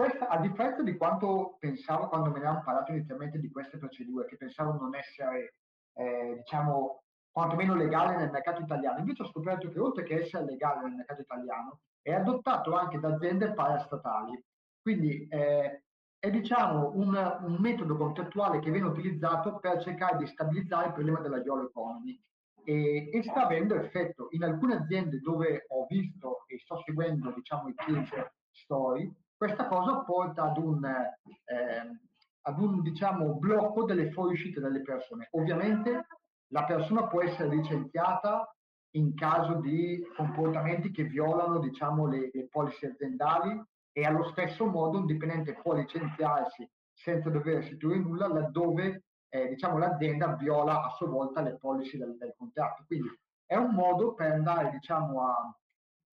Questa, 0.00 0.28
a 0.28 0.40
differenza 0.40 0.82
di 0.82 0.96
quanto 0.96 1.58
pensavo 1.58 2.08
quando 2.08 2.30
me 2.30 2.38
ne 2.38 2.46
hanno 2.46 2.62
parlato 2.64 2.90
inizialmente 2.90 3.38
di 3.38 3.50
queste 3.50 3.76
procedure, 3.76 4.24
che 4.24 4.38
pensavo 4.38 4.72
non 4.80 4.94
essere, 4.94 5.56
eh, 5.92 6.36
diciamo, 6.38 7.02
quantomeno 7.30 7.74
legale 7.74 8.16
nel 8.16 8.30
mercato 8.30 8.62
italiano, 8.62 9.00
invece 9.00 9.24
ho 9.24 9.26
scoperto 9.26 9.68
che 9.68 9.78
oltre 9.78 10.04
che 10.04 10.22
essere 10.22 10.46
legale 10.46 10.84
nel 10.84 10.94
mercato 10.94 11.20
italiano, 11.20 11.80
è 12.00 12.14
adottato 12.14 12.74
anche 12.74 12.98
da 12.98 13.08
aziende 13.08 13.52
parastatali. 13.52 14.42
Quindi 14.80 15.28
eh, 15.28 15.82
è 16.18 16.30
diciamo 16.30 16.92
un, 16.94 17.38
un, 17.42 17.56
metodo 17.60 17.98
concettuale 17.98 18.60
che 18.60 18.70
viene 18.70 18.86
utilizzato 18.86 19.58
per 19.58 19.82
cercare 19.82 20.16
di 20.16 20.26
stabilizzare 20.28 20.86
il 20.86 20.92
problema 20.94 21.20
della 21.20 21.42
YOLO 21.42 21.68
economy 21.68 22.18
e, 22.64 23.10
e, 23.12 23.22
sta 23.22 23.44
avendo 23.44 23.74
effetto. 23.74 24.28
In 24.30 24.44
alcune 24.44 24.76
aziende 24.76 25.20
dove 25.20 25.66
ho 25.68 25.84
visto 25.90 26.46
e 26.46 26.58
sto 26.58 26.80
seguendo 26.86 27.32
diciamo, 27.32 27.68
i 27.68 27.74
case 27.74 28.32
story, 28.50 29.14
questa 29.40 29.68
cosa 29.68 30.00
porta 30.00 30.50
ad 30.50 30.58
un, 30.58 30.84
eh, 30.84 31.98
ad 32.42 32.58
un 32.60 32.82
diciamo, 32.82 33.36
blocco 33.36 33.84
delle 33.84 34.10
fuoriuscite 34.10 34.60
delle 34.60 34.82
persone. 34.82 35.28
Ovviamente 35.30 36.08
la 36.48 36.66
persona 36.66 37.06
può 37.06 37.22
essere 37.22 37.48
licenziata 37.48 38.54
in 38.96 39.14
caso 39.14 39.54
di 39.54 40.06
comportamenti 40.14 40.90
che 40.90 41.04
violano 41.04 41.58
diciamo, 41.58 42.06
le, 42.06 42.28
le 42.30 42.48
policy 42.50 42.84
aziendali 42.84 43.58
e 43.92 44.04
allo 44.04 44.24
stesso 44.24 44.66
modo 44.66 44.98
un 44.98 45.06
dipendente 45.06 45.54
può 45.54 45.72
licenziarsi 45.72 46.68
senza 46.92 47.30
dover 47.30 47.60
restituire 47.60 47.98
nulla 47.98 48.28
laddove 48.28 49.04
eh, 49.30 49.48
diciamo, 49.48 49.78
l'azienda 49.78 50.34
viola 50.34 50.82
a 50.82 50.90
sua 50.90 51.08
volta 51.08 51.40
le 51.40 51.56
policy 51.56 51.96
del, 51.96 52.14
del, 52.18 52.34
contratto. 52.36 52.84
Quindi 52.86 53.08
è 53.46 53.56
un 53.56 53.72
modo 53.72 54.12
per 54.12 54.32
andare 54.32 54.68
diciamo, 54.68 55.22
a, 55.22 55.58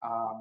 a 0.03 0.39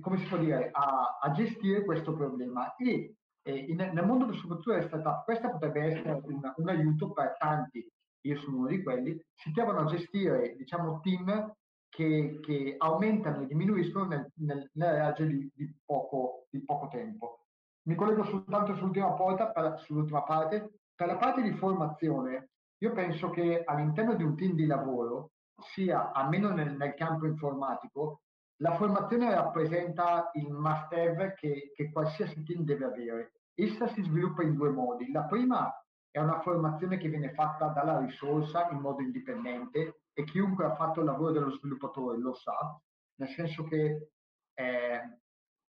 come 0.00 0.18
si 0.18 0.26
può 0.26 0.38
dire, 0.38 0.70
a, 0.72 1.18
a 1.20 1.30
gestire 1.32 1.84
questo 1.84 2.14
problema. 2.14 2.74
E 2.76 3.16
eh, 3.42 3.54
in, 3.54 3.76
nel 3.76 4.06
mondo 4.06 4.26
del 4.26 4.36
soprattutto 4.36 4.72
delle 4.72 4.86
startup 4.86 5.24
questa 5.24 5.50
potrebbe 5.50 5.80
essere 5.80 6.20
un, 6.24 6.52
un, 6.56 6.68
aiuto 6.68 7.12
per 7.12 7.36
tanti, 7.38 7.86
io 8.22 8.38
sono 8.38 8.58
uno 8.58 8.66
di 8.68 8.82
quelli, 8.82 9.18
si 9.34 9.50
trovano 9.52 9.80
a 9.80 9.84
gestire 9.86 10.54
diciamo, 10.56 11.00
team 11.00 11.54
che, 11.88 12.38
che 12.42 12.74
aumentano 12.78 13.42
e 13.42 13.46
diminuiscono 13.46 14.06
nel, 14.06 14.30
nel, 14.36 14.70
nell'arraggio 14.74 15.24
di, 15.24 15.50
di, 15.54 15.74
poco, 15.84 16.46
di 16.50 16.62
poco 16.62 16.88
tempo. 16.88 17.44
Mi 17.82 17.94
collego 17.94 18.24
soltanto 18.24 18.74
sull'ultima, 18.74 19.12
porta, 19.12 19.50
per, 19.50 19.80
sull'ultima 19.80 20.22
parte. 20.22 20.74
Per 20.94 21.06
la 21.06 21.16
parte 21.16 21.40
di 21.40 21.52
formazione, 21.52 22.50
io 22.78 22.92
penso 22.92 23.30
che 23.30 23.62
all'interno 23.64 24.14
di 24.14 24.22
un 24.22 24.36
team 24.36 24.52
di 24.52 24.66
lavoro 24.66 25.30
sia, 25.72 26.12
almeno 26.12 26.50
nel, 26.50 26.76
nel 26.76 26.94
campo 26.94 27.26
informatico, 27.26 28.20
la 28.62 28.76
formazione 28.76 29.34
rappresenta 29.34 30.30
il 30.34 30.50
must 30.52 30.92
have 30.92 31.34
che, 31.34 31.72
che 31.74 31.90
qualsiasi 31.90 32.42
team 32.42 32.64
deve 32.64 32.84
avere. 32.84 33.32
Essa 33.54 33.88
si 33.88 34.02
sviluppa 34.02 34.42
in 34.42 34.54
due 34.54 34.70
modi. 34.70 35.10
La 35.10 35.24
prima 35.24 35.72
è 36.10 36.18
una 36.18 36.40
formazione 36.40 36.98
che 36.98 37.08
viene 37.08 37.32
fatta 37.32 37.68
dalla 37.68 37.98
risorsa 37.98 38.68
in 38.70 38.78
modo 38.78 39.00
indipendente 39.00 40.02
e 40.12 40.24
chiunque 40.24 40.64
ha 40.64 40.74
fatto 40.74 41.00
il 41.00 41.06
lavoro 41.06 41.32
dello 41.32 41.50
sviluppatore 41.50 42.18
lo 42.18 42.34
sa, 42.34 42.78
nel 43.16 43.28
senso 43.28 43.64
che 43.64 44.10
eh, 44.54 45.18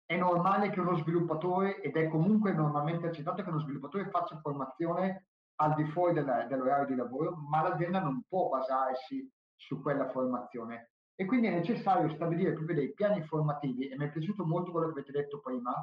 è 0.06 0.18
normale 0.18 0.72
che 0.72 0.80
uno 0.80 0.96
sviluppatore, 0.96 1.82
ed 1.82 1.96
è 1.96 2.08
comunque 2.08 2.54
normalmente 2.54 3.08
accettato 3.08 3.44
che 3.44 3.50
uno 3.50 3.60
sviluppatore 3.60 4.10
faccia 4.10 4.40
formazione 4.40 5.28
al 5.62 5.76
di 5.76 5.86
fuori 5.86 6.14
della, 6.14 6.46
dell'orario 6.46 6.88
di 6.88 6.96
lavoro, 6.96 7.36
ma 7.36 7.62
l'azienda 7.62 8.00
non 8.00 8.24
può 8.28 8.50
basarsi 8.50 9.30
su 9.56 9.80
quella 9.82 10.10
formazione. 10.10 10.90
E 11.20 11.26
quindi 11.26 11.47
è 11.47 11.51
necessario 11.51 12.09
stabilire 12.15 12.53
proprio 12.53 12.78
dei 12.78 12.93
piani 12.93 13.22
formativi, 13.24 13.89
e 13.89 13.97
mi 13.97 14.05
è 14.05 14.09
piaciuto 14.09 14.45
molto 14.45 14.72
quello 14.72 14.86
che 14.86 14.93
avete 14.93 15.11
detto 15.11 15.41
prima, 15.41 15.74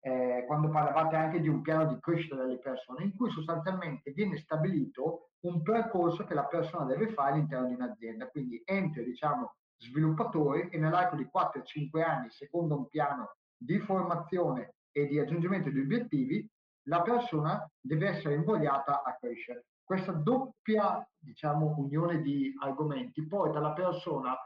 eh, 0.00 0.42
quando 0.48 0.68
parlavate 0.68 1.14
anche 1.14 1.40
di 1.40 1.46
un 1.46 1.60
piano 1.62 1.86
di 1.86 2.00
crescita 2.00 2.34
delle 2.34 2.58
persone, 2.58 3.04
in 3.04 3.14
cui 3.14 3.30
sostanzialmente 3.30 4.10
viene 4.10 4.36
stabilito 4.38 5.28
un 5.42 5.62
percorso 5.62 6.24
che 6.24 6.34
la 6.34 6.44
persona 6.46 6.86
deve 6.86 7.12
fare 7.12 7.34
all'interno 7.34 7.68
di 7.68 7.74
un'azienda. 7.74 8.26
Quindi 8.30 8.60
entra, 8.64 9.04
diciamo, 9.04 9.54
sviluppatore 9.76 10.70
e 10.70 10.78
nell'arco 10.78 11.14
di 11.14 11.30
4-5 11.32 12.02
anni, 12.02 12.28
secondo 12.30 12.76
un 12.76 12.88
piano 12.88 13.36
di 13.56 13.78
formazione 13.78 14.74
e 14.90 15.06
di 15.06 15.20
aggiungimento 15.20 15.70
di 15.70 15.78
obiettivi, 15.78 16.50
la 16.88 17.00
persona 17.02 17.64
deve 17.80 18.08
essere 18.08 18.34
invogliata 18.34 19.04
a 19.04 19.14
crescere. 19.14 19.66
Questa 19.84 20.10
doppia, 20.10 21.08
diciamo, 21.16 21.76
unione 21.78 22.22
di 22.22 22.52
argomenti 22.58 23.24
porta 23.24 23.60
la 23.60 23.72
persona 23.72 24.36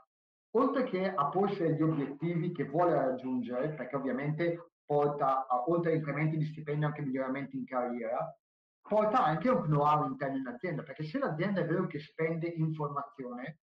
oltre 0.57 0.85
che 0.85 1.13
a 1.13 1.27
porsi 1.29 1.65
gli 1.75 1.83
obiettivi 1.83 2.53
che 2.53 2.65
vuole 2.65 2.95
raggiungere, 2.95 3.71
perché 3.71 3.97
ovviamente 3.97 4.73
porta 4.85 5.47
a, 5.47 5.65
oltre 5.69 5.93
a 5.93 5.95
incrementi 5.95 6.37
di 6.37 6.47
stipendio 6.47 6.89
anche 6.89 7.03
miglioramenti 7.03 7.57
in 7.57 7.65
carriera, 7.65 8.37
porta 8.81 9.25
anche 9.25 9.49
un 9.49 9.63
know-how 9.65 10.07
interno 10.07 10.37
in 10.37 10.47
azienda, 10.47 10.83
perché 10.83 11.05
se 11.05 11.19
l'azienda 11.19 11.61
è 11.61 11.67
vero 11.67 11.87
che 11.87 11.99
spende 12.01 12.47
informazione, 12.47 13.61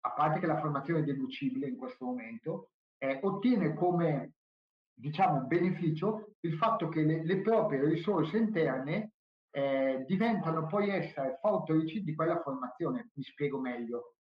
a 0.00 0.12
parte 0.12 0.40
che 0.40 0.46
la 0.46 0.60
formazione 0.60 1.00
è 1.00 1.04
deducibile 1.04 1.68
in 1.68 1.76
questo 1.76 2.04
momento, 2.04 2.70
eh, 2.98 3.20
ottiene 3.22 3.74
come 3.74 4.32
diciamo 4.96 5.42
beneficio 5.46 6.34
il 6.40 6.56
fatto 6.56 6.88
che 6.88 7.02
le, 7.02 7.24
le 7.24 7.40
proprie 7.40 7.84
risorse 7.84 8.36
interne 8.36 9.12
eh, 9.50 10.04
diventano 10.06 10.66
poi 10.66 10.90
essere 10.90 11.38
fautrici 11.40 12.02
di 12.02 12.14
quella 12.14 12.40
formazione. 12.40 13.10
Mi 13.14 13.22
spiego 13.22 13.58
meglio. 13.60 14.14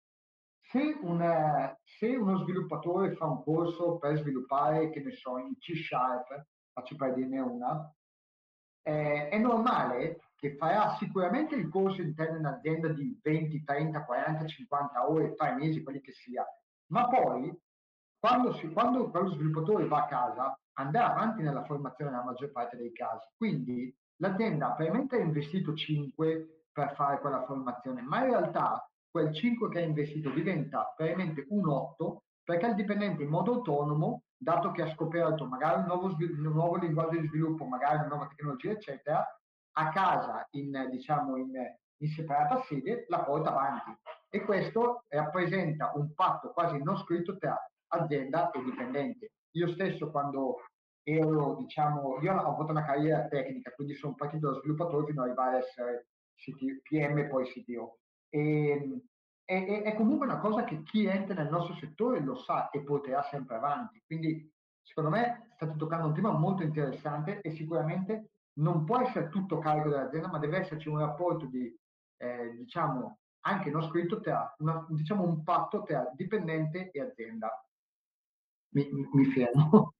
Se, 0.70 0.98
una, 1.02 1.76
se, 1.84 2.14
uno 2.16 2.38
sviluppatore 2.38 3.14
fa 3.14 3.26
un 3.26 3.42
corso 3.42 3.98
per 3.98 4.18
sviluppare, 4.18 4.90
che 4.90 5.00
ne 5.00 5.12
so, 5.12 5.38
in 5.38 5.58
C 5.58 5.74
Sharp, 5.76 6.46
faccio 6.72 6.96
per 6.96 7.14
dirne 7.14 7.40
una, 7.40 7.92
eh, 8.84 9.28
è 9.28 9.38
normale 9.38 10.20
che 10.36 10.56
farà 10.56 10.96
sicuramente 10.96 11.54
il 11.54 11.68
corso 11.68 12.02
interno 12.02 12.38
in 12.38 12.46
azienda 12.46 12.88
di 12.88 13.18
20, 13.22 13.62
30, 13.62 14.04
40, 14.04 14.46
50 14.46 15.08
ore, 15.08 15.34
3 15.34 15.54
mesi, 15.54 15.82
quelli 15.82 16.00
che 16.00 16.12
sia, 16.12 16.44
ma 16.86 17.06
poi 17.08 17.56
quando, 18.18 18.52
si, 18.54 18.68
quando 18.72 19.10
quello 19.10 19.30
sviluppatore 19.30 19.86
va 19.86 20.04
a 20.04 20.06
casa 20.06 20.60
andrà 20.74 21.10
avanti 21.12 21.42
nella 21.42 21.64
formazione 21.64 22.10
nella 22.10 22.24
maggior 22.24 22.52
parte 22.52 22.76
dei 22.76 22.92
casi. 22.92 23.26
Quindi 23.36 23.94
l'azienda 24.16 24.72
probabilmente 24.72 25.16
ha 25.16 25.20
investito 25.20 25.74
5 25.74 26.66
per 26.72 26.94
fare 26.94 27.20
quella 27.20 27.44
formazione, 27.44 28.00
ma 28.02 28.18
in 28.18 28.30
realtà 28.30 28.88
quel 29.12 29.32
5 29.32 29.68
che 29.68 29.78
ha 29.78 29.82
investito 29.82 30.30
diventa 30.30 30.92
veramente 30.96 31.44
un 31.50 31.68
8 31.68 32.22
perché 32.42 32.66
il 32.66 32.74
dipendente 32.74 33.22
in 33.22 33.28
modo 33.28 33.52
autonomo, 33.52 34.22
dato 34.36 34.72
che 34.72 34.82
ha 34.82 34.92
scoperto 34.92 35.46
magari 35.46 35.80
un 35.80 35.86
nuovo, 35.86 36.06
un 36.06 36.52
nuovo 36.52 36.76
linguaggio 36.76 37.20
di 37.20 37.28
sviluppo, 37.28 37.64
magari 37.64 37.98
una 37.98 38.08
nuova 38.08 38.26
tecnologia, 38.26 38.70
eccetera, 38.72 39.24
a 39.74 39.88
casa 39.90 40.46
in, 40.52 40.88
diciamo, 40.90 41.36
in, 41.36 41.52
in 41.98 42.08
separata 42.08 42.62
sede 42.62 43.04
la 43.08 43.22
porta 43.22 43.50
avanti. 43.50 43.96
E 44.28 44.42
questo 44.42 45.04
rappresenta 45.08 45.92
un 45.94 46.12
patto 46.14 46.50
quasi 46.52 46.82
non 46.82 46.96
scritto 46.96 47.36
tra 47.36 47.56
azienda 47.88 48.50
e 48.50 48.62
dipendente. 48.64 49.32
Io 49.52 49.68
stesso 49.68 50.10
quando 50.10 50.56
ero, 51.04 51.56
diciamo, 51.56 52.18
io 52.20 52.34
ho 52.34 52.54
avuto 52.54 52.72
una 52.72 52.84
carriera 52.84 53.28
tecnica, 53.28 53.70
quindi 53.72 53.94
sono 53.94 54.14
partito 54.14 54.50
da 54.50 54.58
sviluppatore 54.58 55.06
fino 55.06 55.22
ad 55.22 55.28
arrivare 55.28 55.56
a 55.56 55.58
essere 55.60 56.06
CT, 56.34 56.82
PM 56.82 57.18
e 57.18 57.26
poi 57.28 57.46
CTO. 57.46 57.98
E, 58.34 59.02
è, 59.44 59.82
è, 59.82 59.94
comunque 59.94 60.26
una 60.26 60.38
cosa 60.38 60.64
che 60.64 60.82
chi 60.82 61.04
entra 61.04 61.34
nel 61.34 61.50
nostro 61.50 61.74
settore 61.74 62.20
lo 62.20 62.34
sa 62.34 62.70
e 62.70 62.80
porterà 62.82 63.22
sempre 63.24 63.56
avanti. 63.56 64.02
Quindi, 64.06 64.50
secondo 64.80 65.10
me, 65.10 65.50
state 65.54 65.76
toccando 65.76 66.06
un 66.06 66.14
tema 66.14 66.30
molto 66.30 66.62
interessante 66.62 67.42
e 67.42 67.50
sicuramente 67.50 68.30
non 68.54 68.84
può 68.84 69.00
essere 69.00 69.28
tutto 69.28 69.58
carico 69.58 69.90
dell'azienda, 69.90 70.28
ma 70.28 70.38
deve 70.38 70.58
esserci 70.58 70.88
un 70.88 70.98
rapporto 70.98 71.44
di, 71.46 71.74
eh, 72.16 72.54
diciamo, 72.56 73.18
anche 73.44 73.70
non 73.70 73.82
scritto 73.82 74.20
tra, 74.20 74.54
una, 74.58 74.86
diciamo, 74.88 75.24
un 75.24 75.42
patto 75.42 75.82
tra 75.82 76.10
dipendente 76.14 76.90
e 76.90 77.00
azienda. 77.00 77.62
Mi, 78.74 78.88
mi 79.12 79.24
fermo. 79.26 79.92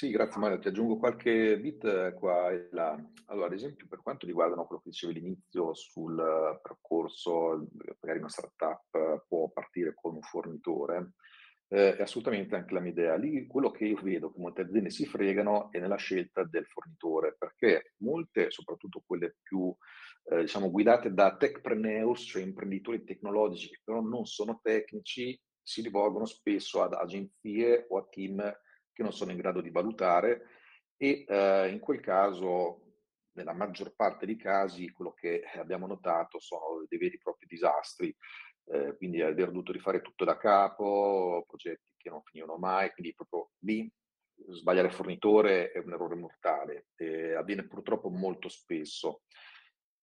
Sì, 0.00 0.08
grazie 0.08 0.40
Mario. 0.40 0.58
Ti 0.58 0.68
aggiungo 0.68 0.96
qualche 0.96 1.60
bit 1.60 1.84
eh, 1.84 2.14
qua 2.14 2.50
e 2.50 2.70
là. 2.72 2.98
Allora, 3.26 3.48
ad 3.48 3.52
esempio, 3.52 3.86
per 3.86 4.00
quanto 4.00 4.24
riguarda 4.24 4.54
quello 4.54 4.80
che 4.80 4.88
dicevi 4.88 5.12
all'inizio 5.12 5.74
sul 5.74 6.58
percorso, 6.62 7.68
magari 8.00 8.20
una 8.20 8.30
startup 8.30 9.26
può 9.28 9.50
partire 9.50 9.92
con 9.94 10.14
un 10.14 10.22
fornitore, 10.22 11.12
eh, 11.68 11.96
è 11.98 12.00
assolutamente 12.00 12.56
anche 12.56 12.72
la 12.72 12.80
mia 12.80 12.92
idea. 12.92 13.14
Lì 13.16 13.46
quello 13.46 13.70
che 13.70 13.84
io 13.84 14.00
vedo 14.00 14.32
che 14.32 14.40
molte 14.40 14.62
aziende 14.62 14.88
si 14.88 15.04
fregano 15.04 15.70
è 15.70 15.78
nella 15.78 15.96
scelta 15.96 16.44
del 16.44 16.64
fornitore, 16.64 17.36
perché 17.38 17.92
molte, 17.98 18.50
soprattutto 18.50 19.02
quelle 19.06 19.36
più 19.42 19.70
eh, 20.30 20.40
diciamo 20.40 20.70
guidate 20.70 21.12
da 21.12 21.36
techpreneurs, 21.36 22.22
cioè 22.22 22.40
imprenditori 22.42 23.04
tecnologici 23.04 23.68
che 23.68 23.82
però 23.84 24.00
non 24.00 24.24
sono 24.24 24.60
tecnici, 24.62 25.38
si 25.62 25.82
rivolgono 25.82 26.24
spesso 26.24 26.80
ad 26.80 26.94
agenzie 26.94 27.84
o 27.90 27.98
a 27.98 28.06
team 28.08 28.50
che 28.92 29.02
non 29.02 29.12
sono 29.12 29.30
in 29.30 29.38
grado 29.38 29.60
di 29.60 29.70
valutare 29.70 30.46
e 30.96 31.24
eh, 31.26 31.68
in 31.70 31.78
quel 31.80 32.00
caso, 32.00 32.82
nella 33.32 33.54
maggior 33.54 33.94
parte 33.94 34.26
dei 34.26 34.36
casi, 34.36 34.90
quello 34.90 35.12
che 35.12 35.42
abbiamo 35.56 35.86
notato 35.86 36.38
sono 36.40 36.84
dei 36.88 36.98
veri 36.98 37.14
e 37.14 37.20
propri 37.22 37.46
disastri. 37.46 38.14
eh, 38.66 38.96
quindi 38.96 39.20
aver 39.22 39.46
dovuto 39.50 39.72
rifare 39.72 40.00
tutto 40.00 40.24
da 40.24 40.36
capo, 40.36 41.44
progetti 41.46 41.94
che 41.96 42.10
non 42.10 42.22
finivano 42.22 42.56
mai, 42.58 42.90
quindi 42.92 43.14
proprio 43.14 43.50
lì 43.60 43.90
sbagliare 44.48 44.90
fornitore 44.90 45.70
è 45.70 45.78
un 45.78 45.92
errore 45.92 46.14
mortale, 46.16 46.88
eh, 46.96 47.34
avviene 47.34 47.66
purtroppo 47.66 48.08
molto 48.10 48.48
spesso. 48.48 49.22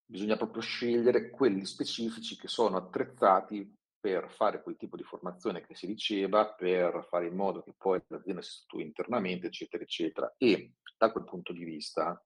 Bisogna 0.04 0.36
proprio 0.36 0.62
scegliere 0.62 1.30
quelli 1.30 1.64
specifici 1.66 2.36
che 2.36 2.48
sono 2.48 2.76
attrezzati 2.76 3.77
per 4.00 4.30
fare 4.30 4.62
quel 4.62 4.76
tipo 4.76 4.96
di 4.96 5.02
formazione 5.02 5.64
che 5.66 5.74
si 5.74 5.86
diceva, 5.86 6.52
per 6.52 7.06
fare 7.08 7.26
in 7.26 7.34
modo 7.34 7.62
che 7.62 7.74
poi 7.76 8.00
l'azienda 8.08 8.42
si 8.42 8.50
strutturi 8.50 8.84
internamente, 8.84 9.48
eccetera, 9.48 9.82
eccetera. 9.82 10.34
E 10.36 10.74
da 10.96 11.10
quel 11.10 11.24
punto 11.24 11.52
di 11.52 11.64
vista, 11.64 12.22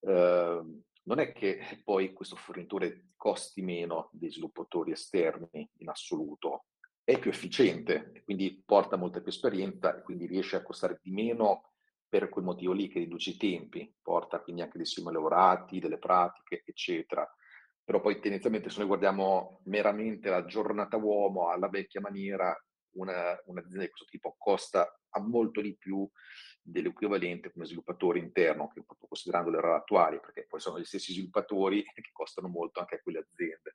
eh, 0.00 0.62
non 1.02 1.18
è 1.18 1.32
che 1.32 1.80
poi 1.84 2.12
questo 2.12 2.36
fornitore 2.36 3.08
costi 3.16 3.62
meno 3.62 4.10
dei 4.12 4.30
sviluppatori 4.30 4.92
esterni 4.92 5.68
in 5.78 5.88
assoluto, 5.88 6.66
è 7.02 7.18
più 7.18 7.30
efficiente 7.30 8.20
quindi 8.22 8.62
porta 8.62 8.96
molta 8.96 9.22
più 9.22 9.30
esperienza 9.30 9.96
e 9.96 10.02
quindi 10.02 10.26
riesce 10.26 10.56
a 10.56 10.62
costare 10.62 11.00
di 11.02 11.10
meno 11.10 11.70
per 12.06 12.28
quel 12.28 12.44
motivo 12.44 12.74
lì 12.74 12.88
che 12.88 12.98
riduce 12.98 13.30
i 13.30 13.36
tempi, 13.38 13.90
porta 14.02 14.40
quindi 14.40 14.60
anche 14.60 14.76
dei 14.76 14.86
simili 14.86 15.14
lavorati, 15.14 15.78
delle 15.78 15.98
pratiche, 15.98 16.62
eccetera. 16.66 17.26
Però 17.88 18.02
poi 18.02 18.20
tendenzialmente 18.20 18.68
se 18.68 18.80
noi 18.80 18.86
guardiamo 18.86 19.62
meramente 19.64 20.28
la 20.28 20.44
giornata 20.44 20.98
uomo 20.98 21.48
alla 21.48 21.70
vecchia 21.70 22.02
maniera, 22.02 22.54
una, 22.96 23.34
un'azienda 23.46 23.80
di 23.80 23.88
questo 23.88 24.04
tipo 24.10 24.36
costa 24.36 25.00
a 25.08 25.20
molto 25.20 25.62
di 25.62 25.74
più 25.74 26.06
dell'equivalente 26.60 27.50
come 27.50 27.64
sviluppatore 27.64 28.18
interno, 28.18 28.68
che 28.68 28.84
proprio 28.84 29.08
considerando 29.08 29.48
le 29.48 29.56
ore 29.56 29.74
attuali, 29.76 30.20
perché 30.20 30.44
poi 30.46 30.60
sono 30.60 30.78
gli 30.78 30.84
stessi 30.84 31.14
sviluppatori 31.14 31.82
che 31.94 32.10
costano 32.12 32.48
molto 32.48 32.80
anche 32.80 32.96
a 32.96 33.00
quelle 33.00 33.20
aziende. 33.20 33.72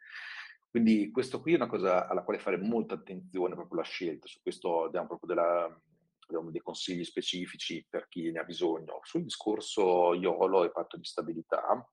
Quindi 0.69 1.09
questo 1.09 1.41
qui 1.41 1.53
è 1.53 1.55
una 1.55 1.65
cosa 1.65 2.07
alla 2.07 2.21
quale 2.21 2.37
fare 2.37 2.57
molta 2.57 2.93
attenzione, 2.93 3.55
proprio 3.55 3.79
la 3.79 3.83
scelta, 3.83 4.27
su 4.27 4.39
questo 4.43 4.89
diamo 4.91 5.07
proprio 5.07 5.33
della, 5.33 5.81
abbiamo 6.27 6.51
dei 6.51 6.61
consigli 6.61 7.03
specifici 7.03 7.83
per 7.89 8.07
chi 8.09 8.29
ne 8.29 8.41
ha 8.41 8.43
bisogno. 8.43 8.99
Sul 9.01 9.23
discorso 9.23 10.13
IOLO 10.13 10.65
e 10.65 10.71
patto 10.71 10.97
di 10.97 11.03
stabilità, 11.03 11.83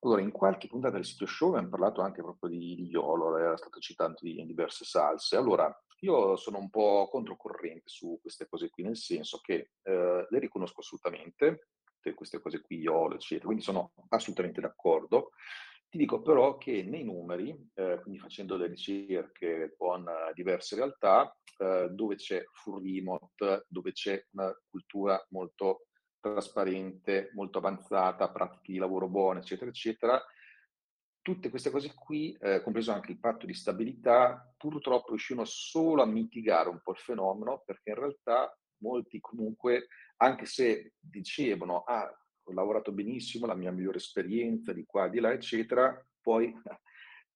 allora 0.00 0.22
in 0.22 0.30
qualche 0.30 0.68
puntata 0.68 0.94
del 0.94 1.04
sito 1.04 1.26
show 1.26 1.50
abbiamo 1.50 1.68
parlato 1.68 2.00
anche 2.00 2.22
proprio 2.22 2.50
di, 2.50 2.74
di 2.74 2.88
IOLO, 2.88 3.36
era 3.36 3.56
stato 3.56 3.80
citato 3.80 4.26
in 4.26 4.46
diverse 4.46 4.84
salse. 4.84 5.36
Allora, 5.36 5.70
io 6.00 6.36
sono 6.36 6.58
un 6.58 6.70
po' 6.70 7.08
controcorrente 7.10 7.82
su 7.84 8.18
queste 8.20 8.48
cose 8.48 8.70
qui, 8.70 8.82
nel 8.82 8.96
senso 8.96 9.40
che 9.42 9.72
eh, 9.82 10.26
le 10.28 10.38
riconosco 10.38 10.80
assolutamente, 10.80 11.68
tutte 11.84 12.14
queste 12.14 12.40
cose 12.40 12.62
qui, 12.62 12.78
IOLO, 12.78 13.16
eccetera, 13.16 13.46
quindi 13.46 13.62
sono 13.62 13.92
assolutamente 14.08 14.60
d'accordo. 14.60 15.32
Ti 15.90 15.98
dico 15.98 16.22
però 16.22 16.56
che 16.56 16.84
nei 16.84 17.04
numeri, 17.04 17.50
eh, 17.74 17.98
quindi 18.00 18.20
facendo 18.20 18.56
le 18.56 18.68
ricerche 18.68 19.74
con 19.76 20.02
uh, 20.02 20.32
diverse 20.32 20.76
realtà, 20.76 21.36
uh, 21.58 21.88
dove 21.88 22.14
c'è 22.14 22.44
full 22.52 22.80
remote, 22.80 23.66
dove 23.66 23.90
c'è 23.90 24.24
una 24.30 24.56
cultura 24.68 25.20
molto 25.30 25.86
trasparente, 26.20 27.30
molto 27.34 27.58
avanzata, 27.58 28.30
pratiche 28.30 28.72
di 28.72 28.78
lavoro 28.78 29.08
buone, 29.08 29.40
eccetera, 29.40 29.70
eccetera, 29.70 30.22
tutte 31.22 31.50
queste 31.50 31.70
cose 31.70 31.92
qui, 31.94 32.36
eh, 32.40 32.62
compreso 32.62 32.92
anche 32.92 33.12
il 33.12 33.18
patto 33.18 33.46
di 33.46 33.54
stabilità, 33.54 34.52
purtroppo 34.56 35.10
riuscivano 35.10 35.46
solo 35.46 36.02
a 36.02 36.06
mitigare 36.06 36.68
un 36.68 36.80
po' 36.82 36.92
il 36.92 36.98
fenomeno, 36.98 37.62
perché 37.64 37.90
in 37.90 37.96
realtà 37.96 38.56
molti 38.78 39.20
comunque, 39.20 39.88
anche 40.16 40.46
se 40.46 40.94
dicevano, 40.98 41.82
ah, 41.82 42.10
ho 42.42 42.52
lavorato 42.52 42.92
benissimo, 42.92 43.46
la 43.46 43.54
mia 43.54 43.70
migliore 43.70 43.98
esperienza 43.98 44.72
di 44.72 44.84
qua, 44.84 45.08
di 45.08 45.20
là, 45.20 45.32
eccetera, 45.32 45.94
poi 46.20 46.52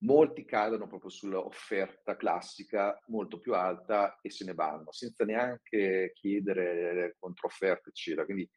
molti 0.04 0.44
cadono 0.44 0.86
proprio 0.86 1.10
sull'offerta 1.10 2.16
classica 2.16 2.98
molto 3.06 3.38
più 3.38 3.54
alta 3.54 4.18
e 4.20 4.30
se 4.30 4.44
ne 4.44 4.54
vanno, 4.54 4.92
senza 4.92 5.24
neanche 5.24 6.12
chiedere 6.14 7.16
controfferte, 7.18 7.90
eccetera. 7.90 8.24
Quindi 8.24 8.48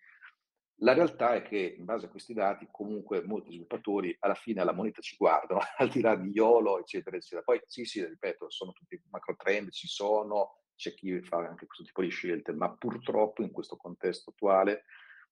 la 0.81 0.93
realtà 0.93 1.33
è 1.33 1.41
che 1.41 1.75
in 1.77 1.85
base 1.85 2.05
a 2.05 2.09
questi 2.09 2.33
dati 2.33 2.67
comunque 2.69 3.23
molti 3.23 3.49
sviluppatori 3.49 4.15
alla 4.19 4.35
fine 4.35 4.61
alla 4.61 4.73
moneta 4.73 5.01
ci 5.01 5.15
guardano, 5.15 5.59
al 5.77 5.89
di 5.89 6.01
là 6.01 6.15
di 6.15 6.29
YOLO, 6.29 6.79
eccetera, 6.79 7.15
eccetera. 7.15 7.41
Poi 7.41 7.61
sì, 7.65 7.85
sì, 7.85 8.05
ripeto, 8.05 8.49
sono 8.49 8.73
tutti 8.73 9.01
macro 9.09 9.35
trend, 9.35 9.71
ci 9.71 9.87
sono, 9.87 10.59
c'è 10.75 10.93
chi 10.93 11.19
fa 11.21 11.37
anche 11.37 11.65
questo 11.65 11.83
tipo 11.83 12.01
di 12.01 12.09
scelte, 12.09 12.53
ma 12.53 12.71
purtroppo 12.75 13.41
in 13.41 13.51
questo 13.51 13.75
contesto 13.75 14.29
attuale 14.29 14.83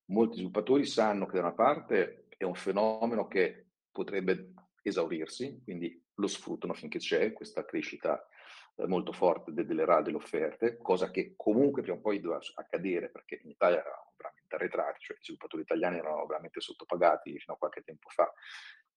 molti 0.06 0.36
sviluppatori 0.36 0.86
sanno 0.86 1.26
che 1.26 1.36
da 1.36 1.42
una 1.42 1.54
parte 1.54 2.28
è 2.38 2.44
un 2.44 2.56
fenomeno 2.56 3.28
che 3.28 3.68
potrebbe 3.92 4.54
esaurirsi, 4.82 5.62
quindi 5.64 6.04
lo 6.16 6.28
sfruttano 6.28 6.74
finché 6.74 7.00
c'è 7.00 7.34
questa 7.34 7.66
crescita 7.66 8.28
eh, 8.76 8.88
molto 8.88 9.12
forte 9.12 9.54
delle 9.54 9.86
RAL 9.86 10.04
delle 10.04 10.18
offerte, 10.18 10.78
cosa 10.78 11.12
che 11.12 11.34
comunque 11.36 11.82
prima 11.82 11.98
o 11.98 12.02
poi 12.02 12.20
doveva 12.20 12.42
accadere 12.56 13.10
perché 13.10 13.40
in 13.44 13.52
Italia 13.52 13.84
veramente 14.18 14.56
arretrati, 14.56 15.00
cioè 15.00 15.18
i 15.18 15.24
sviluppatori 15.24 15.64
italiani 15.64 15.98
erano 15.98 16.26
veramente 16.26 16.60
sottopagati 16.62 17.38
fino 17.40 17.54
a 17.54 17.58
qualche 17.58 17.84
tempo 17.84 18.10
fa. 18.10 18.32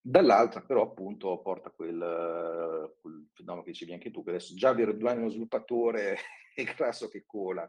Dall'altra 0.00 0.62
però 0.62 0.82
appunto 0.82 1.40
porta 1.40 1.70
quel, 1.70 2.96
quel 3.00 3.28
fenomeno 3.34 3.64
che 3.64 3.72
dicevi 3.72 3.92
anche 3.92 4.10
tu, 4.10 4.22
che 4.22 4.30
adesso 4.30 4.54
già 4.54 4.70
avere 4.70 4.96
due 4.96 5.10
anni 5.10 5.20
uno 5.20 5.30
sviluppatore 5.30 6.16
è 6.54 6.64
grasso 6.64 7.08
che 7.08 7.24
cola, 7.26 7.68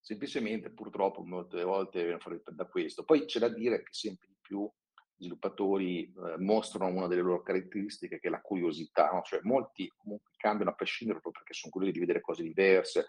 semplicemente 0.00 0.70
purtroppo 0.70 1.22
molte 1.24 1.62
volte 1.62 2.02
viene 2.02 2.18
fuori 2.18 2.42
da 2.44 2.66
questo. 2.66 3.04
Poi 3.04 3.24
c'è 3.24 3.38
da 3.38 3.48
dire 3.48 3.82
che 3.82 3.92
sempre 3.92 4.26
di 4.28 4.36
più 4.40 4.70
gli 5.18 5.24
sviluppatori 5.24 6.04
eh, 6.04 6.38
mostrano 6.38 6.94
una 6.94 7.08
delle 7.08 7.22
loro 7.22 7.42
caratteristiche 7.42 8.20
che 8.20 8.28
è 8.28 8.30
la 8.30 8.40
curiosità, 8.40 9.10
no? 9.10 9.22
cioè 9.22 9.40
molti 9.42 9.92
comunque 9.96 10.30
cambiano 10.36 10.70
a 10.70 10.74
prescindere 10.74 11.20
proprio 11.20 11.42
perché 11.42 11.58
sono 11.58 11.72
curiosi 11.72 11.94
di 11.94 12.00
vedere 12.00 12.20
cose 12.20 12.44
diverse, 12.44 13.06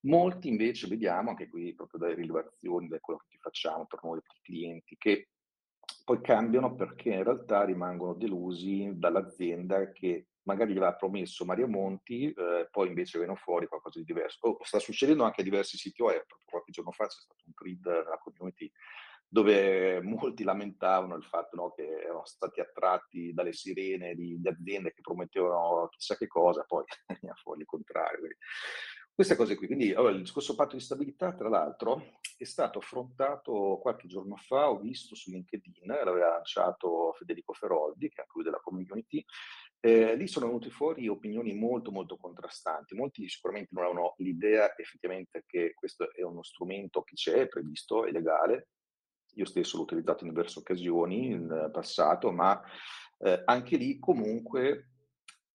molti 0.00 0.48
invece 0.48 0.86
vediamo 0.86 1.30
anche 1.30 1.48
qui 1.48 1.74
proprio 1.74 2.00
dalle 2.00 2.14
rilevazioni, 2.14 2.88
da 2.88 3.00
quello 3.00 3.22
che 3.28 3.38
facciamo 3.40 3.86
per 3.86 4.00
noi 4.02 4.20
per 4.20 4.36
i 4.36 4.42
clienti, 4.42 4.96
che 4.96 5.28
poi 6.04 6.20
cambiano 6.20 6.74
perché 6.74 7.10
in 7.10 7.24
realtà 7.24 7.64
rimangono 7.64 8.14
delusi 8.14 8.90
dall'azienda 8.94 9.92
che 9.92 10.28
magari 10.42 10.72
gli 10.72 10.78
aveva 10.78 10.94
promesso 10.94 11.44
Mario 11.44 11.68
Monti, 11.68 12.32
eh, 12.32 12.68
poi 12.70 12.88
invece 12.88 13.18
viene 13.18 13.36
fuori 13.36 13.66
qualcosa 13.66 13.98
di 13.98 14.06
diverso. 14.06 14.38
Oh, 14.40 14.58
sta 14.62 14.78
succedendo 14.78 15.24
anche 15.24 15.42
a 15.42 15.44
diversi 15.44 15.76
siti 15.76 16.00
web, 16.00 16.24
qualche 16.46 16.72
giorno 16.72 16.92
fa 16.92 17.06
c'è 17.06 17.18
stato 17.20 17.42
un 17.44 17.52
thread 17.52 17.84
nella 17.84 18.18
community 18.18 18.70
dove 19.30 20.00
molti 20.00 20.42
lamentavano 20.42 21.14
il 21.14 21.24
fatto 21.24 21.56
no, 21.56 21.72
che 21.72 21.84
erano 21.84 22.24
stati 22.24 22.60
attratti 22.60 23.34
dalle 23.34 23.52
sirene 23.52 24.14
di, 24.14 24.40
di, 24.40 24.48
aziende 24.48 24.94
che 24.94 25.02
promettevano 25.02 25.88
chissà 25.90 26.16
che 26.16 26.26
cosa, 26.26 26.64
poi 26.66 26.84
veniva 27.06 27.34
fuori 27.34 27.60
il 27.60 27.66
contrario. 27.66 28.28
Queste 29.18 29.34
cose 29.34 29.56
qui. 29.56 29.66
Quindi 29.66 29.92
allora, 29.92 30.12
il 30.12 30.20
discorso 30.20 30.54
patto 30.54 30.76
di 30.76 30.80
stabilità, 30.80 31.34
tra 31.34 31.48
l'altro, 31.48 32.20
è 32.36 32.44
stato 32.44 32.78
affrontato 32.78 33.80
qualche 33.82 34.06
giorno 34.06 34.36
fa, 34.36 34.70
ho 34.70 34.78
visto 34.78 35.16
su 35.16 35.32
LinkedIn, 35.32 35.88
l'aveva 35.88 36.28
lanciato 36.28 37.12
Federico 37.18 37.52
Feroldi, 37.52 38.10
che 38.10 38.14
è 38.14 38.20
anche 38.20 38.32
lui 38.34 38.44
della 38.44 38.60
community, 38.62 39.24
eh, 39.80 40.14
lì 40.14 40.28
sono 40.28 40.46
venute 40.46 40.70
fuori 40.70 41.08
opinioni 41.08 41.52
molto 41.52 41.90
molto 41.90 42.16
contrastanti. 42.16 42.94
Molti 42.94 43.28
sicuramente 43.28 43.70
non 43.72 43.86
avevano 43.86 44.14
l'idea 44.18 44.76
effettivamente 44.76 45.42
che 45.48 45.74
questo 45.74 46.12
è 46.12 46.22
uno 46.22 46.44
strumento 46.44 47.02
che 47.02 47.16
c'è, 47.16 47.40
è 47.40 47.48
previsto, 47.48 48.04
è 48.04 48.12
legale. 48.12 48.68
Io 49.34 49.46
stesso 49.46 49.78
l'ho 49.78 49.82
utilizzato 49.82 50.22
in 50.22 50.30
diverse 50.30 50.60
occasioni 50.60 51.32
in 51.32 51.70
passato, 51.72 52.30
ma 52.30 52.62
eh, 53.18 53.42
anche 53.46 53.76
lì 53.78 53.98
comunque 53.98 54.90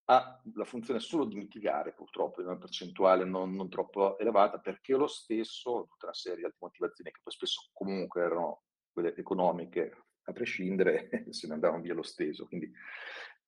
ha 0.05 0.41
la 0.55 0.65
funzione 0.65 0.99
solo 0.99 1.25
di 1.25 1.35
mitigare 1.35 1.93
purtroppo 1.93 2.41
in 2.41 2.47
una 2.47 2.57
percentuale 2.57 3.23
non, 3.23 3.53
non, 3.55 3.69
troppo 3.69 4.17
elevata 4.17 4.59
perché 4.59 4.93
lo 4.95 5.07
stesso, 5.07 5.87
tutta 5.89 6.07
una 6.07 6.13
serie 6.13 6.45
di 6.45 6.55
motivazioni 6.59 7.11
che 7.11 7.19
poi 7.23 7.33
spesso 7.33 7.69
comunque 7.71 8.21
erano 8.21 8.63
quelle 8.91 9.15
economiche, 9.15 10.03
a 10.25 10.31
prescindere, 10.31 11.09
se 11.31 11.47
ne 11.47 11.53
andavano 11.53 11.81
via 11.81 11.93
lo 11.93 12.03
stesso. 12.03 12.45
Quindi, 12.45 12.71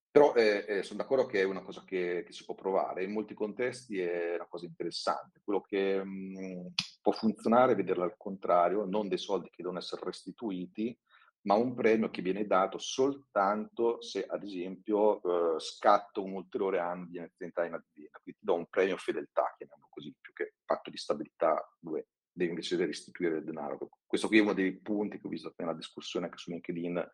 però 0.09 0.33
eh, 0.33 0.65
eh, 0.67 0.83
sono 0.83 0.99
d'accordo 0.99 1.25
che 1.25 1.41
è 1.41 1.43
una 1.43 1.61
cosa 1.61 1.83
che, 1.85 2.23
che, 2.25 2.31
si 2.31 2.45
può 2.45 2.55
provare, 2.55 3.03
in 3.03 3.11
molti 3.11 3.33
contesti 3.33 3.99
è 3.99 4.35
una 4.35 4.47
cosa 4.47 4.65
interessante. 4.65 5.41
Quello 5.43 5.61
che 5.61 6.03
mh, 6.03 6.39
mm, 6.39 6.65
può 7.01 7.11
funzionare 7.11 7.73
è 7.73 7.75
vederla 7.75 8.05
al 8.05 8.17
contrario, 8.17 8.85
non 8.85 9.07
dei 9.07 9.17
soldi 9.17 9.49
che 9.49 9.61
devono 9.61 9.79
essere 9.79 10.01
restituiti, 10.05 10.97
ma 11.45 11.55
un 11.55 11.73
premio 11.73 12.09
che 12.09 12.21
viene 12.21 12.45
dato 12.45 12.77
soltanto 12.77 14.01
se, 14.01 14.25
ad 14.25 14.43
esempio, 14.43 15.21
eh, 15.55 15.59
scatto 15.59 16.23
un 16.23 16.33
ulteriore 16.33 16.79
anno 16.79 17.05
di 17.07 17.19
anzianità 17.19 17.65
in 17.65 17.73
azienda. 17.73 18.19
Quindi 18.21 18.39
ti 18.39 18.45
do 18.45 18.55
un 18.55 18.65
premio 18.67 18.97
fedeltà, 18.97 19.53
chiamiamolo 19.55 19.87
così, 19.89 20.13
più 20.19 20.33
che 20.33 20.53
patto 20.65 20.89
di 20.89 20.97
stabilità 20.97 21.63
dove 21.79 22.07
devi 22.31 22.49
invece 22.49 22.75
restituire 22.77 23.37
il 23.37 23.43
denaro. 23.43 23.89
Questo 24.05 24.27
qui 24.27 24.39
è 24.39 24.41
uno 24.41 24.53
dei 24.53 24.77
punti 24.77 25.19
che 25.19 25.27
ho 25.27 25.29
visto 25.29 25.53
nella 25.57 25.73
discussione 25.73 26.29
che 26.29 26.37
su 26.37 26.49
LinkedIn 26.51 27.11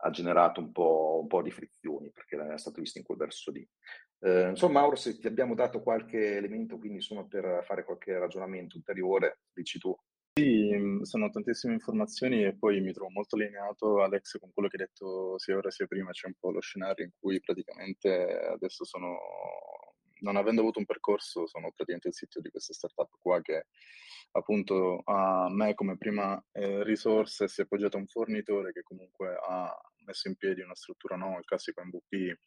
ha 0.00 0.10
generato 0.10 0.60
un 0.60 0.72
po', 0.72 1.18
un 1.22 1.26
po 1.26 1.40
di 1.40 1.50
frizioni, 1.50 2.10
perché 2.10 2.36
è 2.36 2.58
stato 2.58 2.80
visto 2.80 2.98
in 2.98 3.04
quel 3.04 3.18
verso 3.18 3.50
lì. 3.50 3.66
Eh, 4.20 4.48
insomma, 4.50 4.80
Mauro, 4.80 4.96
se 4.96 5.18
ti 5.18 5.26
abbiamo 5.26 5.54
dato 5.54 5.82
qualche 5.82 6.36
elemento, 6.36 6.78
quindi 6.78 6.96
insomma, 6.96 7.24
per 7.24 7.64
fare 7.64 7.84
qualche 7.84 8.18
ragionamento 8.18 8.76
ulteriore, 8.76 9.40
dici 9.52 9.78
tu. 9.78 9.96
Sì, 10.38 10.72
mm, 10.72 11.02
sono 11.02 11.30
tantissime 11.30 11.72
informazioni 11.72 12.44
e 12.44 12.54
poi 12.56 12.80
mi 12.80 12.92
trovo 12.92 13.10
molto 13.10 13.34
allineato, 13.34 14.02
Alex, 14.04 14.38
con 14.38 14.52
quello 14.52 14.68
che 14.68 14.76
hai 14.76 14.86
detto 14.86 15.36
sia 15.36 15.56
ora 15.56 15.68
sia 15.68 15.86
prima. 15.88 16.12
C'è 16.12 16.28
un 16.28 16.34
po' 16.38 16.52
lo 16.52 16.60
scenario 16.60 17.04
in 17.04 17.10
cui 17.18 17.40
praticamente 17.40 18.08
adesso 18.52 18.84
sono 18.84 19.18
non 20.20 20.36
avendo 20.36 20.60
avuto 20.60 20.78
un 20.78 20.84
percorso, 20.84 21.46
sono 21.48 21.72
praticamente 21.72 22.08
il 22.08 22.14
sito 22.14 22.40
di 22.40 22.50
questa 22.50 22.72
startup 22.72 23.10
qua 23.18 23.40
che 23.42 23.66
appunto 24.32 25.00
a 25.04 25.48
me 25.50 25.74
come 25.74 25.96
prima 25.96 26.40
eh, 26.52 26.84
risorsa 26.84 27.48
si 27.48 27.60
è 27.60 27.64
appoggiato 27.64 27.96
a 27.96 28.00
un 28.00 28.06
fornitore 28.06 28.72
che 28.72 28.82
comunque 28.82 29.34
ha 29.34 29.72
messo 30.04 30.28
in 30.28 30.36
piedi 30.36 30.60
una 30.60 30.74
struttura, 30.76 31.16
no, 31.16 31.36
il 31.38 31.44
classico 31.44 31.82
MVP 31.82 32.38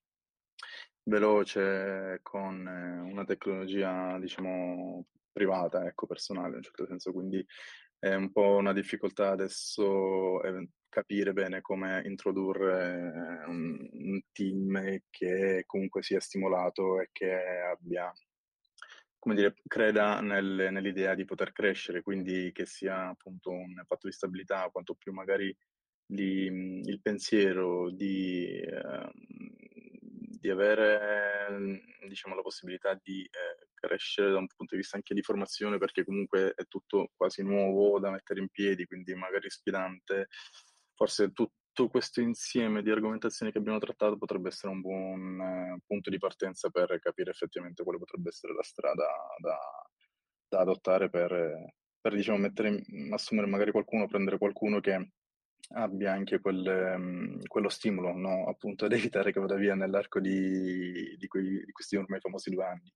veloce 1.03 2.19
con 2.21 2.67
eh, 2.67 3.11
una 3.11 3.25
tecnologia, 3.25 4.17
diciamo, 4.19 5.05
privata, 5.31 5.85
ecco, 5.85 6.07
personale 6.07 6.49
in 6.49 6.55
un 6.55 6.63
certo 6.63 6.85
senso, 6.85 7.11
quindi 7.11 7.45
è 7.99 8.13
un 8.13 8.31
po' 8.31 8.55
una 8.55 8.73
difficoltà 8.73 9.29
adesso 9.29 10.41
eh, 10.43 10.69
capire 10.89 11.33
bene 11.33 11.61
come 11.61 12.01
introdurre 12.05 13.43
un, 13.47 13.89
un 13.91 14.21
team 14.31 15.01
che 15.09 15.63
comunque 15.65 16.01
sia 16.01 16.19
stimolato 16.19 16.99
e 16.99 17.09
che 17.11 17.31
abbia 17.71 18.11
come 19.21 19.35
dire, 19.35 19.53
creda 19.67 20.19
nel, 20.19 20.69
nell'idea 20.71 21.13
di 21.13 21.25
poter 21.25 21.51
crescere, 21.51 22.01
quindi 22.01 22.51
che 22.51 22.65
sia 22.65 23.09
appunto 23.09 23.51
un 23.51 23.83
patto 23.85 24.07
di 24.07 24.13
stabilità, 24.13 24.67
quanto 24.71 24.95
più 24.95 25.13
magari 25.13 25.55
li, 26.07 26.45
il 26.83 26.99
pensiero 27.03 27.91
di, 27.91 28.47
eh, 28.61 29.11
di 30.39 30.49
avere 30.49 31.83
diciamo, 32.07 32.33
la 32.33 32.41
possibilità 32.41 32.99
di 32.99 33.21
eh, 33.21 33.67
crescere 33.81 34.31
da 34.31 34.37
un 34.37 34.47
punto 34.47 34.75
di 34.75 34.81
vista 34.81 34.95
anche 34.95 35.13
di 35.13 35.21
formazione, 35.21 35.77
perché 35.77 36.05
comunque 36.05 36.53
è 36.55 36.65
tutto 36.67 37.09
quasi 37.15 37.43
nuovo 37.43 37.99
da 37.99 38.11
mettere 38.11 38.39
in 38.39 38.49
piedi, 38.49 38.85
quindi 38.85 39.13
magari 39.15 39.49
sfidante. 39.49 40.27
Forse 40.95 41.31
tutto 41.31 41.89
questo 41.89 42.21
insieme 42.21 42.81
di 42.81 42.91
argomentazioni 42.91 43.51
che 43.51 43.57
abbiamo 43.57 43.79
trattato 43.79 44.17
potrebbe 44.17 44.49
essere 44.49 44.71
un 44.71 44.81
buon 44.81 45.41
eh, 45.41 45.81
punto 45.85 46.09
di 46.09 46.17
partenza 46.17 46.69
per 46.69 46.99
capire 46.99 47.31
effettivamente 47.31 47.83
quale 47.83 47.97
potrebbe 47.97 48.29
essere 48.29 48.53
la 48.53 48.63
strada 48.63 49.07
da, 49.39 49.57
da 50.47 50.59
adottare 50.59 51.09
per, 51.09 51.73
per 51.99 52.15
diciamo, 52.15 52.37
mettere, 52.37 52.83
assumere 53.11 53.47
magari 53.47 53.71
qualcuno, 53.71 54.07
prendere 54.07 54.37
qualcuno 54.37 54.79
che 54.79 55.11
abbia 55.73 56.11
anche 56.11 56.39
quel, 56.39 56.93
um, 56.97 57.39
quello 57.47 57.69
stimolo, 57.69 58.13
no? 58.13 58.47
appunto, 58.47 58.85
ad 58.85 58.93
evitare 58.93 59.31
che 59.31 59.39
vada 59.39 59.55
via 59.55 59.75
nell'arco 59.75 60.19
di, 60.19 61.15
di, 61.17 61.27
quei, 61.27 61.63
di, 61.65 61.71
questi 61.71 61.95
ormai 61.95 62.19
famosi 62.19 62.49
due 62.49 62.65
anni, 62.65 62.91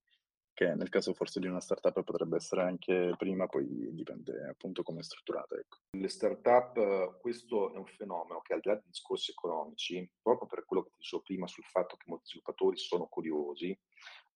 che 0.56 0.74
nel 0.74 0.88
caso 0.88 1.14
forse 1.14 1.42
di 1.42 1.48
una 1.48 1.60
startup 1.60 2.02
potrebbe 2.02 2.38
essere 2.38 2.64
anche 2.64 3.14
prima, 3.18 3.46
poi 3.46 3.68
dipende 3.94 4.48
appunto 4.48 4.84
come 4.84 5.02
è 5.02 5.04
strutturata. 5.04 5.56
Ecco. 5.56 5.80
Le 5.92 6.08
startup, 6.08 7.20
questo 7.20 7.74
è 7.74 7.78
un 7.78 7.86
fenomeno 7.86 8.40
che 8.40 8.54
al 8.54 8.62
di 8.62 8.70
là 8.70 8.76
dei 8.76 8.88
discorsi 8.88 9.32
economici, 9.32 10.10
proprio 10.22 10.48
per 10.48 10.64
quello 10.66 10.84
che 10.84 10.92
ti 10.92 11.00
dicevo 11.00 11.22
prima 11.24 11.46
sul 11.46 11.66
fatto 11.66 11.98
che 11.98 12.06
molti 12.08 12.28
sviluppatori 12.28 12.78
sono 12.78 13.06
curiosi, 13.08 13.78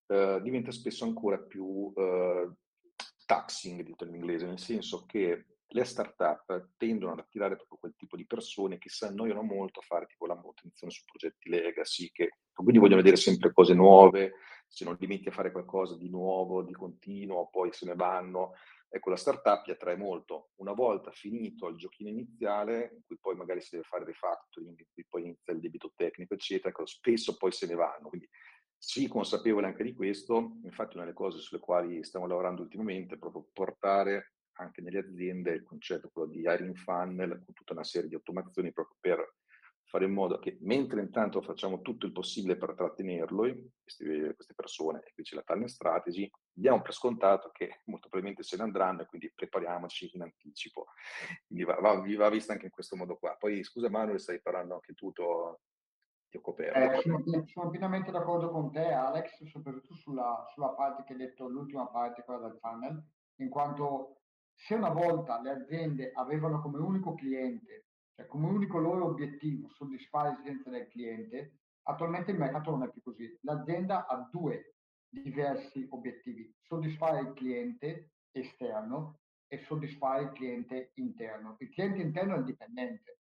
eh, 0.08 0.40
diventa 0.42 0.70
spesso 0.70 1.04
ancora 1.04 1.38
più 1.38 1.90
eh, 1.96 2.50
taxing, 3.24 3.82
detto 3.82 4.04
in 4.04 4.14
inglese, 4.14 4.44
nel 4.44 4.58
senso 4.58 5.06
che 5.06 5.46
le 5.72 5.84
startup 5.84 6.72
tendono 6.76 7.12
ad 7.12 7.20
attirare 7.20 7.56
proprio 7.56 7.78
quel 7.78 7.94
tipo 7.96 8.16
di 8.16 8.26
persone 8.26 8.76
che 8.76 8.90
si 8.90 9.04
annoiano 9.04 9.42
molto 9.42 9.80
a 9.80 9.84
fare 9.84 10.06
tipo 10.06 10.26
la 10.26 10.34
manutenzione 10.34 10.92
su 10.92 11.04
progetti 11.04 11.48
legacy, 11.48 12.10
che 12.12 12.38
quindi 12.52 12.78
vogliono 12.78 12.96
vedere 12.96 13.16
sempre 13.16 13.52
cose 13.52 13.72
nuove, 13.72 14.34
se 14.70 14.84
non 14.84 14.96
li 14.98 15.06
metti 15.08 15.28
a 15.28 15.32
fare 15.32 15.50
qualcosa 15.50 15.96
di 15.96 16.08
nuovo, 16.08 16.62
di 16.62 16.72
continuo, 16.72 17.48
poi 17.50 17.72
se 17.72 17.86
ne 17.86 17.96
vanno. 17.96 18.52
Ecco, 18.88 19.10
la 19.10 19.16
startup 19.16 19.66
li 19.66 19.72
attrae 19.72 19.96
molto. 19.96 20.50
Una 20.56 20.72
volta 20.72 21.10
finito 21.10 21.66
il 21.68 21.76
giochino 21.76 22.08
iniziale, 22.08 22.92
in 22.94 23.02
cui 23.04 23.18
poi 23.18 23.34
magari 23.34 23.60
si 23.60 23.70
deve 23.72 23.82
fare 23.84 24.04
refactoring, 24.04 24.78
in 24.78 24.86
cui 24.92 25.04
poi 25.08 25.22
inizia 25.22 25.52
il 25.52 25.60
debito 25.60 25.92
tecnico, 25.96 26.34
eccetera, 26.34 26.68
ecco, 26.68 26.86
spesso 26.86 27.36
poi 27.36 27.50
se 27.50 27.66
ne 27.66 27.74
vanno. 27.74 28.08
Quindi 28.08 28.28
sì, 28.76 29.08
consapevole 29.08 29.66
anche 29.66 29.82
di 29.82 29.92
questo, 29.92 30.58
infatti 30.62 30.94
una 30.94 31.04
delle 31.04 31.16
cose 31.16 31.38
sulle 31.38 31.60
quali 31.60 32.02
stiamo 32.04 32.26
lavorando 32.26 32.62
ultimamente 32.62 33.16
è 33.16 33.18
proprio 33.18 33.48
portare 33.52 34.34
anche 34.60 34.80
nelle 34.82 34.98
aziende 34.98 35.52
il 35.52 35.64
concetto 35.64 36.10
quello 36.12 36.28
di 36.28 36.40
hiring 36.40 36.76
funnel 36.76 37.42
con 37.44 37.54
tutta 37.54 37.72
una 37.72 37.84
serie 37.84 38.08
di 38.08 38.14
automazioni 38.14 38.72
proprio 38.72 38.96
per 39.00 39.34
fare 39.90 40.04
in 40.04 40.12
modo 40.12 40.38
che 40.38 40.56
mentre 40.60 41.00
intanto 41.00 41.42
facciamo 41.42 41.80
tutto 41.80 42.06
il 42.06 42.12
possibile 42.12 42.56
per 42.56 42.74
trattenerlo, 42.74 43.42
queste, 43.82 44.34
queste 44.36 44.54
persone, 44.54 45.02
e 45.04 45.12
qui 45.12 45.24
c'è 45.24 45.34
la 45.34 45.42
talent 45.42 45.68
strategy, 45.68 46.30
diamo 46.52 46.80
per 46.80 46.94
scontato 46.94 47.50
che 47.50 47.80
molto 47.86 48.08
probabilmente 48.08 48.44
se 48.44 48.56
ne 48.56 48.62
andranno 48.62 49.02
e 49.02 49.06
quindi 49.06 49.32
prepariamoci 49.34 50.12
in 50.14 50.22
anticipo. 50.22 50.86
Quindi 51.44 51.64
va, 51.64 51.74
va, 51.80 52.00
va 52.00 52.28
vista 52.30 52.52
anche 52.52 52.66
in 52.66 52.70
questo 52.70 52.94
modo 52.94 53.16
qua. 53.16 53.34
Poi 53.36 53.64
scusa 53.64 53.90
Manuel, 53.90 54.20
stai 54.20 54.40
parlando 54.40 54.74
anche 54.74 54.94
tu, 54.94 55.10
ti 55.10 55.22
ho 55.22 55.58
coperto. 56.40 56.78
Eh, 56.78 57.00
sono, 57.00 57.44
sono, 57.46 57.70
pienamente 57.70 58.12
d'accordo 58.12 58.50
con 58.50 58.70
te 58.70 58.92
Alex, 58.92 59.42
soprattutto 59.46 59.94
sulla, 59.94 60.46
sulla 60.54 60.68
parte 60.68 61.02
che 61.02 61.14
hai 61.14 61.18
detto, 61.18 61.48
l'ultima 61.48 61.88
parte, 61.88 62.22
quella 62.22 62.46
del 62.46 62.58
funnel, 62.60 63.04
in 63.40 63.48
quanto 63.48 64.20
se 64.54 64.74
una 64.74 64.90
volta 64.90 65.40
le 65.40 65.50
aziende 65.50 66.12
avevano 66.14 66.60
come 66.60 66.78
unico 66.78 67.14
cliente, 67.14 67.86
cioè 68.20 68.26
come 68.26 68.48
unico 68.48 68.78
loro 68.78 69.06
obiettivo 69.06 69.70
soddisfare 69.70 70.30
l'esigenza 70.30 70.68
del 70.68 70.88
cliente, 70.88 71.60
attualmente 71.84 72.30
il 72.30 72.38
mercato 72.38 72.70
non 72.70 72.82
è 72.82 72.90
più 72.90 73.02
così. 73.02 73.38
L'azienda 73.42 74.06
ha 74.06 74.28
due 74.30 74.74
diversi 75.08 75.86
obiettivi, 75.90 76.54
soddisfare 76.60 77.20
il 77.20 77.32
cliente 77.32 78.10
esterno 78.32 79.20
e 79.48 79.64
soddisfare 79.64 80.24
il 80.24 80.32
cliente 80.32 80.90
interno. 80.94 81.56
Il 81.60 81.70
cliente 81.70 82.02
interno 82.02 82.34
è 82.34 82.38
il 82.38 82.44
dipendente, 82.44 83.20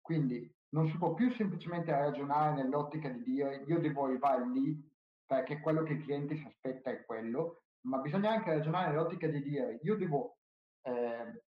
quindi 0.00 0.52
non 0.74 0.88
si 0.88 0.96
può 0.98 1.14
più 1.14 1.32
semplicemente 1.32 1.90
ragionare 1.90 2.62
nell'ottica 2.62 3.08
di 3.08 3.22
dire 3.22 3.64
io 3.66 3.78
devo 3.78 4.04
arrivare 4.04 4.46
lì 4.48 4.92
perché 5.24 5.60
quello 5.60 5.82
che 5.84 5.94
il 5.94 6.02
cliente 6.02 6.36
si 6.36 6.44
aspetta 6.44 6.90
è 6.90 7.04
quello, 7.04 7.62
ma 7.86 7.98
bisogna 7.98 8.30
anche 8.30 8.50
ragionare 8.50 8.90
nell'ottica 8.90 9.26
di 9.26 9.42
dire 9.42 9.80
io 9.82 9.96
devo 9.96 10.36
eh, 10.82 11.44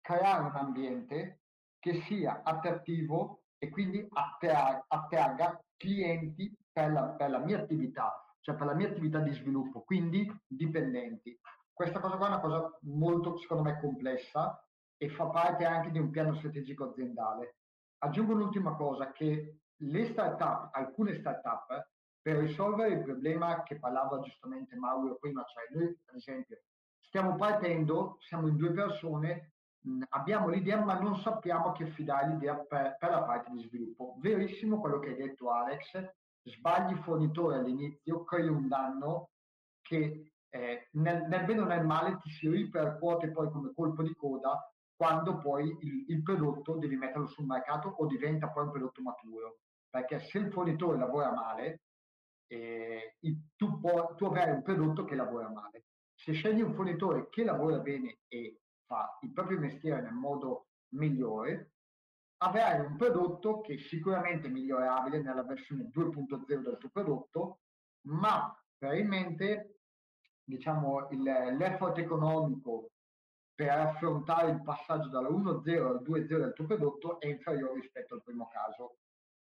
creare 0.00 0.44
un 0.44 0.54
ambiente 0.54 1.39
che 1.80 2.02
sia 2.02 2.42
attrattivo 2.44 3.42
e 3.58 3.68
quindi 3.68 4.06
attragga 4.86 5.60
clienti 5.76 6.54
per 6.72 6.92
la, 6.92 7.02
per 7.08 7.30
la 7.30 7.38
mia 7.38 7.58
attività, 7.58 8.24
cioè 8.40 8.54
per 8.54 8.66
la 8.66 8.74
mia 8.74 8.88
attività 8.88 9.18
di 9.18 9.32
sviluppo, 9.32 9.82
quindi 9.82 10.30
dipendenti. 10.46 11.38
Questa 11.72 11.98
cosa 11.98 12.16
qua 12.16 12.26
è 12.26 12.30
una 12.30 12.40
cosa 12.40 12.78
molto, 12.82 13.38
secondo 13.38 13.62
me, 13.64 13.80
complessa 13.80 14.62
e 14.96 15.08
fa 15.08 15.26
parte 15.26 15.64
anche 15.64 15.90
di 15.90 15.98
un 15.98 16.10
piano 16.10 16.34
strategico 16.34 16.90
aziendale. 16.90 17.56
Aggiungo 17.98 18.34
un'ultima 18.34 18.76
cosa, 18.76 19.12
che 19.12 19.60
le 19.74 20.04
start-up, 20.06 20.74
alcune 20.74 21.14
start-up, 21.14 21.88
per 22.22 22.36
risolvere 22.36 22.94
il 22.94 23.02
problema 23.02 23.62
che 23.62 23.78
parlava 23.78 24.20
giustamente 24.20 24.76
Mauro 24.76 25.16
prima, 25.16 25.42
cioè 25.44 25.64
noi, 25.70 25.98
per 26.04 26.16
esempio, 26.16 26.60
stiamo 26.98 27.34
partendo, 27.34 28.18
siamo 28.20 28.46
in 28.48 28.56
due 28.56 28.72
persone, 28.72 29.52
mh, 29.82 30.02
abbiamo 30.10 30.48
l'idea 30.48 30.82
ma 30.84 30.98
non 30.98 31.16
sappiamo 31.16 31.68
a 31.68 31.72
chi 31.72 31.84
affidare 31.84 32.28
l'idea 32.28 32.54
per, 32.56 32.96
per, 32.98 33.10
la 33.10 33.22
parte 33.22 33.50
di 33.50 33.62
sviluppo. 33.62 34.16
Verissimo 34.18 34.80
quello 34.80 34.98
che 34.98 35.10
hai 35.10 35.16
detto 35.16 35.50
Alex, 35.50 36.12
sbagli 36.42 36.94
fornitore 37.02 37.58
all'inizio, 37.58 38.24
crei 38.24 38.48
un 38.48 38.68
danno 38.68 39.30
che 39.82 40.32
eh, 40.48 40.88
nel, 40.92 41.26
nel 41.28 41.44
bene 41.44 41.60
o 41.60 41.64
nel 41.64 41.84
male 41.84 42.18
ti 42.18 42.30
si 42.30 42.48
ripercuote 42.48 43.30
poi 43.30 43.50
come 43.50 43.72
colpo 43.74 44.02
di 44.02 44.14
coda 44.14 44.58
quando 44.96 45.38
poi 45.38 45.76
il, 45.80 46.04
il 46.08 46.22
prodotto 46.22 46.76
devi 46.76 46.96
metterlo 46.96 47.26
sul 47.26 47.46
mercato 47.46 47.88
o 47.88 48.06
diventa 48.06 48.50
poi 48.50 48.64
un 48.64 48.70
prodotto 48.70 49.02
maturo. 49.02 49.58
Perché 49.88 50.20
se 50.20 50.38
il 50.38 50.52
fornitore 50.52 50.98
lavora 50.98 51.32
male, 51.32 51.80
eh, 52.46 53.16
tu, 53.56 53.80
può, 53.80 54.14
tu 54.14 54.26
avrai 54.26 54.50
un 54.50 54.62
prodotto 54.62 55.04
che 55.04 55.14
lavora 55.14 55.48
male 55.48 55.84
se 56.20 56.32
scegli 56.32 56.60
un 56.60 56.74
fornitore 56.74 57.28
che 57.30 57.44
lavora 57.44 57.78
bene 57.78 58.18
e 58.28 58.60
fa 58.90 59.16
il 59.20 59.30
proprio 59.30 59.60
mestiere 59.60 60.02
nel 60.02 60.12
modo 60.12 60.66
migliore, 60.94 61.74
avrai 62.38 62.80
un 62.80 62.96
prodotto 62.96 63.60
che 63.60 63.74
è 63.74 63.78
sicuramente 63.78 64.48
migliorabile 64.48 65.22
nella 65.22 65.44
versione 65.44 65.88
2.0 65.94 66.44
del 66.44 66.76
tuo 66.80 66.88
prodotto, 66.88 67.60
ma 68.08 68.52
probabilmente 68.76 69.82
diciamo, 70.42 71.08
il, 71.10 71.22
l'effort 71.22 71.98
economico 71.98 72.90
per 73.54 73.70
affrontare 73.70 74.50
il 74.50 74.62
passaggio 74.62 75.08
dalla 75.08 75.28
1.0 75.28 75.86
al 75.86 76.02
2.0 76.02 76.26
del 76.26 76.52
tuo 76.52 76.66
prodotto 76.66 77.20
è 77.20 77.28
inferiore 77.28 77.80
rispetto 77.80 78.14
al 78.14 78.24
primo 78.24 78.48
caso. 78.48 78.96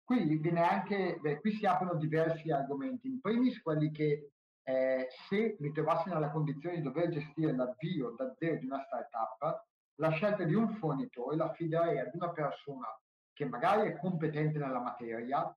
Qui, 0.05 0.39
anche, 0.57 1.19
beh, 1.19 1.41
qui 1.41 1.53
si 1.53 1.65
aprono 1.65 1.95
diversi 1.95 2.51
argomenti, 2.51 3.09
in 3.09 3.21
primis 3.21 3.63
quelli 3.63 3.91
che 3.91 4.33
eh, 4.71 5.09
se 5.29 5.57
mi 5.59 5.73
trovassi 5.73 6.09
nella 6.09 6.31
condizione 6.31 6.77
di 6.77 6.83
dover 6.83 7.09
gestire 7.09 7.55
l'avvio 7.55 8.15
da 8.17 8.33
zero 8.39 8.57
di 8.57 8.67
una 8.67 8.83
startup, 8.85 9.67
la 9.97 10.11
scelta 10.11 10.45
di 10.45 10.55
un 10.55 10.69
fornitore 10.77 11.37
la 11.37 11.47
affiderei 11.47 11.99
ad 11.99 12.15
una 12.15 12.31
persona 12.31 12.87
che 13.33 13.45
magari 13.47 13.89
è 13.89 13.99
competente 13.99 14.59
nella 14.59 14.81
materia, 14.81 15.55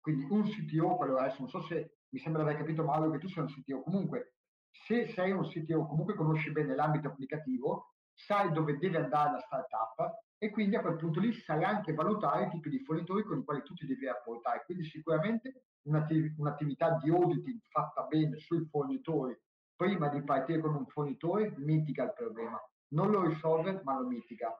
quindi 0.00 0.26
un 0.30 0.42
CTO, 0.44 0.96
quello 0.96 1.16
adesso 1.16 1.40
non 1.40 1.48
so 1.48 1.62
se 1.62 1.98
mi 2.08 2.18
sembra 2.18 2.42
di 2.42 2.48
aver 2.48 2.60
capito 2.60 2.84
Mario 2.84 3.10
che 3.10 3.18
tu 3.18 3.28
sei 3.28 3.42
un 3.42 3.48
CTO, 3.48 3.82
comunque 3.82 4.34
se 4.70 5.08
sei 5.08 5.30
un 5.32 5.46
CTO 5.46 5.86
comunque 5.86 6.14
conosci 6.14 6.50
bene 6.50 6.74
l'ambito 6.74 7.08
applicativo, 7.08 7.94
sai 8.14 8.52
dove 8.52 8.78
deve 8.78 8.98
andare 8.98 9.32
la 9.32 9.40
startup 9.40 10.23
e 10.44 10.50
quindi 10.50 10.76
a 10.76 10.82
quel 10.82 10.96
punto 10.96 11.20
lì 11.20 11.32
sai 11.32 11.64
anche 11.64 11.94
valutare 11.94 12.44
i 12.44 12.50
tipi 12.50 12.68
di 12.68 12.80
fornitori 12.80 13.22
con 13.22 13.38
i 13.38 13.44
quali 13.44 13.62
tu 13.62 13.72
ti 13.72 13.86
devi 13.86 14.04
rapportare. 14.04 14.62
Quindi 14.66 14.84
sicuramente 14.84 15.64
un'attiv- 15.84 16.38
un'attività 16.38 16.98
di 17.02 17.08
auditing 17.08 17.60
fatta 17.70 18.02
bene 18.02 18.36
sui 18.36 18.62
fornitori 18.66 19.34
prima 19.74 20.08
di 20.08 20.22
partire 20.22 20.60
con 20.60 20.74
un 20.74 20.86
fornitore 20.86 21.54
mitiga 21.56 22.04
il 22.04 22.12
problema. 22.12 22.60
Non 22.88 23.10
lo 23.10 23.22
risolve, 23.22 23.80
ma 23.84 23.98
lo 23.98 24.06
mitiga. 24.06 24.54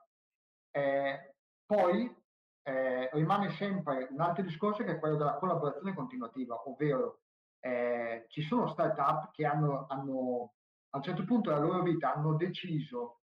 Eh, 0.71 1.35
poi 1.63 2.11
eh, 2.63 3.09
rimane 3.13 3.51
sempre 3.51 4.07
un 4.09 4.21
altro 4.21 4.41
discorso 4.43 4.83
che 4.83 4.93
è 4.93 4.99
quello 4.99 5.17
della 5.17 5.35
collaborazione 5.35 5.93
continuativa, 5.93 6.67
ovvero 6.67 7.19
eh, 7.59 8.25
ci 8.29 8.41
sono 8.41 8.67
start-up 8.69 9.29
che 9.33 9.45
hanno, 9.45 9.85
hanno, 9.87 10.53
a 10.89 10.97
un 10.97 11.03
certo 11.03 11.23
punto 11.25 11.51
della 11.51 11.61
loro 11.61 11.83
vita 11.83 12.11
hanno 12.11 12.35
deciso 12.35 13.19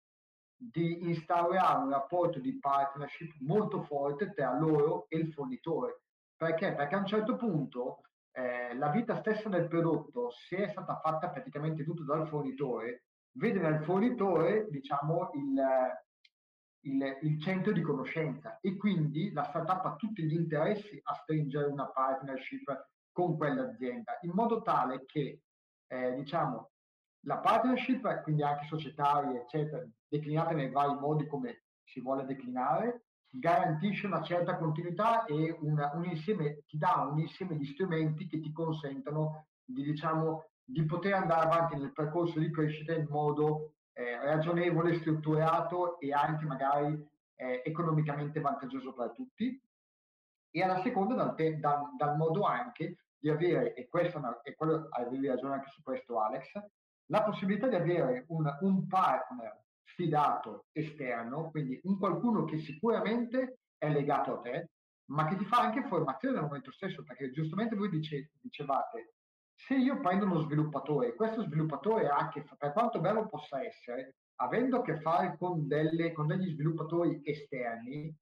di 0.70 1.08
instaurare 1.08 1.82
un 1.82 1.90
rapporto 1.90 2.38
di 2.38 2.58
partnership 2.58 3.34
molto 3.40 3.82
forte 3.82 4.32
tra 4.32 4.56
loro 4.56 5.06
e 5.08 5.18
il 5.18 5.32
fornitore. 5.32 6.02
Perché? 6.36 6.74
Perché 6.74 6.94
a 6.94 6.98
un 6.98 7.06
certo 7.06 7.36
punto 7.36 8.02
eh, 8.32 8.74
la 8.76 8.88
vita 8.90 9.16
stessa 9.16 9.48
del 9.48 9.66
prodotto, 9.66 10.30
se 10.30 10.56
è 10.58 10.68
stata 10.70 11.00
fatta 11.00 11.30
praticamente 11.30 11.84
tutto 11.84 12.04
dal 12.04 12.28
fornitore, 12.28 13.04
vede 13.32 13.58
nel 13.58 13.82
fornitore, 13.82 14.68
diciamo, 14.70 15.30
il, 15.34 15.62
il, 16.82 17.18
il, 17.22 17.42
centro 17.42 17.72
di 17.72 17.80
conoscenza 17.80 18.58
e 18.60 18.76
quindi 18.76 19.32
la 19.32 19.44
startup 19.44 19.84
ha 19.84 19.96
tutti 19.96 20.22
gli 20.22 20.34
interessi 20.34 21.00
a 21.02 21.14
stringere 21.22 21.66
una 21.66 21.86
partnership 21.86 22.88
con 23.10 23.36
quell'azienda, 23.36 24.18
in 24.22 24.30
modo 24.32 24.62
tale 24.62 25.04
che, 25.06 25.42
eh, 25.88 26.14
diciamo, 26.14 26.70
la 27.26 27.38
partnership, 27.38 28.22
quindi 28.22 28.42
anche 28.42 28.66
societarie, 28.66 29.42
eccetera, 29.42 29.84
declinate 30.12 30.54
nei 30.54 30.70
vari 30.70 30.94
modi 31.00 31.26
come 31.26 31.62
si 31.84 32.00
vuole 32.00 32.26
declinare, 32.26 33.04
garantisce 33.30 34.06
una 34.06 34.22
certa 34.22 34.58
continuità 34.58 35.24
e 35.24 35.56
una, 35.60 35.90
un 35.94 36.04
insieme, 36.04 36.64
ti 36.66 36.76
dà 36.76 37.08
un 37.10 37.18
insieme 37.18 37.56
di 37.56 37.64
strumenti 37.64 38.26
che 38.26 38.38
ti 38.40 38.52
consentono 38.52 39.46
di, 39.64 39.82
diciamo, 39.82 40.44
di 40.62 40.84
poter 40.84 41.14
andare 41.14 41.46
avanti 41.46 41.76
nel 41.76 41.92
percorso 41.92 42.38
di 42.38 42.50
crescita 42.50 42.92
in 42.92 43.06
modo 43.08 43.72
eh, 43.94 44.18
ragionevole, 44.22 44.98
strutturato 45.00 45.98
e 45.98 46.12
anche 46.12 46.44
magari 46.44 46.92
eh, 47.36 47.62
economicamente 47.64 48.40
vantaggioso 48.40 48.92
per 48.92 49.12
tutti. 49.12 49.58
E 50.54 50.62
alla 50.62 50.82
seconda 50.82 51.14
dal, 51.14 51.34
te, 51.34 51.58
dal, 51.58 51.96
dal 51.96 52.18
modo 52.18 52.42
anche 52.42 52.98
di 53.18 53.30
avere, 53.30 53.72
e 53.72 53.88
questo 53.88 54.20
è 54.42 54.54
quello 54.54 54.88
avevi 54.90 55.28
ragione 55.28 55.54
anche 55.54 55.70
su 55.70 55.82
questo 55.82 56.20
Alex, 56.20 56.52
la 57.06 57.22
possibilità 57.22 57.68
di 57.68 57.76
avere 57.76 58.26
un, 58.28 58.44
un 58.60 58.86
partner 58.86 59.62
fidato 59.84 60.66
esterno, 60.72 61.50
quindi 61.50 61.78
un 61.84 61.98
qualcuno 61.98 62.44
che 62.44 62.58
sicuramente 62.58 63.58
è 63.76 63.90
legato 63.90 64.34
a 64.34 64.40
te, 64.40 64.70
ma 65.10 65.26
che 65.26 65.36
ti 65.36 65.44
fa 65.44 65.60
anche 65.60 65.86
formazione 65.86 66.34
nel 66.34 66.44
momento 66.44 66.72
stesso, 66.72 67.02
perché 67.02 67.30
giustamente 67.30 67.76
voi 67.76 67.90
dice, 67.90 68.30
dicevate, 68.40 69.14
se 69.54 69.74
io 69.74 70.00
prendo 70.00 70.24
uno 70.24 70.40
sviluppatore, 70.40 71.14
questo 71.14 71.42
sviluppatore 71.42 72.08
ha 72.08 72.28
che, 72.28 72.44
per 72.56 72.72
quanto 72.72 73.00
bello 73.00 73.28
possa 73.28 73.62
essere, 73.62 74.16
avendo 74.36 74.78
a 74.78 74.82
che 74.82 75.00
fare 75.00 75.36
con, 75.38 75.66
delle, 75.68 76.12
con 76.12 76.26
degli 76.26 76.50
sviluppatori 76.50 77.20
esterni, 77.24 78.14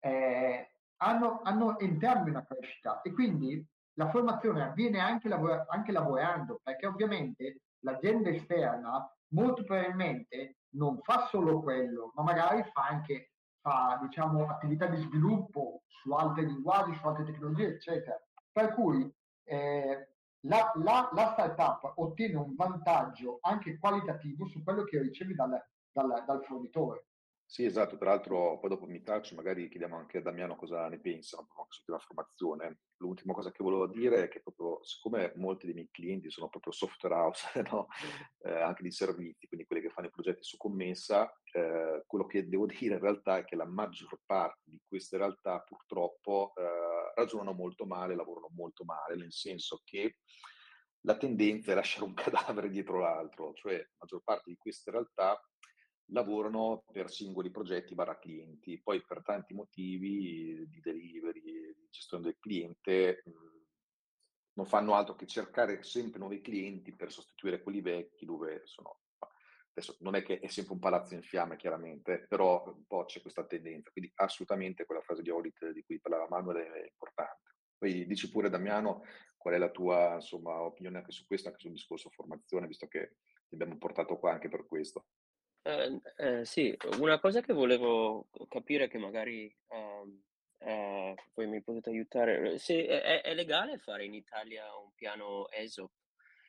eh, 0.00 0.70
hanno, 0.96 1.40
hanno 1.42 1.78
entrambi 1.78 2.30
una 2.30 2.44
crescita 2.44 3.00
e 3.02 3.12
quindi 3.12 3.64
la 3.94 4.10
formazione 4.10 4.62
avviene 4.62 4.98
anche, 4.98 5.28
lavora, 5.28 5.64
anche 5.68 5.92
lavorando, 5.92 6.60
perché 6.62 6.86
ovviamente 6.86 7.60
l'azienda 7.80 8.30
esterna 8.30 9.10
molto 9.32 9.64
probabilmente 9.64 10.56
non 10.70 10.98
fa 11.02 11.26
solo 11.28 11.60
quello, 11.60 12.12
ma 12.14 12.22
magari 12.22 12.62
fa 12.72 12.86
anche 12.88 13.32
fa, 13.60 13.98
diciamo, 14.02 14.48
attività 14.48 14.86
di 14.86 15.00
sviluppo 15.00 15.82
su 15.86 16.12
altri 16.12 16.46
linguaggi, 16.46 16.94
su 16.96 17.06
altre 17.06 17.24
tecnologie, 17.24 17.74
eccetera. 17.74 18.20
Per 18.50 18.74
cui 18.74 19.10
eh, 19.44 20.08
la, 20.40 20.72
la, 20.76 21.08
la, 21.12 21.32
startup 21.32 21.92
ottiene 21.96 22.36
un 22.36 22.54
vantaggio 22.54 23.38
anche 23.42 23.78
qualitativo 23.78 24.46
su 24.46 24.62
quello 24.62 24.82
che 24.84 25.00
ricevi 25.00 25.34
dal, 25.34 25.50
dal, 25.92 26.24
dal 26.26 26.44
fornitore. 26.44 27.06
Sì, 27.52 27.66
esatto, 27.66 27.98
tra 27.98 28.08
l'altro 28.08 28.58
poi 28.58 28.70
dopo 28.70 28.86
mi 28.86 29.02
taccio, 29.02 29.34
magari 29.34 29.68
chiediamo 29.68 29.94
anche 29.94 30.16
a 30.16 30.22
Damiano 30.22 30.56
cosa 30.56 30.88
ne 30.88 30.98
pensa, 30.98 31.36
anche 31.36 31.50
sulla 31.68 31.98
formazione. 31.98 32.78
L'ultima 32.96 33.34
cosa 33.34 33.50
che 33.50 33.62
volevo 33.62 33.86
dire 33.88 34.24
è 34.24 34.28
che 34.28 34.40
proprio, 34.40 34.82
siccome 34.82 35.34
molti 35.36 35.66
dei 35.66 35.74
miei 35.74 35.90
clienti 35.90 36.30
sono 36.30 36.48
proprio 36.48 36.72
software 36.72 37.14
house, 37.14 37.46
no? 37.70 37.88
eh, 38.38 38.58
anche 38.58 38.82
di 38.82 38.90
servizi, 38.90 39.48
quindi 39.48 39.66
quelli 39.66 39.82
che 39.82 39.90
fanno 39.90 40.06
i 40.06 40.10
progetti 40.10 40.42
su 40.44 40.56
commessa, 40.56 41.30
eh, 41.52 42.02
quello 42.06 42.24
che 42.24 42.48
devo 42.48 42.64
dire 42.88 42.94
in 42.94 43.00
realtà 43.02 43.36
è 43.36 43.44
che 43.44 43.54
la 43.54 43.66
maggior 43.66 44.18
parte 44.24 44.62
di 44.70 44.80
queste 44.82 45.18
realtà 45.18 45.60
purtroppo 45.60 46.54
eh, 46.56 47.12
ragionano 47.14 47.52
molto 47.52 47.84
male, 47.84 48.14
lavorano 48.16 48.48
molto 48.54 48.82
male, 48.84 49.14
nel 49.14 49.30
senso 49.30 49.82
che 49.84 50.16
la 51.00 51.18
tendenza 51.18 51.72
è 51.72 51.74
lasciare 51.74 52.06
un 52.06 52.14
cadavere 52.16 52.70
dietro 52.70 52.98
l'altro, 52.98 53.52
cioè 53.52 53.76
la 53.76 53.86
maggior 53.98 54.22
parte 54.22 54.50
di 54.50 54.56
queste 54.56 54.90
realtà 54.90 55.38
lavorano 56.12 56.84
per 56.92 57.10
singoli 57.10 57.50
progetti 57.50 57.94
barra 57.94 58.18
clienti, 58.18 58.80
poi 58.80 59.02
per 59.02 59.22
tanti 59.22 59.54
motivi 59.54 60.66
di 60.68 60.80
delivery, 60.80 61.40
di 61.40 61.88
gestione 61.90 62.24
del 62.24 62.38
cliente, 62.38 63.22
non 64.54 64.66
fanno 64.66 64.94
altro 64.94 65.14
che 65.14 65.26
cercare 65.26 65.82
sempre 65.82 66.18
nuovi 66.18 66.40
clienti 66.40 66.94
per 66.94 67.10
sostituire 67.10 67.62
quelli 67.62 67.80
vecchi 67.80 68.24
dove 68.24 68.62
sono... 68.64 69.00
Adesso 69.74 69.96
non 70.00 70.14
è 70.14 70.22
che 70.22 70.38
è 70.38 70.48
sempre 70.48 70.74
un 70.74 70.80
palazzo 70.80 71.14
in 71.14 71.22
fiamme, 71.22 71.56
chiaramente, 71.56 72.26
però 72.28 72.62
un 72.66 72.84
po' 72.86 73.06
c'è 73.06 73.22
questa 73.22 73.46
tendenza. 73.46 73.90
Quindi 73.90 74.12
assolutamente 74.16 74.84
quella 74.84 75.00
fase 75.00 75.22
di 75.22 75.30
audit 75.30 75.70
di 75.70 75.82
cui 75.82 75.98
parlava 75.98 76.28
Manuel 76.28 76.58
è 76.58 76.84
importante. 76.84 77.54
Poi 77.78 78.06
dici 78.06 78.28
pure, 78.28 78.50
Damiano, 78.50 79.02
qual 79.38 79.54
è 79.54 79.58
la 79.58 79.70
tua 79.70 80.16
insomma, 80.16 80.60
opinione 80.60 80.98
anche 80.98 81.12
su 81.12 81.24
questo, 81.24 81.48
anche 81.48 81.60
sul 81.60 81.70
discorso 81.70 82.10
formazione, 82.10 82.66
visto 82.66 82.86
che 82.86 83.16
ti 83.48 83.54
abbiamo 83.54 83.78
portato 83.78 84.18
qua 84.18 84.32
anche 84.32 84.50
per 84.50 84.66
questo. 84.66 85.06
Eh, 85.64 86.00
eh, 86.16 86.44
sì, 86.44 86.76
una 86.98 87.20
cosa 87.20 87.40
che 87.40 87.52
volevo 87.52 88.28
capire 88.48 88.88
che 88.88 88.98
magari 88.98 89.54
ehm, 89.68 90.22
eh, 90.58 91.14
poi 91.32 91.46
mi 91.46 91.62
potete 91.62 91.90
aiutare, 91.90 92.58
se 92.58 92.84
è, 92.86 93.20
è 93.22 93.34
legale 93.34 93.78
fare 93.78 94.04
in 94.04 94.14
Italia 94.14 94.64
un 94.76 94.92
piano 94.94 95.48
ESOP, 95.50 95.92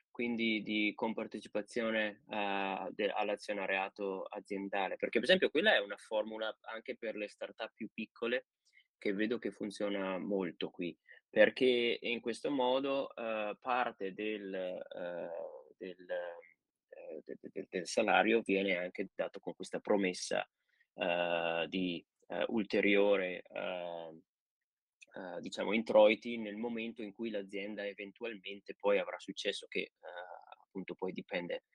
quindi 0.09 0.63
di 0.63 0.93
compartecipazione 0.95 2.23
eh, 2.27 2.87
de- 2.91 3.11
all'azionariato 3.11 4.23
aziendale? 4.23 4.95
Perché 4.95 5.19
per 5.19 5.27
esempio 5.27 5.51
quella 5.51 5.75
è 5.75 5.79
una 5.79 5.97
formula 5.97 6.55
anche 6.61 6.95
per 6.97 7.15
le 7.15 7.27
start-up 7.27 7.71
più 7.75 7.89
piccole 7.93 8.47
che 8.97 9.13
vedo 9.13 9.37
che 9.37 9.51
funziona 9.51 10.17
molto 10.17 10.69
qui, 10.71 10.97
perché 11.29 11.99
in 12.01 12.19
questo 12.19 12.49
modo 12.49 13.13
eh, 13.15 13.55
parte 13.61 14.13
del, 14.13 14.53
eh, 14.55 15.29
del 15.77 16.05
del, 17.23 17.37
del, 17.39 17.67
del, 17.69 17.87
salario 17.87 18.41
viene 18.41 18.77
anche 18.77 19.09
dato 19.13 19.39
con 19.39 19.53
questa 19.53 19.79
promessa 19.79 20.47
uh, 20.93 21.65
di 21.67 22.03
uh, 22.27 22.53
ulteriore 22.53 23.43
uh, 23.49 24.21
diciamo 25.39 25.73
introiti 25.73 26.39
nel 26.39 26.57
momento 26.57 27.03
in 27.03 27.13
cui 27.13 27.29
l'azienda 27.29 27.85
eventualmente 27.85 28.75
poi 28.75 28.97
avrà 28.97 29.19
successo 29.19 29.67
che 29.67 29.91
appunto 30.65 30.95
poi 30.95 31.11
dipende 31.11 31.65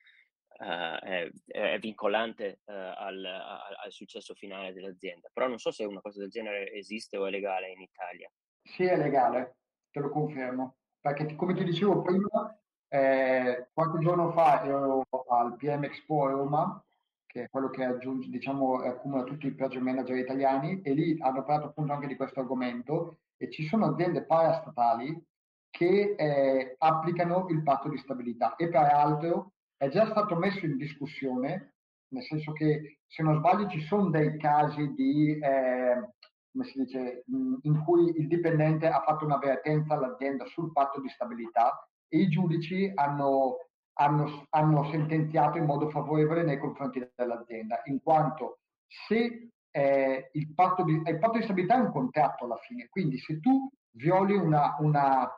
è, 0.57 1.29
è, 1.45 1.79
vincolante 1.79 2.59
al, 2.65 3.23
al, 3.23 3.75
al, 3.81 3.91
successo 3.93 4.33
finale 4.33 4.73
dell'azienda. 4.73 5.29
Però 5.31 5.47
non 5.47 5.57
so 5.57 5.71
se 5.71 5.85
una 5.85 6.01
cosa 6.01 6.19
del 6.19 6.29
genere 6.29 6.69
esiste 6.73 7.15
o 7.15 7.27
è 7.27 7.29
legale 7.29 7.69
in 7.69 7.79
Italia. 7.79 8.29
Sì 8.61 8.83
è 8.83 8.97
legale 8.97 9.59
te 9.89 10.01
lo 10.01 10.09
confermo. 10.09 10.75
Perché 10.99 11.33
come 11.35 11.53
ti 11.53 11.63
dicevo 11.63 12.01
prima 12.01 12.59
eh, 12.89 13.67
qualche 13.71 13.99
giorno 13.99 14.31
fa 14.31 14.63
ero 14.63 15.05
al 15.29 15.55
PM 15.55 15.83
Expo 15.83 16.27
Roma, 16.27 16.83
che 17.25 17.43
è 17.43 17.49
quello 17.49 17.69
che 17.69 17.83
aggiunge, 17.85 18.29
diciamo, 18.29 18.81
accumula 18.81 19.23
tutti 19.23 19.47
i 19.47 19.53
project 19.53 19.81
manager 19.81 20.17
italiani, 20.17 20.81
e 20.81 20.93
lì 20.93 21.17
hanno 21.21 21.43
parlato 21.43 21.67
appunto 21.67 21.93
anche 21.93 22.07
di 22.07 22.15
questo 22.15 22.39
argomento, 22.39 23.19
e 23.37 23.49
ci 23.51 23.65
sono 23.67 23.85
aziende 23.85 24.25
parastatali 24.25 25.23
che 25.69 26.15
eh, 26.17 26.75
applicano 26.79 27.47
il 27.49 27.61
patto 27.63 27.89
di 27.89 27.97
stabilità 27.99 28.55
e 28.55 28.69
peraltro 28.69 29.53
è 29.77 29.87
già 29.87 30.07
stato 30.09 30.35
messo 30.35 30.65
in 30.65 30.77
discussione, 30.77 31.75
nel 32.09 32.23
senso 32.23 32.51
che 32.53 32.99
se 33.05 33.23
non 33.23 33.37
sbaglio 33.37 33.69
ci 33.69 33.79
sono 33.81 34.09
dei 34.09 34.37
casi 34.37 34.93
di, 34.93 35.37
eh, 35.39 36.13
come 36.51 36.65
si 36.65 36.79
dice, 36.79 37.23
in 37.27 37.83
cui 37.85 38.09
il 38.17 38.27
dipendente 38.27 38.87
ha 38.87 39.01
fatto 39.01 39.25
un'avvertenza 39.25 39.93
all'azienda 39.93 40.45
sul 40.47 40.71
patto 40.71 40.99
di 40.99 41.09
stabilità 41.09 41.87
e 42.09 42.17
i 42.17 42.27
giudici 42.27 42.91
hanno, 42.93 43.67
hanno, 43.99 44.45
hanno 44.49 44.89
sentenziato 44.91 45.57
in 45.57 45.65
modo 45.65 45.89
favorevole 45.89 46.43
nei 46.43 46.57
confronti 46.57 47.07
dell'azienda, 47.15 47.81
in 47.85 48.01
quanto 48.01 48.59
se 49.07 49.49
eh, 49.71 50.29
il, 50.33 50.53
patto 50.53 50.83
di, 50.83 51.01
il, 51.05 51.19
patto 51.19 51.37
di, 51.37 51.43
stabilità 51.43 51.75
è 51.75 51.79
un 51.79 51.91
contratto 51.91 52.45
alla 52.45 52.57
fine, 52.57 52.87
quindi 52.89 53.17
se 53.19 53.39
tu 53.39 53.69
violi 53.91 54.35
una, 54.35 54.75
una, 54.79 55.29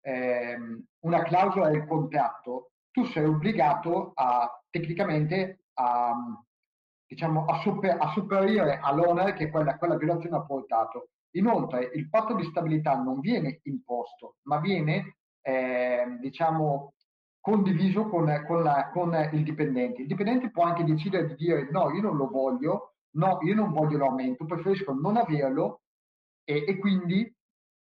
ehm, 0.00 0.84
una 1.00 1.22
clausola 1.22 1.68
del 1.68 1.86
contratto, 1.86 2.70
tu 2.90 3.04
sei 3.06 3.24
obbligato 3.24 4.12
a 4.14 4.48
tecnicamente 4.70 5.64
a, 5.74 6.14
diciamo, 7.06 7.44
a, 7.44 7.60
super, 7.60 7.96
a 8.00 8.10
superare 8.12 8.78
all'onere 8.80 9.34
che 9.34 9.50
quella, 9.50 9.76
quella 9.76 9.96
violazione 9.96 10.36
ha 10.36 10.44
portato. 10.44 11.08
Inoltre, 11.36 11.90
il 11.94 12.08
patto 12.08 12.34
di 12.34 12.44
stabilità 12.44 12.94
non 12.96 13.20
viene 13.20 13.60
imposto, 13.64 14.36
ma 14.42 14.58
viene, 14.60 15.16
eh, 15.44 16.16
diciamo, 16.20 16.94
condiviso 17.40 18.08
con, 18.08 18.44
con, 18.46 18.62
la, 18.62 18.88
con, 18.90 19.14
il 19.32 19.42
dipendente. 19.42 20.00
Il 20.02 20.08
dipendente 20.08 20.50
può 20.50 20.64
anche 20.64 20.84
decidere 20.84 21.26
di 21.26 21.34
dire 21.34 21.70
no, 21.70 21.90
io 21.90 22.00
non 22.00 22.16
lo 22.16 22.28
voglio, 22.28 22.94
no, 23.16 23.38
io 23.42 23.54
non 23.54 23.70
voglio 23.72 23.98
l'aumento, 23.98 24.46
preferisco 24.46 24.94
non 24.94 25.16
averlo 25.16 25.82
e, 26.44 26.64
e 26.66 26.78
quindi, 26.78 27.30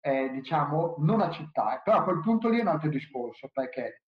eh, 0.01 0.29
diciamo, 0.29 0.95
non 0.99 1.21
accettare. 1.21 1.81
Però 1.83 1.97
a 1.97 2.03
quel 2.03 2.21
punto 2.21 2.49
lì 2.49 2.59
è 2.59 2.61
un 2.61 2.67
altro 2.67 2.89
discorso, 2.89 3.49
perché 3.51 4.03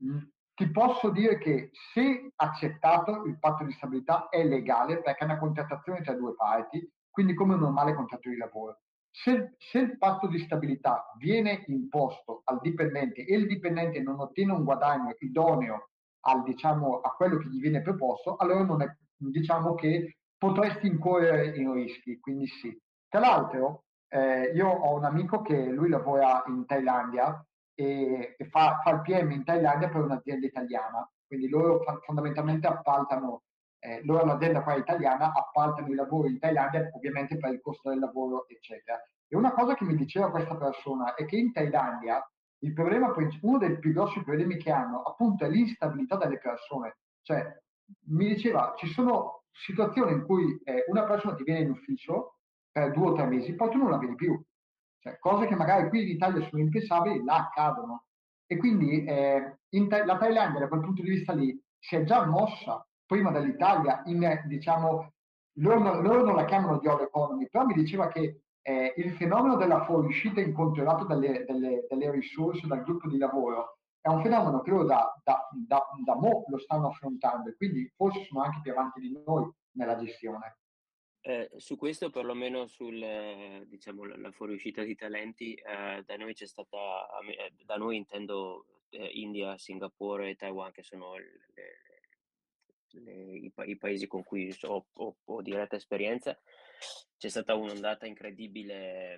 mh, 0.00 0.18
ti 0.54 0.70
posso 0.70 1.08
dire 1.08 1.38
che 1.38 1.70
se 1.92 2.32
accettato 2.36 3.24
il 3.24 3.38
patto 3.38 3.64
di 3.64 3.72
stabilità 3.72 4.28
è 4.28 4.44
legale 4.44 5.00
perché 5.00 5.22
è 5.22 5.24
una 5.24 5.38
contrattazione 5.38 6.02
tra 6.02 6.14
due 6.14 6.34
parti, 6.34 6.86
quindi 7.10 7.32
come 7.32 7.54
un 7.54 7.60
normale 7.60 7.94
contratto 7.94 8.28
di 8.28 8.36
lavoro. 8.36 8.80
Se, 9.16 9.54
se, 9.58 9.78
il 9.78 9.96
patto 9.96 10.26
di 10.26 10.40
stabilità 10.40 11.12
viene 11.18 11.62
imposto 11.68 12.40
al 12.46 12.58
dipendente 12.60 13.24
e 13.24 13.36
il 13.36 13.46
dipendente 13.46 14.00
non 14.00 14.18
ottiene 14.18 14.50
un 14.50 14.64
guadagno 14.64 15.14
idoneo 15.20 15.90
al, 16.26 16.42
diciamo, 16.42 16.98
a 16.98 17.10
quello 17.10 17.38
che 17.38 17.48
gli 17.48 17.60
viene 17.60 17.80
proposto, 17.80 18.34
allora 18.34 18.84
è, 18.84 18.96
diciamo 19.16 19.74
che 19.74 20.16
potresti 20.36 20.88
incorrere 20.88 21.56
in 21.56 21.72
rischi, 21.72 22.18
quindi 22.18 22.48
sì. 22.48 22.76
Tra 23.08 23.20
l'altro, 23.20 23.84
eh, 24.08 24.50
io 24.52 24.68
ho 24.68 24.96
un 24.96 25.04
amico 25.04 25.42
che 25.42 25.64
lui 25.64 25.88
lavora 25.88 26.42
in 26.48 26.66
Thailandia 26.66 27.40
e, 27.72 28.34
e 28.36 28.44
fa, 28.48 28.80
fa, 28.82 28.90
il 28.90 29.02
PM 29.02 29.30
in 29.30 29.44
Thailandia 29.44 29.90
per 29.90 30.02
un'azienda 30.02 30.44
italiana, 30.44 31.08
quindi 31.24 31.48
loro 31.48 31.84
fondamentalmente 32.04 32.66
appaltano, 32.66 33.42
eh, 33.84 34.00
loro 34.04 34.24
l'azienda 34.24 34.62
qua 34.62 34.76
italiana 34.76 35.32
appaltano 35.32 35.88
i 35.88 35.94
lavori 35.94 36.30
in 36.30 36.38
Thailandia 36.38 36.90
ovviamente 36.94 37.36
per 37.36 37.52
il 37.52 37.60
costo 37.60 37.90
del 37.90 37.98
lavoro 37.98 38.48
eccetera. 38.48 38.98
E 39.28 39.36
una 39.36 39.52
cosa 39.52 39.74
che 39.74 39.84
mi 39.84 39.94
diceva 39.94 40.30
questa 40.30 40.56
persona 40.56 41.14
è 41.14 41.26
che 41.26 41.36
in 41.36 41.52
Thailandia 41.52 42.26
il 42.60 42.72
problema, 42.72 43.12
uno 43.42 43.58
dei 43.58 43.78
più 43.78 43.92
grossi 43.92 44.22
problemi 44.22 44.56
che 44.56 44.70
hanno 44.70 45.02
appunto 45.02 45.44
è 45.44 45.50
l'instabilità 45.50 46.16
delle 46.16 46.38
persone, 46.38 46.96
cioè 47.20 47.46
mi 48.06 48.28
diceva 48.28 48.72
ci 48.78 48.86
sono 48.86 49.42
situazioni 49.50 50.12
in 50.12 50.24
cui 50.24 50.58
eh, 50.64 50.84
una 50.88 51.04
persona 51.04 51.34
ti 51.34 51.42
viene 51.42 51.60
in 51.60 51.70
ufficio 51.70 52.38
per 52.70 52.90
due 52.92 53.10
o 53.10 53.12
tre 53.12 53.26
mesi, 53.26 53.54
poi 53.54 53.70
tu 53.70 53.76
non 53.76 53.90
la 53.90 53.98
vedi 53.98 54.14
più. 54.14 54.42
Cioè, 54.98 55.18
cose 55.18 55.46
che 55.46 55.54
magari 55.54 55.90
qui 55.90 56.02
in 56.02 56.08
Italia 56.08 56.42
sono 56.48 56.62
impensabili, 56.62 57.22
là 57.22 57.36
accadono. 57.36 58.06
E 58.46 58.56
quindi 58.56 59.04
eh, 59.04 59.58
Th- 59.68 60.04
la 60.04 60.16
Thailandia 60.16 60.60
da 60.60 60.68
quel 60.68 60.80
punto 60.80 61.02
di 61.02 61.10
vista 61.10 61.34
lì 61.34 61.60
si 61.78 61.96
è 61.96 62.04
già 62.04 62.24
mossa 62.24 62.84
prima 63.06 63.30
dell'Italia 63.30 64.02
in, 64.06 64.42
diciamo, 64.46 65.12
loro, 65.58 66.00
loro 66.00 66.24
non 66.24 66.34
la 66.34 66.44
chiamano 66.44 66.78
di 66.78 66.88
all 66.88 67.02
economy, 67.02 67.48
però 67.48 67.64
mi 67.64 67.74
diceva 67.74 68.08
che 68.08 68.42
eh, 68.62 68.94
il 68.96 69.12
fenomeno 69.12 69.56
della 69.56 69.84
fuoriuscita 69.84 70.40
incontrollata 70.40 71.04
dalle, 71.04 71.44
delle, 71.44 71.86
delle, 71.88 72.10
risorse 72.10 72.66
dal 72.66 72.82
gruppo 72.82 73.08
di 73.08 73.18
lavoro 73.18 73.78
è 74.00 74.08
un 74.08 74.22
fenomeno 74.22 74.60
che 74.60 74.70
loro 74.70 74.84
da, 74.84 75.14
da, 75.22 75.48
da, 75.66 75.82
da 76.04 76.14
mo 76.14 76.44
lo 76.48 76.58
stanno 76.58 76.88
affrontando 76.88 77.48
e 77.48 77.56
quindi 77.56 77.90
forse 77.94 78.24
sono 78.24 78.42
anche 78.42 78.60
più 78.62 78.72
avanti 78.72 79.00
di 79.00 79.18
noi 79.24 79.50
nella 79.72 79.96
gestione. 79.96 80.58
Eh, 81.20 81.50
su 81.56 81.78
questo, 81.78 82.10
perlomeno 82.10 82.66
sul, 82.66 83.02
eh, 83.02 83.64
diciamo, 83.66 84.02
fuoriuscita 84.32 84.82
di 84.82 84.94
talenti, 84.94 85.54
eh, 85.54 86.02
da 86.04 86.16
noi 86.16 86.34
c'è 86.34 86.46
stata, 86.46 87.06
eh, 87.26 87.54
da 87.64 87.76
noi 87.76 87.96
intendo 87.96 88.66
eh, 88.90 89.06
India, 89.06 89.56
Singapore 89.56 90.30
e 90.30 90.36
Taiwan, 90.36 90.70
che 90.70 90.82
sono 90.82 91.16
le, 91.16 91.93
le, 93.02 93.12
i, 93.12 93.52
i, 93.66 93.76
paesi 93.76 94.06
con 94.06 94.22
cui 94.22 94.54
ho, 94.62 94.86
ho, 94.92 95.16
ho, 95.24 95.42
diretta 95.42 95.76
esperienza. 95.76 96.38
C'è 97.16 97.28
stata 97.28 97.54
un'ondata 97.54 98.06
incredibile 98.06 99.14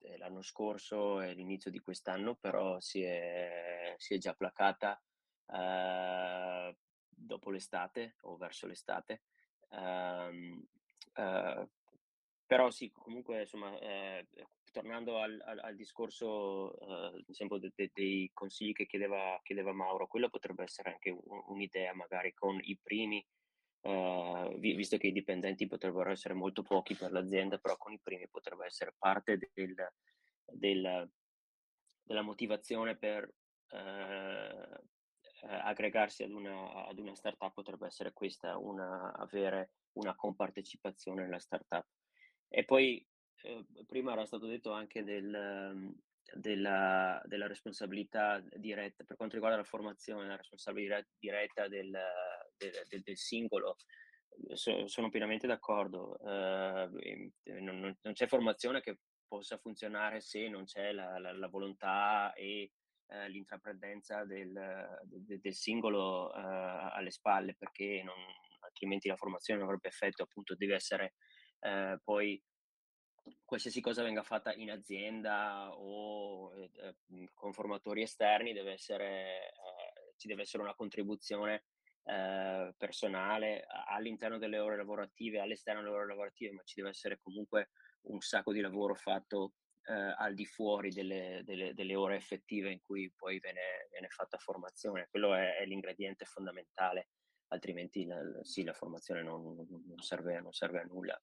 eh, 0.00 0.18
l'anno 0.18 0.42
scorso 0.42 1.20
e 1.20 1.32
l'inizio 1.32 1.70
di 1.70 1.80
quest'anno, 1.80 2.36
però 2.36 2.78
si 2.80 3.02
è, 3.02 3.94
si 3.98 4.14
è 4.14 4.18
già 4.18 4.34
placata 4.34 5.02
dopo 7.08 7.50
l'estate 7.50 8.16
o 8.22 8.36
verso 8.36 8.66
l'estate. 8.66 9.22
Ehm, 9.70 10.66
però 12.46 12.70
sì, 12.70 12.90
comunque 12.90 13.40
insomma, 13.40 13.78
eh, 13.78 14.26
tornando 14.72 15.18
al, 15.18 15.40
al, 15.44 15.58
al 15.60 15.76
discorso 15.76 17.14
eh, 17.14 17.24
sempre 17.32 17.60
de, 17.60 17.72
de, 17.74 17.90
dei 17.94 18.30
consigli 18.32 18.72
che 18.72 18.86
chiedeva, 18.86 19.38
chiedeva, 19.44 19.72
Mauro, 19.72 20.08
quello 20.08 20.28
potrebbe 20.28 20.64
essere 20.64 20.90
anche 20.90 21.10
un, 21.10 21.42
un'idea 21.46 21.94
magari 21.94 22.32
con 22.34 22.58
i 22.60 22.76
primi, 22.82 23.24
eh, 23.82 24.56
visto 24.58 24.96
che 24.96 25.08
i 25.08 25.12
dipendenti 25.12 25.66
potrebbero 25.68 26.10
essere 26.10 26.34
molto 26.34 26.62
pochi 26.62 26.96
per 26.96 27.12
l'azienda, 27.12 27.58
però 27.58 27.76
con 27.76 27.92
i 27.92 28.00
primi 28.02 28.28
potrebbe 28.28 28.66
essere 28.66 28.94
parte 28.98 29.38
del, 29.52 29.74
del, 30.44 31.10
della 32.02 32.22
motivazione 32.22 32.96
per 32.96 33.32
eh, 33.68 34.80
aggregarsi 35.42 36.22
ad 36.22 36.30
una, 36.30 36.86
ad 36.86 36.98
una 36.98 37.14
startup 37.14 37.52
potrebbe 37.52 37.86
essere 37.86 38.12
questa, 38.12 38.56
una, 38.56 39.12
avere 39.12 39.72
una 39.92 40.14
compartecipazione 40.14 41.22
nella 41.22 41.38
startup. 41.38 41.86
E 42.48 42.64
poi 42.64 43.04
eh, 43.42 43.64
prima 43.86 44.12
era 44.12 44.24
stato 44.24 44.46
detto 44.46 44.72
anche 44.72 45.02
del, 45.02 45.34
ehm, 45.34 45.94
della, 46.34 47.20
della, 47.24 47.46
responsabilità 47.46 48.42
diretta, 48.56 49.04
per 49.04 49.16
quanto 49.16 49.34
riguarda 49.34 49.58
la 49.58 49.64
formazione, 49.64 50.28
la 50.28 50.36
responsabilità 50.36 51.04
diretta 51.18 51.68
del, 51.68 51.90
del, 52.56 52.72
del, 52.88 53.00
del 53.02 53.16
singolo, 53.16 53.76
so, 54.54 54.86
sono 54.86 55.08
pienamente 55.10 55.46
d'accordo. 55.46 56.16
Uh, 56.20 56.88
non, 57.60 57.96
non, 58.00 58.12
c'è 58.12 58.26
formazione 58.26 58.80
che 58.80 58.98
possa 59.26 59.58
funzionare 59.58 60.20
se 60.20 60.48
non 60.48 60.64
c'è 60.64 60.92
la, 60.92 61.18
la, 61.18 61.32
la 61.32 61.48
volontà 61.48 62.32
e 62.34 62.70
uh, 63.06 63.28
l'intraprendenza 63.28 64.24
del, 64.24 64.52
singolo 65.50 66.28
uh, 66.28 66.32
alle 66.34 67.10
spalle, 67.10 67.54
perché 67.54 68.02
non, 68.04 68.16
altrimenti 68.60 69.08
la 69.08 69.16
formazione 69.16 69.60
non 69.60 69.68
avrebbe 69.68 69.88
effetto, 69.88 70.22
appunto 70.22 70.54
deve 70.54 70.74
essere 70.74 71.14
eh, 71.62 71.98
poi 72.02 72.42
qualsiasi 73.44 73.80
cosa 73.80 74.02
venga 74.02 74.22
fatta 74.22 74.52
in 74.54 74.70
azienda 74.70 75.70
o 75.74 76.54
eh, 76.54 76.70
eh 76.76 77.30
con 77.34 77.52
formatori 77.52 78.02
esterni 78.02 78.52
deve 78.52 78.72
essere, 78.72 79.48
eh, 79.48 80.14
ci 80.16 80.26
deve 80.26 80.42
essere 80.42 80.62
una 80.62 80.74
contribuzione 80.74 81.64
eh, 82.04 82.74
personale 82.76 83.64
all'interno 83.88 84.38
delle 84.38 84.58
ore 84.58 84.76
lavorative, 84.76 85.40
all'esterno 85.40 85.82
delle 85.82 85.94
ore 85.94 86.06
lavorative, 86.06 86.52
ma 86.52 86.62
ci 86.64 86.74
deve 86.76 86.90
essere 86.90 87.18
comunque 87.22 87.70
un 88.02 88.20
sacco 88.20 88.52
di 88.52 88.60
lavoro 88.60 88.94
fatto 88.94 89.54
eh, 89.84 89.92
al 89.92 90.34
di 90.34 90.46
fuori 90.46 90.90
delle, 90.90 91.42
delle, 91.44 91.74
delle, 91.74 91.94
ore 91.94 92.16
effettive 92.16 92.70
in 92.70 92.80
cui 92.80 93.12
poi 93.14 93.38
viene, 93.38 93.88
viene 93.90 94.08
fatta 94.08 94.38
formazione. 94.38 95.08
Quello 95.10 95.34
è, 95.34 95.56
è 95.58 95.64
l'ingrediente 95.66 96.24
fondamentale 96.24 97.08
altrimenti 97.52 98.04
la, 98.06 98.18
sì, 98.42 98.64
la 98.64 98.72
formazione 98.72 99.22
non, 99.22 99.54
non, 99.68 99.98
serve, 99.98 100.40
non 100.40 100.52
serve 100.52 100.80
a 100.80 100.84
nulla. 100.84 101.22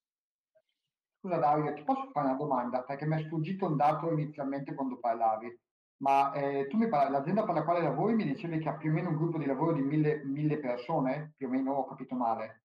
Scusa 1.20 1.38
Dario, 1.38 1.74
ti 1.74 1.84
posso 1.84 2.10
fare 2.12 2.28
una 2.28 2.38
domanda? 2.38 2.82
Perché 2.84 3.06
mi 3.06 3.22
è 3.22 3.26
sfuggito 3.26 3.66
un 3.66 3.76
dato 3.76 4.10
inizialmente 4.10 4.74
quando 4.74 5.00
parlavi, 5.00 5.54
ma 5.98 6.32
eh, 6.32 6.68
tu 6.68 6.78
mi 6.78 6.88
parli, 6.88 7.12
l'azienda 7.12 7.44
per 7.44 7.56
la 7.56 7.64
quale 7.64 7.82
lavori 7.82 8.16
mi 8.16 8.24
dicevi 8.24 8.60
che 8.60 8.70
ha 8.70 8.78
più 8.78 8.90
o 8.90 8.94
meno 8.94 9.10
un 9.10 9.18
gruppo 9.18 9.38
di 9.38 9.46
lavoro 9.46 9.74
di 9.74 9.82
mille, 9.82 10.24
mille 10.24 10.60
persone, 10.60 11.34
più 11.36 11.48
o 11.48 11.50
meno 11.50 11.74
ho 11.74 11.86
capito 11.86 12.16
male. 12.16 12.64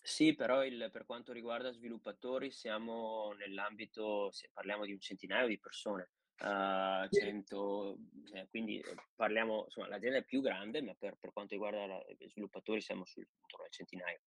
Sì, 0.00 0.34
però 0.34 0.64
il, 0.64 0.88
per 0.90 1.04
quanto 1.04 1.32
riguarda 1.32 1.70
sviluppatori 1.70 2.50
siamo 2.50 3.34
nell'ambito, 3.36 4.30
parliamo 4.54 4.86
di 4.86 4.92
un 4.92 5.00
centinaio 5.00 5.46
di 5.46 5.58
persone 5.58 6.08
uh, 6.38 7.06
100, 7.10 7.98
eh, 8.32 8.46
quindi 8.48 8.82
parliamo, 9.14 9.64
insomma, 9.64 9.88
l'azienda 9.88 10.18
è 10.18 10.24
più 10.24 10.40
grande, 10.40 10.80
ma 10.80 10.94
per, 10.94 11.18
per 11.20 11.32
quanto 11.32 11.52
riguarda 11.52 12.02
gli 12.16 12.28
sviluppatori 12.28 12.80
siamo 12.80 13.04
sul, 13.04 13.26
intorno 13.42 13.66
al 13.66 13.72
centinaio. 13.72 14.20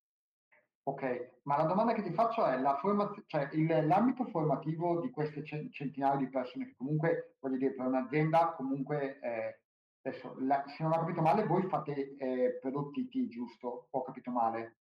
Ok, 0.83 1.41
ma 1.43 1.57
la 1.57 1.65
domanda 1.65 1.93
che 1.93 2.01
ti 2.01 2.11
faccio 2.11 2.43
è 2.45 2.57
la 2.57 2.75
formaz- 2.77 3.23
cioè 3.27 3.49
il, 3.53 3.85
l'ambito 3.85 4.25
formativo 4.25 4.99
di 4.99 5.11
queste 5.11 5.43
centinaia 5.43 6.15
di 6.15 6.27
persone 6.27 6.65
che 6.65 6.75
comunque, 6.75 7.35
voglio 7.39 7.57
dire, 7.57 7.73
per 7.73 7.85
un'azienda 7.85 8.53
comunque, 8.53 9.19
eh, 9.19 9.59
adesso, 10.01 10.35
la, 10.39 10.63
se 10.67 10.81
non 10.81 10.93
ho 10.93 10.99
capito 10.99 11.21
male, 11.21 11.45
voi 11.45 11.67
fate 11.67 12.15
eh, 12.17 12.57
prodotti 12.59 13.07
IT, 13.11 13.27
giusto? 13.29 13.87
Ho 13.91 14.01
capito 14.01 14.31
male? 14.31 14.77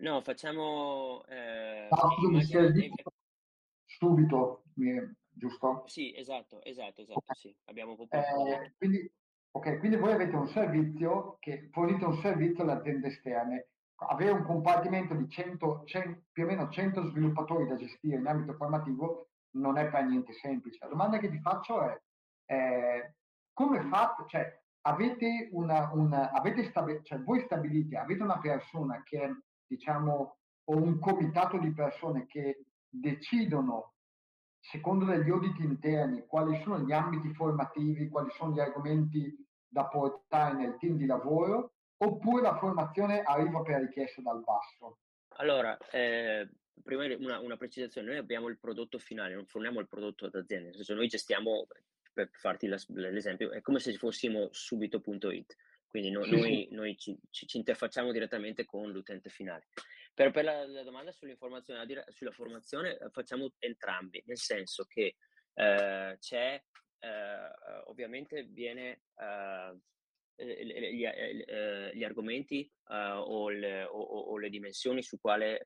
No, 0.00 0.20
facciamo... 0.20 1.22
Eh, 1.28 1.88
no, 1.90 2.10
scusami, 2.10 2.42
subito, 3.86 4.64
giusto? 5.28 5.84
Sì, 5.86 6.12
esatto, 6.16 6.62
esatto, 6.62 7.02
esatto, 7.02 7.18
okay. 7.18 7.36
sì. 7.36 7.54
Abbiamo 7.66 7.94
proprio 7.94 8.20
eh, 8.20 8.72
quindi, 8.76 9.12
ok, 9.52 9.78
quindi 9.78 9.96
voi 9.96 10.12
avete 10.12 10.34
un 10.34 10.48
servizio 10.48 11.36
che 11.38 11.68
fornite 11.70 12.04
un 12.04 12.18
servizio 12.20 12.62
alle 12.62 12.72
aziende 12.72 13.08
esterne. 13.08 13.68
Avere 14.08 14.32
un 14.32 14.44
compartimento 14.44 15.14
di 15.14 15.28
100, 15.28 15.82
100, 15.84 16.22
più 16.32 16.44
o 16.44 16.46
meno 16.46 16.68
100 16.68 17.10
sviluppatori 17.10 17.66
da 17.66 17.76
gestire 17.76 18.16
in 18.16 18.26
ambito 18.26 18.54
formativo 18.54 19.28
non 19.52 19.76
è 19.76 19.88
per 19.88 20.04
niente 20.04 20.32
semplice. 20.32 20.78
La 20.80 20.88
domanda 20.88 21.18
che 21.18 21.30
ti 21.30 21.38
faccio 21.40 21.82
è 21.82 22.00
eh, 22.46 23.14
come 23.52 23.82
fate, 23.82 24.24
cioè 24.26 24.60
avete 24.82 25.48
una, 25.52 25.90
una 25.92 26.30
avete 26.32 26.64
stabi- 26.64 27.00
cioè 27.02 27.20
voi 27.20 27.40
stabilite, 27.40 27.96
avete 27.96 28.22
una 28.22 28.38
persona 28.38 29.02
che 29.02 29.42
diciamo 29.66 30.36
o 30.64 30.76
un 30.76 30.98
comitato 30.98 31.58
di 31.58 31.72
persone 31.72 32.26
che 32.26 32.64
decidono 32.88 33.92
secondo 34.60 35.04
degli 35.04 35.30
audit 35.30 35.58
interni, 35.60 36.26
quali 36.26 36.60
sono 36.62 36.80
gli 36.80 36.92
ambiti 36.92 37.32
formativi, 37.32 38.08
quali 38.08 38.30
sono 38.32 38.52
gli 38.52 38.60
argomenti 38.60 39.34
da 39.66 39.86
portare 39.86 40.54
nel 40.54 40.76
team 40.78 40.96
di 40.96 41.06
lavoro, 41.06 41.72
oppure 42.02 42.42
la 42.42 42.56
formazione 42.56 43.22
arriva 43.22 43.62
per 43.62 43.80
richiesta 43.80 44.22
dal 44.22 44.42
basso? 44.42 44.98
Allora, 45.36 45.76
eh, 45.90 46.48
prima 46.82 47.04
una, 47.16 47.40
una, 47.40 47.56
precisazione, 47.56 48.08
noi 48.08 48.16
abbiamo 48.16 48.48
il 48.48 48.58
prodotto 48.58 48.98
finale, 48.98 49.34
non 49.34 49.46
forniamo 49.46 49.80
il 49.80 49.88
prodotto 49.88 50.28
d'azienda, 50.28 50.66
nel 50.66 50.76
senso 50.76 50.94
noi 50.94 51.08
gestiamo, 51.08 51.66
per 52.12 52.30
farti 52.32 52.68
l'esempio, 52.68 53.50
è 53.50 53.60
come 53.60 53.78
se 53.78 53.94
fossimo 53.94 54.48
subito.it, 54.50 55.56
quindi 55.86 56.10
no, 56.10 56.24
noi, 56.24 56.68
noi 56.70 56.96
ci, 56.96 57.18
ci, 57.30 57.46
ci, 57.46 57.58
interfacciamo 57.58 58.12
direttamente 58.12 58.64
con 58.64 58.90
l'utente 58.90 59.28
finale. 59.28 59.68
Per, 60.14 60.30
per 60.30 60.44
la, 60.44 60.66
la, 60.66 60.82
domanda 60.82 61.12
sull'informazione, 61.12 62.04
sulla 62.08 62.32
formazione, 62.32 62.98
eh, 62.98 63.10
facciamo 63.10 63.52
entrambi, 63.58 64.22
nel 64.26 64.38
senso 64.38 64.84
che 64.84 65.16
eh, 65.54 66.16
c'è, 66.18 66.62
eh, 66.98 67.82
ovviamente 67.86 68.44
viene 68.44 69.02
eh, 69.16 69.78
gli, 70.44 71.04
eh, 71.04 71.90
gli, 71.94 72.04
argomenti 72.04 72.70
o 72.88 73.48
le, 73.48 73.84
o, 73.84 73.98
o, 73.98 74.38
le, 74.38 74.48
dimensioni 74.48 75.02
su 75.02 75.18
quale 75.20 75.64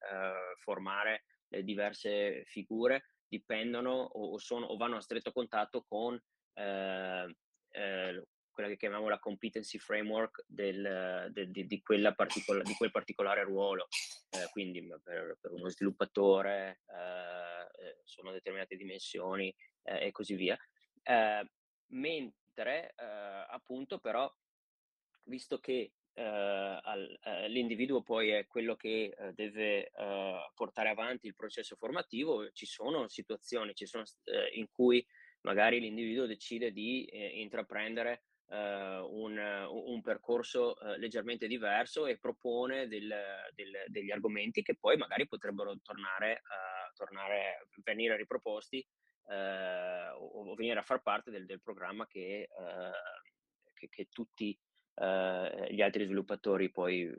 formare 0.59 1.25
le 1.49 1.63
diverse 1.63 2.43
figure 2.47 3.05
dipendono 3.27 3.93
o, 3.93 4.39
sono, 4.39 4.67
o 4.67 4.77
vanno 4.77 4.97
a 4.97 5.01
stretto 5.01 5.33
contatto 5.33 5.85
con 5.89 6.21
eh, 6.55 7.37
eh, 7.71 8.27
quella 8.51 8.69
che 8.69 8.77
chiamiamo 8.77 9.09
la 9.09 9.19
competency 9.19 9.79
framework 9.79 10.45
del, 10.47 11.29
del, 11.33 11.51
di, 11.51 11.67
di, 11.67 11.83
particola, 12.15 12.63
di, 12.63 12.75
quel 12.75 12.93
particolare 12.93 13.43
ruolo. 13.43 13.89
Eh, 14.31 14.49
quindi 14.53 14.87
per, 15.03 15.37
per, 15.41 15.51
uno 15.51 15.69
sviluppatore 15.69 16.83
eh, 16.87 17.85
eh 17.85 18.01
sono 18.05 18.31
determinate 18.31 18.77
dimensioni 18.77 19.53
eh, 19.83 20.07
e 20.07 20.11
così 20.13 20.37
via. 20.37 20.57
Eh, 21.03 21.51
mentre 21.89 22.95
appunto 23.49 23.99
però, 23.99 24.33
visto 25.25 25.59
che 25.59 25.93
al, 26.17 27.19
l'individuo 27.49 28.03
poi 28.03 28.31
è 28.31 28.47
quello 28.47 28.77
che 28.77 29.15
deve 29.35 29.91
portare 30.55 30.89
avanti 30.89 31.27
il 31.27 31.35
processo 31.35 31.77
formativo, 31.77 32.51
ci 32.53 32.67
sono 32.67 33.09
situazioni 33.09 33.75
ci 33.75 33.87
sono, 33.87 34.05
in 34.53 34.71
cui 34.71 35.05
magari 35.41 35.81
l'individuo 35.81 36.27
decide 36.27 36.73
di 36.73 37.09
intraprendere 37.41 38.23
Uh, 38.47 39.01
un, 39.11 39.39
un, 39.39 40.03
percorso 40.03 40.77
leggermente 40.99 41.47
diverso 41.47 42.05
e 42.05 42.19
propone 42.19 42.87
del, 42.89 43.13
del, 43.55 43.73
degli 43.87 44.11
argomenti 44.11 44.61
che 44.61 44.77
poi 44.77 44.99
magari 44.99 45.27
potrebbero 45.27 45.75
tornare, 45.83 46.43
tornare 46.93 47.67
venire 47.83 48.19
riproposti 48.19 48.87
o, 49.27 50.51
o, 50.51 50.55
venire 50.55 50.79
a 50.79 50.83
far 50.83 51.01
parte 51.01 51.31
del, 51.31 51.47
del 51.47 51.63
programma 51.63 52.07
che, 52.07 52.47
che, 53.73 53.89
che 53.89 54.09
tutti 54.11 54.57
gli 54.97 55.81
altri 55.81 56.05
sviluppatori 56.05 56.71
poi 56.71 57.13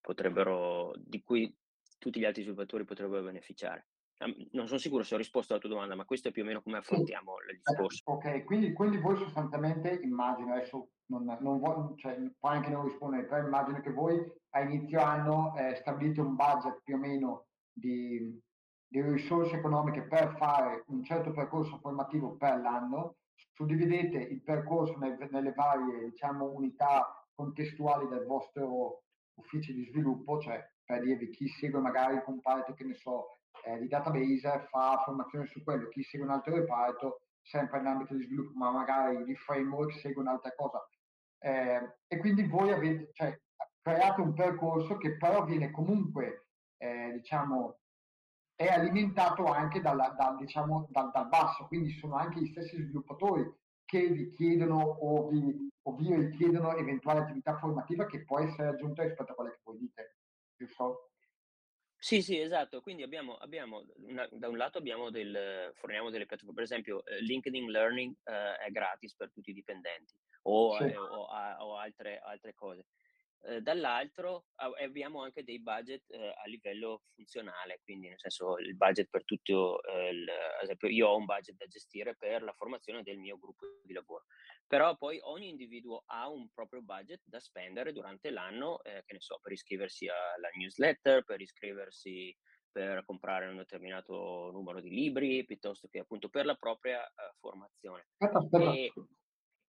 potrebbero, 0.00 0.92
di 0.98 1.22
cui 1.22 1.54
tutti 1.98 2.20
gli 2.20 2.24
altri 2.24 2.42
sviluppatori 2.42 2.84
potrebbero 2.84 3.22
beneficiare 3.22 3.86
non 4.52 4.66
sono 4.66 4.78
sicuro 4.78 5.02
se 5.02 5.14
ho 5.14 5.18
risposto 5.18 5.52
alla 5.52 5.62
tua 5.62 5.70
domanda, 5.70 5.94
ma 5.94 6.04
questo 6.04 6.28
è 6.28 6.30
più 6.30 6.42
o 6.42 6.44
meno 6.44 6.60
come 6.60 6.78
affrontiamo 6.78 7.36
sì. 7.38 7.52
il 7.52 7.60
discorso. 7.62 8.02
Ok, 8.04 8.44
quindi, 8.44 8.72
quindi, 8.72 8.98
voi 8.98 9.16
sostanzialmente 9.16 10.00
immagino, 10.02 10.52
adesso 10.52 10.90
non, 11.06 11.24
non 11.40 11.58
vuoi, 11.58 11.96
cioè, 11.96 12.16
puoi 12.38 12.56
anche 12.56 12.70
non 12.70 12.84
rispondere, 12.84 13.24
però 13.24 13.46
immagino 13.46 13.80
che 13.80 13.92
voi 13.92 14.20
a 14.50 14.60
inizio 14.60 15.00
anno 15.00 15.56
eh, 15.56 15.74
stabilite 15.76 16.20
un 16.20 16.34
budget 16.34 16.82
più 16.84 16.96
o 16.96 16.98
meno 16.98 17.46
di, 17.72 18.38
di, 18.86 19.00
risorse 19.00 19.56
economiche 19.56 20.02
per 20.02 20.34
fare 20.36 20.84
un 20.88 21.02
certo 21.02 21.32
percorso 21.32 21.78
formativo 21.78 22.36
per 22.36 22.60
l'anno, 22.60 23.16
suddividete 23.52 24.18
il 24.18 24.42
percorso 24.42 24.96
nel, 24.98 25.28
nelle 25.30 25.52
varie 25.52 26.10
diciamo, 26.10 26.50
unità 26.52 27.24
contestuali 27.34 28.08
del 28.08 28.24
vostro 28.26 29.02
ufficio 29.34 29.72
di 29.72 29.84
sviluppo, 29.86 30.40
cioè 30.40 30.62
per 30.84 31.02
dirvi 31.02 31.30
chi 31.30 31.48
segue 31.48 31.80
magari 31.80 32.14
il 32.14 32.22
comparto 32.22 32.74
che 32.74 32.84
ne 32.84 32.94
so, 32.94 33.38
eh, 33.64 33.78
di 33.78 33.88
database 33.88 34.66
fa 34.70 35.02
formazione 35.04 35.46
su 35.46 35.62
quello, 35.62 35.88
chi 35.88 36.02
segue 36.02 36.26
un 36.26 36.32
altro 36.32 36.54
reparto, 36.54 37.22
sempre 37.42 37.78
nell'ambito 37.78 38.14
di 38.14 38.24
sviluppo, 38.24 38.58
ma 38.58 38.70
magari 38.70 39.24
di 39.24 39.34
framework 39.34 39.92
segue 39.92 40.22
un'altra 40.22 40.52
cosa. 40.54 40.86
Eh, 41.38 41.96
e 42.06 42.18
quindi 42.18 42.46
voi 42.46 42.70
avete 42.70 43.10
cioè, 43.14 43.38
creato 43.80 44.22
un 44.22 44.34
percorso 44.34 44.96
che 44.96 45.16
però 45.16 45.44
viene 45.44 45.70
comunque, 45.70 46.46
eh, 46.76 47.12
diciamo, 47.14 47.79
è 48.60 48.66
alimentato 48.66 49.46
anche 49.46 49.80
dalla, 49.80 50.14
dal, 50.18 50.36
diciamo, 50.36 50.86
dal, 50.90 51.10
dal, 51.10 51.28
basso, 51.28 51.66
quindi 51.66 51.92
sono 51.92 52.16
anche 52.16 52.40
gli 52.40 52.48
stessi 52.48 52.76
sviluppatori 52.76 53.50
che 53.86 54.06
vi 54.08 54.28
chiedono 54.32 54.78
o 54.78 55.28
vi, 55.28 55.70
o 55.80 55.94
vi 55.94 56.14
richiedono 56.14 56.76
eventuale 56.76 57.20
attività 57.20 57.56
formativa 57.56 58.04
che 58.04 58.22
può 58.22 58.38
essere 58.38 58.68
aggiunta 58.68 59.02
rispetto 59.02 59.32
a 59.32 59.34
quelle 59.34 59.52
che 59.52 59.60
voi 59.64 59.78
dite, 59.78 60.16
giusto? 60.58 61.12
Sì, 61.96 62.20
sì, 62.20 62.38
esatto. 62.38 62.82
Quindi 62.82 63.02
abbiamo, 63.02 63.36
abbiamo 63.36 63.82
una, 64.06 64.28
da 64.30 64.48
un 64.50 64.58
lato 64.58 64.76
abbiamo 64.76 65.08
del, 65.08 65.72
forniamo 65.76 66.10
delle 66.10 66.26
piattaforme, 66.26 66.54
per 66.54 66.64
esempio 66.64 67.02
eh, 67.06 67.22
LinkedIn 67.22 67.70
Learning 67.70 68.14
eh, 68.24 68.56
è 68.66 68.70
gratis 68.70 69.16
per 69.16 69.30
tutti 69.32 69.50
i 69.50 69.54
dipendenti 69.54 70.14
o, 70.42 70.76
sì. 70.76 70.84
eh, 70.84 70.96
o, 70.98 71.28
o 71.28 71.76
altre, 71.78 72.18
altre, 72.18 72.52
cose. 72.52 72.88
Eh, 73.42 73.62
dall'altro 73.62 74.44
abbiamo 74.56 75.22
anche 75.22 75.42
dei 75.42 75.60
budget 75.60 76.02
eh, 76.10 76.28
a 76.28 76.46
livello 76.46 77.04
funzionale, 77.14 77.80
quindi 77.82 78.08
nel 78.08 78.18
senso 78.18 78.58
il 78.58 78.76
budget 78.76 79.08
per 79.08 79.24
tutto, 79.24 79.82
eh, 79.82 80.10
il, 80.10 80.28
ad 80.28 80.62
esempio 80.62 80.88
io 80.88 81.08
ho 81.08 81.16
un 81.16 81.24
budget 81.24 81.56
da 81.56 81.64
gestire 81.66 82.14
per 82.16 82.42
la 82.42 82.52
formazione 82.52 83.02
del 83.02 83.16
mio 83.16 83.38
gruppo 83.38 83.64
di 83.82 83.94
lavoro, 83.94 84.24
però 84.66 84.94
poi 84.96 85.18
ogni 85.22 85.48
individuo 85.48 86.02
ha 86.06 86.28
un 86.28 86.50
proprio 86.52 86.82
budget 86.82 87.22
da 87.24 87.40
spendere 87.40 87.92
durante 87.92 88.30
l'anno, 88.30 88.78
che 88.82 89.12
ne 89.12 89.20
so, 89.20 89.38
per 89.40 89.52
iscriversi 89.52 90.06
alla 90.06 90.50
newsletter, 90.54 91.24
per 91.24 91.40
iscriversi 91.40 92.36
per 92.70 93.04
comprare 93.04 93.48
un 93.48 93.56
determinato 93.56 94.50
numero 94.52 94.80
di 94.80 94.90
libri, 94.90 95.44
piuttosto 95.44 95.88
che 95.88 96.00
appunto 96.00 96.28
per 96.28 96.44
la 96.44 96.54
propria 96.54 97.00
formazione. 97.40 98.06
Aspetta, 98.18 98.38
aspetta. 98.38 98.72
E... 98.72 98.92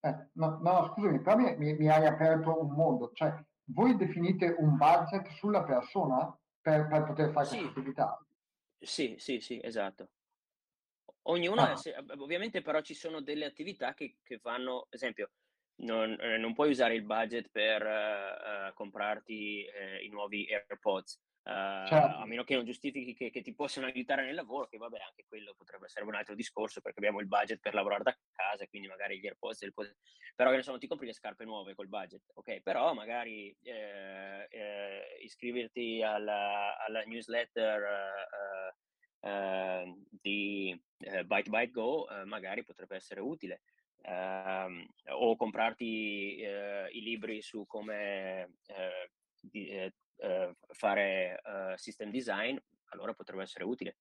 Eh, 0.03 0.29
no, 0.33 0.59
no, 0.61 0.91
scusami, 0.93 1.21
però 1.21 1.37
mi, 1.37 1.55
mi, 1.57 1.73
mi, 1.77 1.87
hai 1.87 2.05
aperto 2.05 2.59
un 2.59 2.71
mondo, 2.73 3.11
cioè 3.13 3.33
voi 3.73 3.95
definite 3.95 4.55
un 4.57 4.77
budget 4.77 5.27
sulla 5.29 5.63
persona 5.63 6.37
per, 6.59 6.87
per 6.87 7.03
poter 7.03 7.31
fare 7.31 7.45
sì. 7.45 7.57
questa 7.57 7.69
attività? 7.69 8.25
Sì, 8.79 9.15
sì, 9.17 9.39
sì, 9.39 9.59
esatto. 9.61 10.09
Ognuno, 11.23 11.61
ah. 11.61 11.79
è, 11.81 12.03
ovviamente 12.17 12.61
però 12.61 12.81
ci 12.81 12.93
sono 12.93 13.21
delle 13.21 13.45
attività 13.45 13.93
che, 13.93 14.17
che 14.23 14.39
vanno, 14.41 14.87
esempio, 14.89 15.31
non, 15.81 16.17
eh, 16.19 16.37
non, 16.37 16.53
puoi 16.53 16.69
usare 16.69 16.95
il 16.95 17.03
budget 17.03 17.49
per 17.49 17.83
uh, 17.83 18.73
comprarti 18.73 19.65
uh, 19.65 20.03
i 20.03 20.09
nuovi 20.09 20.47
AirPods, 20.49 21.19
Uh, 21.43 22.21
a 22.21 22.25
meno 22.27 22.43
che 22.43 22.53
non 22.53 22.65
giustifichi 22.65 23.15
che, 23.15 23.31
che, 23.31 23.41
ti 23.41 23.55
possano 23.55 23.87
aiutare 23.87 24.23
nel 24.23 24.35
lavoro, 24.35 24.67
che 24.67 24.77
vabbè, 24.77 24.99
anche 24.99 25.25
quello 25.27 25.55
potrebbe 25.57 25.85
essere 25.85 26.05
un 26.05 26.13
altro 26.13 26.35
discorso 26.35 26.81
perché 26.81 26.99
abbiamo 26.99 27.19
il 27.19 27.25
budget 27.25 27.59
per 27.59 27.73
lavorare 27.73 28.03
da 28.03 28.15
casa, 28.31 28.67
quindi 28.67 28.87
magari 28.87 29.19
gli 29.19 29.25
AirPods, 29.25 29.61
il 29.61 29.73
pod... 29.73 29.91
però 30.35 30.51
che 30.51 30.57
ne 30.57 30.63
non 30.67 30.77
ti 30.77 30.85
compri 30.85 31.07
le 31.07 31.13
scarpe 31.13 31.43
nuove 31.43 31.73
col 31.73 31.87
budget, 31.87 32.21
ok? 32.35 32.61
Però 32.61 32.93
magari 32.93 33.55
eh, 33.63 34.47
eh, 34.51 35.17
iscriverti 35.23 36.03
alla, 36.03 36.77
alla 36.77 37.01
newsletter 37.05 37.81
eh, 39.23 39.27
eh 39.27 39.95
di 40.09 40.79
eh, 40.99 41.25
Byte 41.25 41.49
Byte 41.49 41.71
Go 41.71 42.07
magari 42.25 42.63
potrebbe 42.63 42.95
essere 42.97 43.19
utile. 43.19 43.63
Ehm, 44.03 44.87
o 45.09 45.35
comprarti 45.35 45.85
i 46.91 47.01
libri 47.01 47.41
su 47.41 47.65
come 47.65 48.57
di, 49.39 49.69
eh, 49.69 49.93
fare 50.69 51.41
eh, 51.41 51.77
system 51.77 52.11
design, 52.11 52.57
allora 52.89 53.13
potrebbe 53.13 53.43
essere 53.43 53.63
utile. 53.63 53.97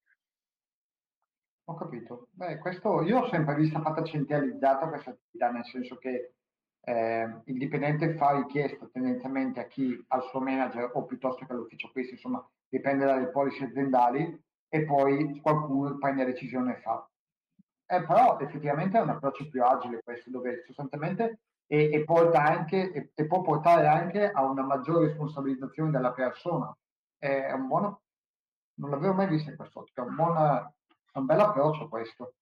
Ho 1.65 1.75
capito. 1.75 2.29
Beh, 2.33 2.59
questo 2.59 3.03
io 3.03 3.21
ho 3.21 3.29
sempre 3.29 3.55
visto 3.55 3.81
fatta 3.81 4.03
centralizzata 4.03 4.89
questa 4.89 5.11
attività, 5.11 5.51
nel 5.51 5.65
senso 5.65 5.97
che 5.97 6.35
eh, 6.83 7.43
il 7.45 7.59
dipendente 7.59 8.15
fa 8.15 8.37
richiesta 8.37 8.89
tendenzialmente 8.93 9.61
a 9.61 9.67
chi 9.67 10.03
al 10.09 10.25
suo 10.25 10.41
manager 10.41 10.91
o 10.95 11.05
piuttosto 11.05 11.45
che 11.47 11.53
all'ufficio 11.53 11.91
questo, 11.93 12.15
insomma, 12.15 12.45
dipende 12.69 13.05
dalle 13.05 13.29
policy 13.29 13.65
aziendali 13.65 14.43
e 14.69 14.85
poi 14.85 15.39
qualcuno 15.41 15.97
prende 15.99 16.25
la 16.25 16.31
decisione 16.31 16.77
e 16.77 16.81
fa. 16.81 17.09
Eh, 17.87 18.05
però 18.05 18.39
effettivamente 18.39 18.99
è 18.99 19.03
un 19.03 19.11
approccio 19.11 19.49
più 19.49 19.63
agile 19.65 20.03
questo, 20.03 20.31
dove 20.31 20.63
sostanzialmente 20.65 21.41
e, 21.73 21.89
e, 21.93 22.03
porta 22.03 22.43
anche, 22.43 22.91
e, 22.91 23.13
e, 23.15 23.27
può 23.29 23.43
portare 23.43 23.87
anche 23.87 24.29
a 24.29 24.43
una 24.43 24.65
maggiore 24.65 25.07
responsabilizzazione 25.07 25.93
della 25.93 26.13
persona. 26.13 26.77
È 27.17 27.53
un 27.53 27.69
buono, 27.69 28.03
non 28.81 28.91
l'avevo 28.91 29.15
mai 29.15 29.29
visto 29.29 29.51
in 29.51 29.57
quest'ottica, 29.57 30.03
è 30.03 30.07
un, 30.07 30.17
buon, 30.17 30.75
è 31.13 31.19
un 31.19 31.27
bel 31.27 31.39
approccio 31.39 31.89
questo. 31.89 32.35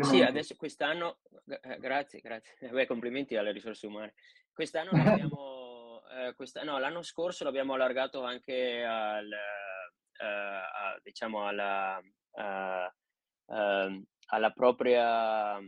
Sì, 0.00 0.22
adesso 0.22 0.56
quest'anno, 0.56 1.18
eh, 1.46 1.78
grazie, 1.78 2.20
grazie, 2.20 2.56
Beh, 2.72 2.86
complimenti 2.86 3.36
alle 3.36 3.52
risorse 3.52 3.86
umane. 3.86 4.14
Quest'anno 4.50 4.92
abbiamo, 4.92 6.00
eh, 6.16 6.32
quest'anno, 6.34 6.72
no, 6.72 6.78
l'anno 6.78 7.02
scorso 7.02 7.44
l'abbiamo 7.44 7.74
allargato 7.74 8.24
anche 8.24 8.82
al, 8.82 9.30
eh, 9.30 10.24
a, 10.24 10.98
diciamo 11.02 11.46
alla, 11.46 11.98
uh, 11.98 14.04
alla 14.26 14.50
propria 14.52 15.60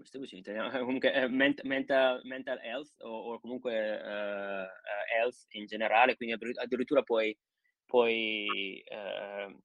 come 0.00 0.04
si 0.04 0.18
dice 0.18 0.34
in 0.36 0.40
italiano? 0.40 0.78
Comunque 0.84 1.12
eh, 1.12 1.28
ment- 1.28 1.62
mental, 1.62 2.20
mental, 2.24 2.58
health 2.62 2.90
o, 3.02 3.32
o 3.32 3.40
comunque 3.40 3.72
uh, 3.72 4.66
health 5.14 5.44
in 5.50 5.66
generale, 5.66 6.16
quindi 6.16 6.34
addirittura 6.34 7.02
puoi, 7.02 7.36
puoi, 7.84 8.82
uh, 8.90 9.58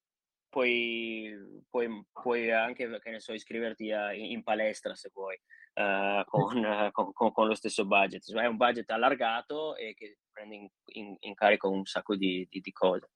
puoi, 0.49 1.63
puoi, 1.69 2.05
puoi, 2.11 2.51
anche, 2.51 2.99
che 2.99 3.09
ne 3.09 3.19
so, 3.19 3.33
iscriverti 3.33 3.91
a, 3.91 4.13
in 4.13 4.43
palestra 4.43 4.95
se 4.95 5.09
vuoi, 5.13 5.39
uh, 5.75 6.23
con, 6.29 6.91
con, 7.13 7.31
con, 7.31 7.47
lo 7.47 7.55
stesso 7.55 7.85
budget. 7.85 8.23
Cioè, 8.23 8.43
è 8.43 8.47
un 8.47 8.57
budget 8.57 8.89
allargato 8.89 9.75
e 9.75 9.93
che 9.93 10.17
prende 10.31 10.55
in, 10.55 10.67
in, 10.93 11.15
in 11.19 11.33
carico 11.33 11.69
un 11.69 11.85
sacco 11.85 12.15
di, 12.15 12.45
di, 12.49 12.59
di 12.59 12.71
cose. 12.71 13.09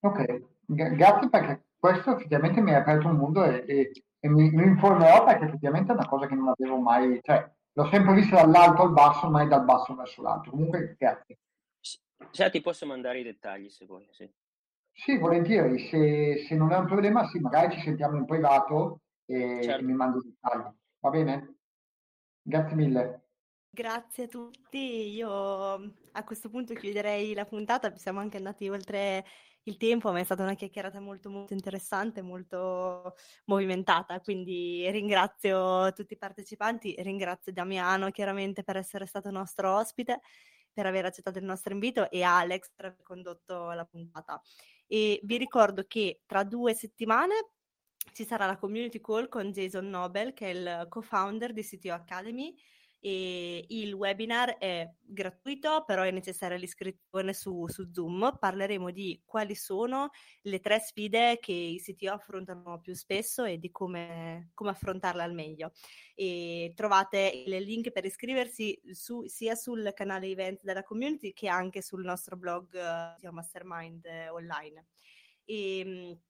Ok, 0.00 0.42
grazie 0.66 1.28
perché 1.28 1.66
questo 1.78 2.16
effettivamente 2.16 2.60
mi 2.60 2.74
ha 2.74 2.78
aperto 2.78 3.06
un 3.06 3.16
mondo 3.16 3.44
e, 3.44 3.64
e, 3.66 3.92
e 4.24 4.28
mi, 4.28 4.50
mi, 4.52 4.62
informerò 4.62 5.24
perché 5.24 5.46
effettivamente 5.46 5.90
è 5.90 5.96
una 5.96 6.06
cosa 6.06 6.28
che 6.28 6.36
non 6.36 6.46
avevo 6.46 6.78
mai, 6.78 7.18
cioè 7.22 7.44
l'ho 7.72 7.88
sempre 7.88 8.14
vista 8.14 8.36
dall'alto 8.36 8.82
al 8.82 8.92
basso, 8.92 9.28
mai 9.28 9.48
dal 9.48 9.64
basso 9.64 9.96
verso 9.96 10.22
l'alto. 10.22 10.50
Comunque, 10.50 10.94
grazie. 10.96 11.38
Sì, 11.80 12.50
ti 12.50 12.60
posso 12.60 12.86
mandare 12.86 13.18
i 13.18 13.24
dettagli 13.24 13.68
se 13.68 13.84
vuoi, 13.84 14.06
sì. 14.12 14.32
Sì, 14.92 15.18
volentieri, 15.18 15.88
se, 15.88 16.44
se 16.46 16.54
non 16.54 16.70
è 16.70 16.76
un 16.76 16.86
problema, 16.86 17.26
sì, 17.26 17.40
magari 17.40 17.74
ci 17.74 17.80
sentiamo 17.80 18.16
in 18.16 18.24
privato 18.24 19.00
e, 19.24 19.58
certo. 19.60 19.80
e 19.80 19.84
mi 19.84 19.94
mando 19.94 20.18
i 20.18 20.28
dettagli. 20.28 20.72
Va 21.00 21.10
bene? 21.10 21.56
Grazie 22.42 22.76
mille. 22.76 23.24
Grazie 23.70 24.24
a 24.24 24.28
tutti. 24.28 25.14
Io 25.14 25.28
a 26.12 26.24
questo 26.24 26.48
punto 26.48 26.74
chiuderei 26.74 27.34
la 27.34 27.44
puntata, 27.46 27.92
siamo 27.96 28.20
anche 28.20 28.36
andati 28.36 28.68
oltre 28.68 29.24
il 29.64 29.76
tempo, 29.76 30.10
ma 30.12 30.18
è 30.20 30.24
stata 30.24 30.42
una 30.42 30.54
chiacchierata 30.54 31.00
molto 31.00 31.30
molto 31.30 31.52
interessante, 31.52 32.22
molto 32.22 33.14
movimentata, 33.46 34.20
quindi 34.20 34.88
ringrazio 34.90 35.92
tutti 35.92 36.14
i 36.14 36.18
partecipanti, 36.18 36.94
ringrazio 36.98 37.52
Damiano 37.52 38.10
chiaramente 38.10 38.64
per 38.64 38.76
essere 38.76 39.06
stato 39.06 39.30
nostro 39.30 39.76
ospite, 39.76 40.20
per 40.72 40.86
aver 40.86 41.04
accettato 41.04 41.38
il 41.38 41.44
nostro 41.44 41.72
invito 41.74 42.10
e 42.10 42.22
Alex 42.22 42.70
per 42.74 42.86
aver 42.86 43.02
condotto 43.02 43.70
la 43.72 43.84
puntata. 43.84 44.40
E 44.86 45.20
vi 45.22 45.36
ricordo 45.36 45.84
che 45.86 46.22
tra 46.26 46.44
due 46.44 46.74
settimane 46.74 47.34
ci 48.12 48.24
sarà 48.24 48.46
la 48.46 48.56
community 48.56 49.00
call 49.00 49.28
con 49.28 49.52
Jason 49.52 49.88
Nobel, 49.88 50.32
che 50.32 50.50
è 50.50 50.54
il 50.54 50.86
co-founder 50.88 51.52
di 51.52 51.62
CTO 51.62 51.92
Academy, 51.92 52.54
e 53.04 53.64
il 53.70 53.94
webinar 53.94 54.58
è 54.58 54.88
gratuito, 55.00 55.82
però 55.84 56.02
è 56.02 56.12
necessaria 56.12 56.56
l'iscrizione 56.56 57.34
su, 57.34 57.66
su, 57.66 57.90
Zoom. 57.90 58.36
Parleremo 58.38 58.92
di 58.92 59.20
quali 59.24 59.56
sono 59.56 60.10
le 60.42 60.60
tre 60.60 60.78
sfide 60.78 61.40
che 61.40 61.50
i 61.50 61.80
CTO 61.80 62.12
affrontano 62.12 62.80
più 62.80 62.94
spesso 62.94 63.42
e 63.42 63.58
di 63.58 63.72
come, 63.72 64.52
come 64.54 64.70
affrontarle 64.70 65.20
al 65.20 65.34
meglio. 65.34 65.72
E 66.14 66.72
trovate 66.76 67.42
il 67.44 67.60
link 67.64 67.90
per 67.90 68.04
iscriversi 68.04 68.80
su, 68.92 69.26
sia 69.26 69.56
sul 69.56 69.90
canale 69.94 70.28
event 70.28 70.62
della 70.62 70.84
community 70.84 71.32
che 71.32 71.48
anche 71.48 71.82
sul 71.82 72.04
nostro 72.04 72.36
blog 72.36 72.72
uh, 72.72 73.32
Mastermind 73.32 74.04
uh, 74.04 74.32
online. 74.32 74.86
E, 75.44 75.78
ehm, 75.80 76.20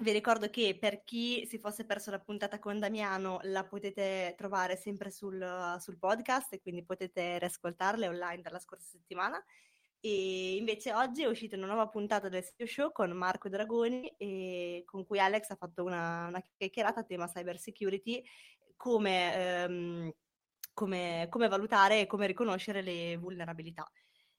vi 0.00 0.10
ricordo 0.10 0.48
che 0.48 0.76
per 0.80 1.02
chi 1.04 1.44
si 1.46 1.58
fosse 1.58 1.84
perso 1.84 2.10
la 2.10 2.18
puntata 2.18 2.58
con 2.58 2.78
Damiano 2.78 3.40
la 3.42 3.64
potete 3.64 4.34
trovare 4.38 4.76
sempre 4.76 5.10
sul, 5.10 5.76
sul 5.80 5.98
podcast 5.98 6.54
e 6.54 6.60
quindi 6.62 6.82
potete 6.84 7.38
riascoltarle 7.38 8.08
online 8.08 8.40
dalla 8.40 8.58
scorsa 8.58 8.88
settimana. 8.88 9.42
E 10.00 10.56
invece 10.56 10.94
oggi 10.94 11.22
è 11.22 11.26
uscita 11.26 11.56
una 11.56 11.66
nuova 11.66 11.88
puntata 11.88 12.28
del 12.28 12.42
Sitio 12.42 12.66
Show 12.66 12.90
con 12.90 13.10
Marco 13.12 13.48
Dragoni 13.48 14.82
con 14.84 15.04
cui 15.04 15.20
Alex 15.20 15.50
ha 15.50 15.56
fatto 15.56 15.84
una, 15.84 16.26
una 16.26 16.42
chiacchierata 16.56 17.00
a 17.00 17.04
tema 17.04 17.28
cyber 17.28 17.58
security, 17.58 18.24
come, 18.76 19.34
ehm, 19.34 20.12
come, 20.72 21.26
come 21.28 21.48
valutare 21.48 22.00
e 22.00 22.06
come 22.06 22.26
riconoscere 22.26 22.82
le 22.82 23.16
vulnerabilità. 23.16 23.88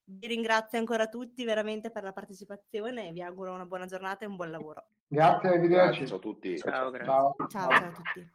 Vi 0.06 0.28
ringrazio 0.28 0.78
ancora 0.78 1.08
tutti 1.08 1.43
veramente 1.45 1.89
per 1.89 2.04
la 2.04 2.12
partecipazione 2.12 3.08
e 3.08 3.12
vi 3.12 3.22
auguro 3.22 3.54
una 3.54 3.66
buona 3.66 3.86
giornata 3.86 4.26
e 4.26 4.28
un 4.28 4.36
buon 4.36 4.51
lavoro. 4.51 4.86
Grazie, 5.08 5.49
arrivederci. 5.49 6.08
Ciao 6.08 6.18
a 6.18 6.22
tutti. 6.22 6.58
Ciao, 6.58 6.91
ciao, 6.91 7.36
ciao, 7.47 7.47
ciao 7.47 7.70
a 7.70 7.91
tutti. 7.91 8.32